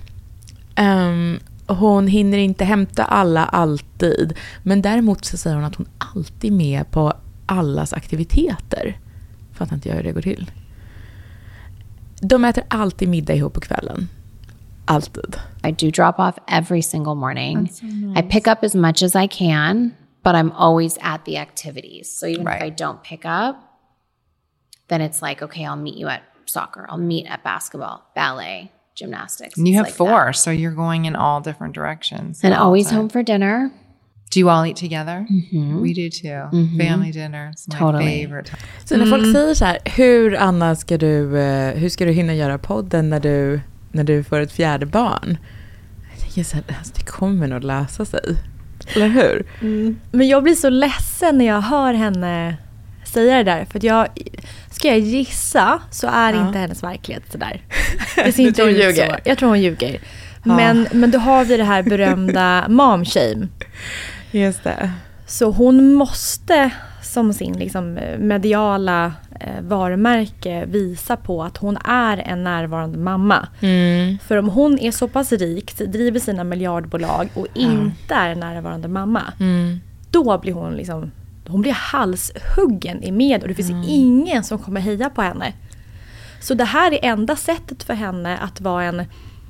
Ehm, 0.75 1.39
hon 1.67 2.07
hinner 2.07 2.37
inte 2.37 2.65
hämta 2.65 3.03
alla 3.03 3.45
alltid. 3.45 4.37
Men 4.63 4.81
däremot 4.81 5.25
så 5.25 5.37
säger 5.37 5.55
hon 5.55 5.65
att 5.65 5.75
hon 5.75 5.87
alltid 5.97 6.51
är 6.51 6.55
med 6.55 6.91
på 6.91 7.13
allas 7.45 7.93
aktiviteter. 7.93 8.99
Fattar 9.53 9.75
inte 9.75 9.89
jag 9.89 9.95
hur 9.95 10.03
det 10.03 10.11
går 10.11 10.21
till. 10.21 10.51
De 12.21 12.45
äter 12.45 12.63
alltid 12.67 13.09
middag 13.09 13.35
ihop 13.35 13.53
på 13.53 13.59
kvällen. 13.59 14.09
Alltid. 14.85 15.37
I 15.63 15.71
do 15.71 15.91
drop 15.91 16.19
off 16.19 16.37
every 16.47 16.81
single 16.81 17.15
morning. 17.15 17.69
I 18.15 18.21
pick 18.21 18.47
up 18.47 18.63
as 18.63 18.75
much 18.75 19.03
as 19.03 19.15
I 19.15 19.27
can, 19.27 19.91
but 20.23 20.35
I'm 20.35 20.51
always 20.51 20.97
at 21.01 21.25
the 21.25 21.37
activities. 21.37 22.19
So 22.19 22.27
even 22.27 22.47
if 22.47 22.63
I 22.63 22.69
don't 22.69 23.03
pick 23.03 23.25
up, 23.25 23.55
then 24.87 25.01
it's 25.01 25.21
like, 25.21 25.45
okay, 25.45 25.65
I'll 25.65 25.75
meet 25.75 25.95
you 25.95 26.07
at 26.07 26.23
soccer, 26.45 26.87
I'll 26.89 26.97
meet 26.97 27.27
at 27.27 27.43
basketball, 27.43 28.03
ballet, 28.15 28.71
gymnastics. 28.95 29.57
And 29.57 29.67
you 29.67 29.75
have 29.75 29.85
like 29.85 29.95
four, 29.95 30.25
that. 30.25 30.35
so 30.35 30.51
you're 30.51 30.75
going 30.75 31.05
in 31.05 31.15
all 31.15 31.41
different 31.41 31.75
directions. 31.75 32.41
And 32.43 32.53
always 32.53 32.87
time. 32.87 32.95
home 32.95 33.09
for 33.09 33.23
dinner. 33.23 33.71
Do 34.33 34.39
you 34.39 34.49
all 34.49 34.67
eat 34.67 34.75
together? 34.77 35.25
Mhm. 35.29 35.83
We 35.83 35.93
do 35.93 36.09
too. 36.21 36.57
Mhm. 36.57 36.79
Family 36.79 37.11
dinners, 37.11 37.67
my 37.67 37.75
Totally. 37.79 38.23
favorite. 38.27 38.49
time. 38.49 38.61
Så 38.85 38.97
när 38.97 39.05
folk 39.05 39.35
säger 39.35 39.53
så 39.53 39.65
här, 39.65 39.77
hur 39.85 40.35
Anna 40.37 40.75
ska 40.75 40.97
du, 40.97 41.39
eh, 41.39 41.73
hur 41.77 41.89
ska 41.89 42.05
du 42.05 42.11
hinna 42.11 42.33
göra 42.35 42.57
podden 42.57 43.09
när 43.09 43.19
du, 43.19 43.61
när 43.91 44.03
du 44.03 44.23
får 44.23 44.39
ett 44.39 44.51
fjärde 44.51 44.85
barn? 44.85 45.37
Jag 46.11 46.19
tänker 46.21 46.43
så 46.43 46.55
här, 46.55 46.63
alltså, 46.77 46.93
det 46.95 47.03
kommer 47.05 47.47
nog 47.47 47.63
lösa 47.63 48.05
sig. 48.05 48.35
Eller 48.95 49.07
hur? 49.07 49.45
Men 50.11 50.27
jag 50.27 50.43
blir 50.43 50.55
så 50.55 50.69
ledsen 50.69 51.37
när 51.37 51.45
jag 51.45 51.61
hör 51.61 51.93
henne 51.93 52.57
säga 53.05 53.37
det 53.37 53.43
där. 53.43 53.65
För 53.65 53.77
att 53.79 53.83
jag, 53.83 54.07
ska 54.71 54.87
jag 54.87 54.99
gissa 54.99 55.81
så 55.91 56.07
är 56.07 56.33
Ja. 56.33 56.47
inte 56.47 56.59
hennes 56.59 56.83
verklighet 56.83 57.23
sådär. 57.31 57.61
Det 58.25 58.31
ser 58.31 58.43
inte 58.43 58.55
tror 58.55 58.65
hon 58.65 58.75
ut 58.75 58.81
ljuger? 58.83 59.09
så. 59.09 59.15
Jag 59.25 59.37
tror 59.37 59.49
hon 59.49 59.61
ljuger. 59.61 59.99
Ja. 60.45 60.55
Men, 60.55 60.87
men 60.93 61.11
då 61.11 61.19
har 61.19 61.45
vi 61.45 61.57
det 61.57 61.63
här 61.63 61.83
berömda 61.83 62.65
mom 62.69 63.05
shame. 63.05 63.47
Just 64.31 64.63
det. 64.63 64.91
Så 65.27 65.51
hon 65.51 65.93
måste 65.93 66.71
som 67.01 67.33
sin 67.33 67.53
liksom, 67.53 67.93
mediala 68.19 69.13
eh, 69.39 69.61
varumärke 69.61 70.65
visa 70.65 71.17
på 71.17 71.43
att 71.43 71.57
hon 71.57 71.77
är 71.85 72.17
en 72.17 72.43
närvarande 72.43 72.97
mamma. 72.97 73.47
Mm. 73.59 74.17
För 74.19 74.37
om 74.37 74.49
hon 74.49 74.79
är 74.79 74.91
så 74.91 75.07
pass 75.07 75.31
rik, 75.31 75.77
driver 75.77 76.19
sina 76.19 76.43
miljardbolag 76.43 77.29
och 77.33 77.47
inte 77.53 78.13
är 78.13 78.29
en 78.29 78.39
närvarande 78.39 78.87
mamma. 78.87 79.23
Mm. 79.39 79.79
Då 80.11 80.37
blir 80.37 80.53
hon 80.53 80.73
liksom 80.73 81.11
hon 81.47 81.61
blir 81.61 81.73
halshuggen 81.73 83.03
i 83.03 83.11
med 83.11 83.41
och 83.41 83.47
det 83.47 83.53
finns 83.53 83.69
Mm. 83.69 83.83
ingen 83.87 84.43
som 84.43 84.59
kommer 84.59 84.81
heja 84.81 85.09
på 85.09 85.21
henne. 85.21 85.53
Så 86.39 86.53
det 86.53 86.63
här 86.63 86.91
är 86.93 86.99
enda 87.05 87.35
sättet 87.35 87.83
för 87.83 87.93
henne 87.93 88.37
att 88.37 88.61
vara 88.61 88.83
en, 88.83 89.05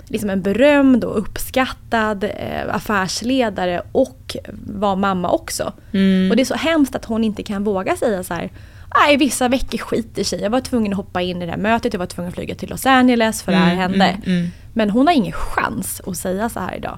liksom 0.10 0.30
en 0.30 0.42
berömd 0.42 1.04
och 1.04 1.18
uppskattad 1.18 2.24
eh, 2.24 2.76
affärsledare 2.76 3.82
och 3.92 4.38
vara 4.68 4.96
mamma 4.96 5.32
också. 5.32 5.74
Mm. 5.92 6.30
Och 6.32 6.36
det 6.36 6.44
är 6.44 6.46
så 6.46 6.56
hemskt 6.56 6.96
att 6.96 7.06
hon 7.06 7.24
inte 7.24 7.44
kan 7.44 7.64
våga 7.64 7.96
säga 7.96 8.24
så 8.24 8.34
här 8.34 8.52
Nej, 8.96 9.18
vissa 9.18 9.48
veckor 9.48 9.78
skiter 9.78 10.24
sig. 10.24 10.42
Jag 10.42 10.50
var 10.50 10.62
tvungen 10.62 10.94
att 10.94 10.98
hoppa 10.98 11.22
in 11.22 11.42
i 11.42 11.46
det 11.46 11.52
här 11.52 11.58
mötet, 11.60 11.94
jag 11.94 12.00
var 12.00 12.06
tvungen 12.06 12.30
att 12.30 12.36
flyga 12.36 12.56
till 12.56 12.70
Los 12.70 12.86
Angeles 12.86 13.44
för 13.44 13.52
det 13.52 13.58
här 13.58 13.74
Mm, 13.74 13.80
hände. 13.80 14.06
mm, 14.06 14.22
mm. 14.40 14.52
Men 14.74 14.90
hon 14.90 15.08
har 15.08 15.14
ingen 15.14 15.32
chans 15.34 16.02
att 16.08 16.18
säga 16.18 16.50
så 16.50 16.60
här 16.60 16.76
idag. 16.76 16.98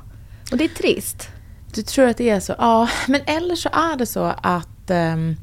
Och 0.52 0.58
det 0.58 0.64
är 0.64 0.68
trist. 0.68 1.30
Du 1.74 1.82
tror 1.82 2.08
att 2.08 2.18
det 2.18 2.30
är 2.30 2.40
så? 2.40 2.56
Ja, 2.58 2.90
men 3.08 3.22
eller 3.26 3.56
så 3.56 3.70
är 3.70 3.98
det 3.98 4.06
så 4.06 4.34
att... 4.42 4.90
ehm, 4.90 5.36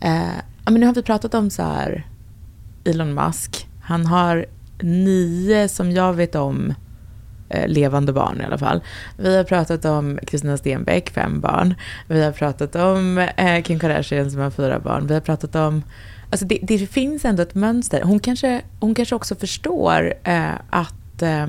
eh, 0.00 0.36
ja, 0.64 0.70
men 0.70 0.74
nu 0.80 0.86
har 0.86 0.94
vi 0.94 1.02
pratat 1.02 1.34
om 1.34 1.50
så 1.50 1.62
här 1.62 2.06
Elon 2.84 3.14
Musk. 3.14 3.66
Han 3.82 4.06
har 4.06 4.46
nio, 4.80 5.68
som 5.68 5.92
jag 5.92 6.12
vet 6.14 6.34
om, 6.34 6.70
eh, 6.70 6.76
Eh, 7.48 7.68
levande 7.68 8.12
barn 8.12 8.40
i 8.40 8.44
alla 8.44 8.58
fall. 8.58 8.80
Vi 9.16 9.36
har 9.36 9.44
pratat 9.44 9.84
om 9.84 10.18
Kristina 10.26 10.56
Stenbeck, 10.56 11.10
fem 11.10 11.40
barn. 11.40 11.74
Vi 12.06 12.24
har 12.24 12.32
pratat 12.32 12.74
om 12.74 13.18
eh, 13.18 13.62
Kim 13.62 13.78
Kardashian 13.78 14.30
som 14.30 14.40
har 14.40 14.50
fyra 14.50 14.78
barn. 14.78 15.06
Vi 15.06 15.14
har 15.14 15.20
pratat 15.20 15.54
om... 15.54 15.82
Alltså 16.30 16.46
det, 16.46 16.58
det 16.62 16.78
finns 16.78 17.24
ändå 17.24 17.42
ett 17.42 17.54
mönster. 17.54 18.02
Hon 18.02 18.20
kanske, 18.20 18.62
hon 18.80 18.94
kanske 18.94 19.14
också 19.14 19.34
förstår 19.34 20.14
eh, 20.24 20.50
att... 20.70 21.22
Eh, 21.22 21.46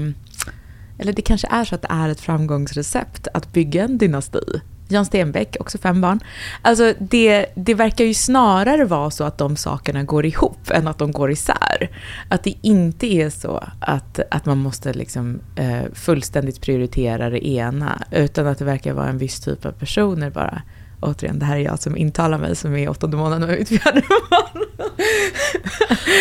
eller 0.99 1.13
det 1.13 1.21
kanske 1.21 1.47
är 1.51 1.65
så 1.65 1.75
att 1.75 1.81
det 1.81 1.91
är 1.91 2.09
ett 2.09 2.19
framgångsrecept 2.19 3.27
att 3.33 3.53
bygga 3.53 3.83
en 3.83 3.97
dynasti. 3.97 4.61
Jan 4.87 5.05
Stenbeck, 5.05 5.57
också 5.59 5.77
fem 5.77 6.01
barn. 6.01 6.19
Alltså 6.61 6.93
det, 6.99 7.45
det 7.55 7.73
verkar 7.73 8.05
ju 8.05 8.13
snarare 8.13 8.85
vara 8.85 9.11
så 9.11 9.23
att 9.23 9.37
de 9.37 9.55
sakerna 9.55 10.03
går 10.03 10.25
ihop 10.25 10.71
än 10.71 10.87
att 10.87 10.97
de 10.97 11.11
går 11.11 11.31
isär. 11.31 11.89
Att 12.29 12.43
det 12.43 12.53
inte 12.61 13.07
är 13.07 13.29
så 13.29 13.63
att, 13.79 14.19
att 14.31 14.45
man 14.45 14.57
måste 14.57 14.93
liksom, 14.93 15.39
eh, 15.55 15.81
fullständigt 15.93 16.61
prioritera 16.61 17.29
det 17.29 17.47
ena, 17.47 18.03
utan 18.11 18.47
att 18.47 18.59
det 18.59 18.65
verkar 18.65 18.93
vara 18.93 19.07
en 19.07 19.17
viss 19.17 19.39
typ 19.39 19.65
av 19.65 19.71
personer 19.71 20.29
bara. 20.29 20.61
Återigen, 20.99 21.39
det 21.39 21.45
här 21.45 21.55
är 21.55 21.59
jag 21.59 21.79
som 21.79 21.97
intalar 21.97 22.37
mig 22.37 22.55
som 22.55 22.75
är 22.75 22.89
åttonde 22.89 23.17
månaden 23.17 23.49
av 23.49 23.55
mitt 23.55 23.69
fjärde 23.69 24.01
barn. 24.29 24.63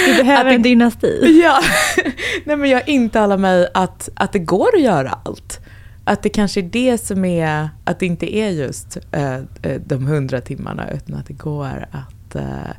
Du 0.07 0.15
behöver 0.25 0.53
en 0.53 0.63
dynasti. 0.63 1.41
Ja, 1.43 1.61
nej 2.45 2.57
men 2.57 2.71
jag 2.71 2.89
intalar 2.89 3.37
mig 3.37 3.69
att, 3.75 4.09
att 4.15 4.33
det 4.33 4.39
går 4.39 4.69
att 4.75 4.83
göra 4.83 5.19
allt. 5.25 5.61
Att 6.09 6.23
det 6.23 6.29
kanske 6.29 6.61
är 6.61 6.63
det 6.63 6.99
som 6.99 7.25
är, 7.25 7.69
att 7.85 7.99
det 7.99 8.07
inte 8.07 8.37
är 8.37 8.51
just 8.51 8.99
eh, 9.13 9.35
eh, 9.35 9.81
de 9.87 10.07
hundra 10.07 10.41
timmarna 10.41 10.91
utan 10.91 11.17
att 11.17 11.27
det 11.27 11.33
går 11.33 11.87
att, 11.91 12.35
eh, 12.35 12.71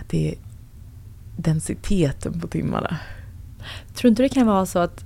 att 0.00 0.08
det 0.08 0.28
är 0.28 0.34
densiteten 1.36 2.40
på 2.40 2.46
timmarna. 2.46 2.96
Tror 3.94 4.08
inte 4.08 4.22
det 4.22 4.28
kan 4.28 4.46
vara 4.46 4.66
så 4.66 4.78
att 4.78 5.04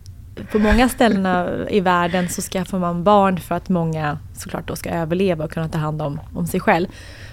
på 0.53 0.59
många 0.59 0.89
ställen 0.89 1.27
i 1.69 1.81
världen 1.81 2.29
så 2.29 2.43
skaffar 2.43 2.79
man 2.79 3.05
barn 3.05 3.41
för 3.41 3.55
att 3.55 3.69
många 3.69 4.19
såklart 4.35 4.69
då 4.69 4.77
ska 4.77 4.91
överleva 4.91 5.45
och 5.45 5.51
kunna 5.51 5.69
ta 5.69 5.79
hand 5.79 6.03
om, 6.03 6.21
om 6.35 6.47
sig 6.47 6.61
själv. 6.61 6.87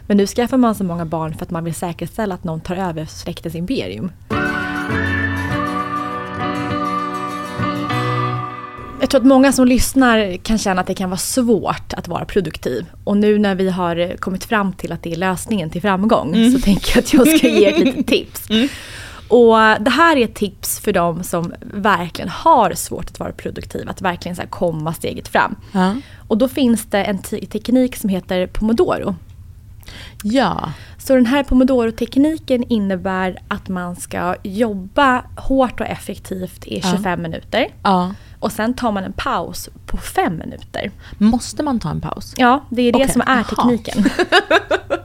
Men 0.08 0.18
nu 0.18 0.28
skaffar 0.28 0.58
man 0.58 0.76
så 0.76 0.84
många 0.84 1.06
barn 1.06 1.34
för 1.34 1.46
att 1.46 1.52
man 1.52 1.64
vill 1.64 1.76
säkerställa 1.76 2.36
att 2.36 2.44
någon 2.44 2.62
tar 2.62 2.76
över 2.76 3.06
släktens 3.06 3.56
imperium. 3.56 4.12
Jag 9.00 9.10
tror 9.10 9.22
att 9.22 9.28
många 9.28 9.52
som 9.52 9.68
lyssnar 9.68 10.38
kan 10.38 10.58
känna 10.58 10.82
att 10.82 10.88
det 10.88 10.94
kan 10.94 11.10
vara 11.10 11.18
svårt 11.18 11.94
att 11.94 12.08
vara 12.08 12.26
produktiv. 12.26 12.86
Och 13.04 13.18
nu 13.18 13.40
när 13.40 13.56
vi 13.56 13.70
har 13.70 14.18
kommit 14.18 14.46
fram 14.46 14.74
till 14.74 14.92
att 14.92 15.04
det 15.04 15.12
är 15.12 15.16
lösningen 15.16 15.70
till 15.70 15.82
framgång 15.82 16.36
Mm. 16.36 16.52
så 16.52 16.60
tänker 16.60 16.92
jag 16.96 17.00
att 17.04 17.14
jag 17.14 17.38
ska 17.38 17.48
ge 17.50 17.66
ett 17.66 17.80
litet 17.80 18.08
tips. 18.08 18.48
Och 19.30 19.56
det 19.84 19.90
här 19.92 20.18
är 20.18 20.24
ett 20.24 20.36
tips 20.36 20.80
för 20.80 20.94
de 20.94 21.24
som 21.24 21.54
verkligen 21.62 22.30
har 22.30 22.74
svårt 22.74 23.06
att 23.06 23.20
vara 23.20 23.32
produktiv, 23.32 23.90
att 23.90 24.02
verkligen 24.02 24.36
så 24.36 24.42
komma 24.50 24.94
steget 24.94 25.28
fram. 25.28 25.56
Ja. 25.72 25.96
Och 26.28 26.38
då 26.38 26.48
finns 26.48 26.86
det 26.86 27.04
en 27.04 27.18
te- 27.18 27.46
teknik 27.46 27.96
som 27.96 28.10
heter 28.10 28.48
pomodoro. 28.48 29.16
Ja. 30.24 30.72
Så 30.98 31.16
den 31.16 31.26
här 31.26 31.44
pomodoro-tekniken 31.44 32.64
innebär 32.70 33.38
att 33.48 33.70
man 33.70 33.96
ska 33.96 34.36
jobba 34.44 35.24
hårt 35.38 35.80
och 35.80 35.86
effektivt 35.88 36.66
i 36.68 36.80
Ja. 36.84 36.92
25 36.96 37.22
minuter. 37.22 37.68
ja. 37.84 38.14
Och 38.40 38.52
sen 38.52 38.74
tar 38.74 38.92
man 38.92 39.04
en 39.04 39.14
paus 39.14 39.70
på 39.86 39.98
5 39.98 40.38
minuter. 40.38 40.92
Måste 41.18 41.64
man 41.64 41.80
ta 41.80 41.90
en 41.90 42.02
paus? 42.02 42.34
Ja, 42.38 42.66
det 42.70 42.82
är 42.82 42.92
det 42.92 42.98
Okej, 42.98 43.12
som 43.12 43.22
är 43.22 43.44
tekniken. 43.44 44.10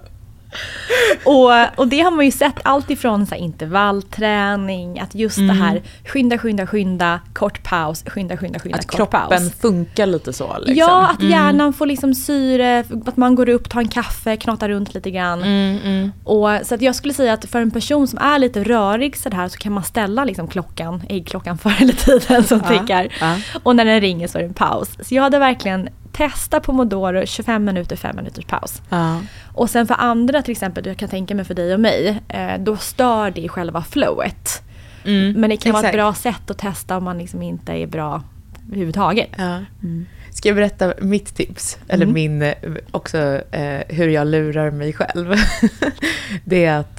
och, 1.25 1.79
och 1.79 1.89
det 1.89 2.01
har 2.01 2.11
man 2.11 2.25
ju 2.25 2.31
sett 2.31 2.55
allt 2.63 2.91
ifrån 2.91 3.27
så 3.27 3.35
här 3.35 3.43
intervallträning, 3.43 5.01
att 5.01 5.15
just 5.15 5.37
det 5.37 5.43
Mm. 5.43 5.57
här 5.61 5.83
skynda, 6.05 6.39
skynda, 6.39 6.67
skynda, 6.67 7.21
kort 7.33 7.63
paus, 7.63 8.05
skynda, 8.07 8.37
skynda, 8.37 8.59
skynda, 8.59 8.79
Att 8.79 8.87
kort 8.87 8.97
kroppen 8.97 9.21
paus. 9.29 9.53
funkar 9.61 10.07
lite 10.07 10.33
så 10.33 10.57
liksom. 10.59 10.75
Ja, 10.77 11.07
att 11.11 11.21
Mm. 11.21 11.33
hjärnan 11.33 11.73
får 11.73 11.87
liksom 11.87 12.15
syre, 12.15 12.85
att 13.07 13.17
man 13.17 13.35
går 13.35 13.49
upp, 13.49 13.71
tar 13.71 13.81
en 13.81 13.89
kaffe, 13.89 14.37
knatar 14.37 14.69
runt 14.69 14.95
lite 14.95 15.11
grann. 15.11 15.43
Mm, 15.43 15.79
mm. 15.85 16.13
Och, 16.25 16.49
så 16.63 16.75
att 16.75 16.83
jag 16.83 16.95
skulle 16.95 17.15
säga 17.15 17.33
att 17.33 17.45
för 17.45 17.61
en 17.61 17.71
person 17.71 18.09
som 18.09 18.19
är 18.19 18.39
lite 18.39 18.65
rörig 18.65 19.17
så, 19.17 19.31
här, 19.31 19.49
så 19.49 19.59
kan 19.59 19.73
man 19.73 19.85
ställa 19.85 20.25
liksom 20.25 20.49
klockan, 20.49 21.03
äggklockan 21.09 21.59
förr 21.63 21.77
eller 21.81 21.93
tiden 21.93 22.45
som 22.45 22.63
Ja, 22.65 22.79
tickar. 22.79 23.09
ja. 23.21 23.37
Och 23.63 23.77
när 23.77 23.85
den 23.85 24.01
ringer 24.01 24.29
så 24.29 24.39
är 24.39 24.43
det 24.43 24.49
en 24.49 24.55
paus. 24.55 24.89
Så 25.03 25.15
jag 25.15 25.23
hade 25.23 25.39
verkligen 25.39 25.89
testat 26.13 26.63
Pomodoro 26.63 27.27
25 27.27 27.65
minuter, 27.65 27.97
5 27.97 28.17
minuters 28.17 28.45
paus. 28.45 28.83
Ja. 28.89 29.21
Och 29.55 29.71
sen 29.71 29.87
för 29.87 29.95
andra 29.99 30.43
till 30.43 30.53
exempel, 30.53 30.87
jag 30.87 30.97
kan 30.97 31.09
tänka 31.09 31.35
mig 31.35 31.45
för 31.45 31.55
dig 31.55 31.75
och 31.75 31.81
mig, 31.81 32.21
eh, 32.29 32.59
då 32.59 32.77
stör 32.77 33.31
det 33.31 33.49
själva 33.49 33.83
flowet. 33.83 34.63
Mm, 35.05 35.41
Men 35.41 35.51
det 35.51 35.57
kan 35.57 35.73
vara 35.73 35.81
ett 35.81 35.85
exakt. 35.85 35.97
bra 35.97 36.15
sätt 36.15 36.51
att 36.51 36.59
testa 36.59 36.97
om 36.97 37.05
man 37.05 37.19
liksom 37.19 37.43
inte 37.43 37.73
är 37.73 37.87
bra 37.87 38.23
överhuvudtaget. 38.69 39.29
Ja. 39.37 39.59
Ska 40.35 40.49
jag 40.49 40.57
berätta 40.57 40.95
mitt 41.01 41.35
tips? 41.37 41.79
Eller 41.89 42.05
Mm. 42.07 42.15
min, 42.15 42.43
eh, 42.43 42.55
också 42.91 43.19
eh, 43.51 43.81
hur 43.89 44.09
jag 44.09 44.27
lurar 44.27 44.71
mig 44.71 44.93
själv. 44.93 45.35
det 46.45 46.65
är 46.65 46.79
att, 46.79 46.99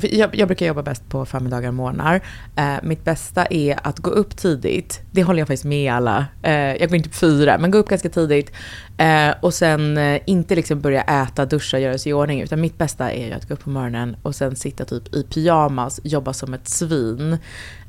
för 0.00 0.14
jag, 0.14 0.36
jag 0.36 0.48
brukar 0.48 0.66
jobba 0.66 0.82
bäst 0.82 1.08
på 1.08 1.26
förmiddagar 1.26 1.68
och 1.68 1.74
morgnar. 1.74 2.20
Eh, 2.56 2.74
mitt 2.82 3.04
bästa 3.04 3.46
är 3.50 3.78
att 3.82 3.98
gå 3.98 4.10
upp 4.10 4.36
tidigt. 4.36 5.00
Det 5.10 5.22
håller 5.22 5.38
jag 5.38 5.48
faktiskt 5.48 5.64
med 5.64 5.92
alla. 5.92 6.26
Eh, 6.42 6.52
jag 6.52 6.88
går 6.88 6.96
inte 6.96 7.08
på 7.08 7.14
fyra, 7.14 7.58
men 7.58 7.70
gå 7.70 7.78
upp 7.78 7.88
ganska 7.88 8.08
tidigt. 8.08 8.52
Eh, 8.98 9.30
och 9.40 9.54
sen 9.54 9.98
eh, 9.98 10.20
inte 10.26 10.54
liksom 10.54 10.80
börja 10.80 11.02
äta, 11.02 11.46
duscha, 11.46 11.78
göra 11.78 11.98
sig 11.98 12.10
i 12.10 12.12
ordning. 12.12 12.42
Utan 12.42 12.60
mitt 12.60 12.78
bästa 12.78 13.12
är 13.12 13.36
att 13.36 13.48
gå 13.48 13.54
upp 13.54 13.64
på 13.64 13.70
morgonen 13.70 14.16
och 14.22 14.34
sen 14.34 14.56
sitta 14.56 14.84
typ 14.84 15.14
i 15.14 15.22
pyjamas, 15.22 16.00
jobba 16.04 16.32
som 16.32 16.54
ett 16.54 16.68
svin. 16.68 17.38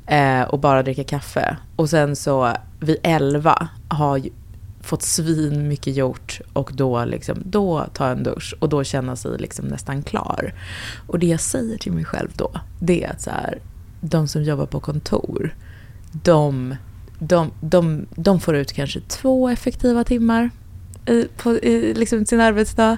Eh, 0.06 0.42
och 0.42 0.58
bara 0.58 0.82
dricka 0.82 1.04
kaffe. 1.04 1.56
Och 1.76 1.90
sen 1.90 2.16
så 2.16 2.52
vid 2.80 2.96
elva 3.02 3.68
har 3.88 4.16
ju 4.16 4.30
fått 4.84 5.02
svin 5.02 5.68
mycket 5.68 5.96
gjort 5.96 6.40
och 6.52 6.70
då, 6.74 7.04
liksom, 7.04 7.42
då 7.44 7.86
ta 7.92 8.08
en 8.08 8.22
dusch 8.22 8.54
och 8.58 8.68
då 8.68 8.84
känna 8.84 9.16
sig 9.16 9.38
liksom 9.38 9.66
nästan 9.66 10.02
klar. 10.02 10.54
Och 11.06 11.18
det 11.18 11.26
jag 11.26 11.40
säger 11.40 11.78
till 11.78 11.92
mig 11.92 12.04
själv 12.04 12.30
då, 12.36 12.52
det 12.80 13.04
är 13.04 13.10
att 13.10 13.20
så 13.20 13.30
här, 13.30 13.58
de 14.00 14.28
som 14.28 14.42
jobbar 14.42 14.66
på 14.66 14.80
kontor, 14.80 15.54
de, 16.12 16.76
de, 17.18 17.50
de, 17.60 18.06
de 18.14 18.40
får 18.40 18.56
ut 18.56 18.72
kanske 18.72 19.00
två 19.00 19.48
effektiva 19.48 20.04
timmar 20.04 20.50
i, 21.06 21.28
på, 21.36 21.52
i 21.52 21.94
liksom 21.94 22.26
sin 22.26 22.40
arbetsdag. 22.40 22.96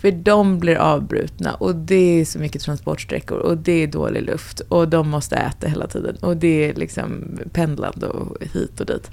För 0.00 0.10
de 0.10 0.58
blir 0.58 0.76
avbrutna 0.76 1.54
och 1.54 1.74
det 1.74 2.20
är 2.20 2.24
så 2.24 2.38
mycket 2.38 2.62
transportsträckor 2.62 3.38
och 3.38 3.56
det 3.56 3.82
är 3.82 3.86
dålig 3.86 4.22
luft 4.22 4.60
och 4.60 4.88
de 4.88 5.08
måste 5.08 5.36
äta 5.36 5.66
hela 5.66 5.86
tiden 5.86 6.16
och 6.16 6.36
det 6.36 6.68
är 6.68 6.74
liksom 6.74 7.38
pendlande 7.52 8.06
och 8.06 8.36
hit 8.52 8.80
och 8.80 8.86
dit. 8.86 9.10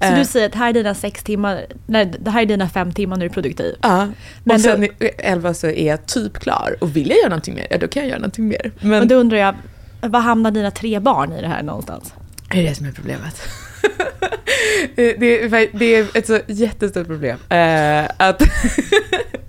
Så 0.00 0.06
Eh, 0.06 0.18
du 0.18 0.24
säger 0.24 0.46
att 0.46 0.54
här 0.54 0.68
är 0.68 0.72
dina 0.72 0.94
sex 0.94 1.22
timmar, 1.22 1.66
nej 1.86 2.12
det 2.20 2.30
här 2.30 2.42
är 2.42 2.46
dina 2.46 2.68
fem 2.68 2.92
timmar 2.92 3.16
när 3.16 3.20
du 3.20 3.30
är 3.30 3.34
produktiv. 3.34 3.74
Ja, 3.82 4.08
Men 4.44 4.56
och 4.56 4.60
sen 4.60 4.84
i 4.84 4.90
elva 5.18 5.54
så 5.54 5.66
är 5.66 5.86
jag 5.86 6.06
typ 6.06 6.38
klar. 6.38 6.76
Och 6.80 6.96
vill 6.96 7.08
jag 7.08 7.18
göra 7.18 7.28
någonting 7.28 7.54
mer, 7.54 7.66
ja 7.70 7.78
då 7.78 7.88
kan 7.88 8.02
jag 8.02 8.08
göra 8.08 8.18
någonting 8.18 8.48
mer. 8.48 8.72
Men, 8.80 8.90
Men 8.90 9.08
då 9.08 9.14
undrar 9.14 9.38
jag, 9.38 9.54
vad 10.00 10.22
hamnar 10.22 10.50
dina 10.50 10.70
tre 10.70 10.98
barn 10.98 11.32
i 11.32 11.40
det 11.40 11.48
här 11.48 11.62
någonstans? 11.62 12.14
det 12.50 12.58
är 12.58 12.62
det 12.62 12.74
som 12.74 12.86
är 12.86 12.92
problemet. 12.92 13.42
det, 14.94 15.44
är, 15.44 15.78
det 15.78 15.94
är 15.94 16.16
ett 16.16 16.26
så 16.26 16.40
jättestort 16.46 17.06
problem. 17.06 17.38
Eh, 17.48 18.04
att, 18.16 18.42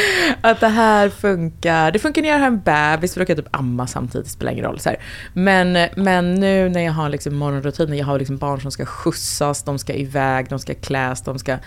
att 0.40 0.60
det 0.60 0.68
här 0.68 1.08
funkar. 1.08 1.90
Det 1.90 1.98
funkar 1.98 2.22
när 2.22 2.28
jag 2.28 2.38
har 2.38 2.46
en 2.46 2.60
bebis, 2.60 3.14
för 3.14 3.20
då 3.20 3.26
kan 3.26 3.36
jag 3.36 3.44
typ 3.44 3.56
amma 3.56 3.86
samtidigt, 3.86 4.26
det 4.26 4.30
spelar 4.30 4.52
ingen 4.52 4.64
roll. 4.64 4.80
Så 4.80 4.88
här. 4.88 4.98
Men, 5.32 5.88
men 5.96 6.34
nu 6.34 6.68
när 6.68 6.80
jag 6.80 6.92
har 6.92 7.08
liksom 7.08 7.36
morgonrutiner, 7.36 7.96
jag 7.96 8.06
har 8.06 8.18
liksom 8.18 8.36
barn 8.36 8.60
som 8.60 8.70
ska 8.70 8.86
skjutsas, 8.86 9.62
de 9.62 9.78
ska 9.78 9.94
iväg, 9.94 10.48
de 10.48 10.58
ska 10.58 10.74
kläs, 10.74 11.22
de 11.22 11.38
ska... 11.38 11.58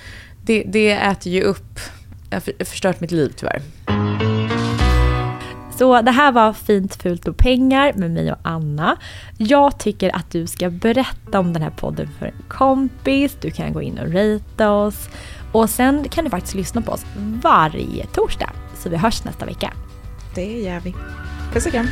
Det, 0.41 0.63
det 0.67 0.91
äter 0.91 1.31
ju 1.31 1.41
upp. 1.41 1.79
Jag 2.29 2.35
har 2.35 2.65
förstört 2.65 2.99
mitt 2.99 3.11
liv 3.11 3.33
tyvärr. 3.35 3.61
Så 5.77 6.01
det 6.01 6.11
här 6.11 6.31
var 6.31 6.53
Fint, 6.53 6.95
fult 6.95 7.27
och 7.27 7.37
pengar 7.37 7.93
med 7.95 8.11
mig 8.11 8.31
och 8.31 8.37
Anna. 8.41 8.97
Jag 9.37 9.79
tycker 9.79 10.15
att 10.15 10.31
du 10.31 10.47
ska 10.47 10.69
berätta 10.69 11.39
om 11.39 11.53
den 11.53 11.61
här 11.61 11.69
podden 11.69 12.09
för 12.19 12.25
en 12.25 12.43
kompis. 12.47 13.37
Du 13.41 13.51
kan 13.51 13.73
gå 13.73 13.81
in 13.81 13.99
och 13.99 14.07
rita 14.07 14.71
oss. 14.71 15.09
Och 15.55 15.69
sen 15.69 16.09
kan 16.09 16.23
du 16.23 16.29
faktiskt 16.29 16.55
lyssna 16.55 16.81
på 16.81 16.91
oss 16.91 17.05
varje 17.43 18.05
torsdag. 18.05 18.49
Så 18.77 18.89
vi 18.89 18.97
hörs 18.97 19.23
nästa 19.23 19.45
vecka. 19.45 19.73
Det 20.33 20.61
gör 20.61 20.79
vi. 20.79 20.95
Puss 21.53 21.65
och 21.65 21.71
kram. 21.71 21.87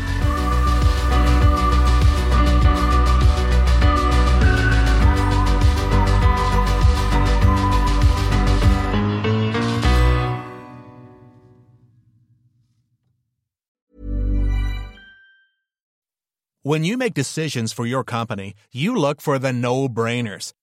When 16.66 16.86
you 16.86 16.98
make 16.98 17.14
decisions 17.14 17.74
for 17.74 17.86
your 17.86 18.04
company, 18.04 18.54
you 18.74 18.96
look 18.96 19.22
for 19.22 19.40
the 19.40 19.52
no-brainers. 19.52 20.52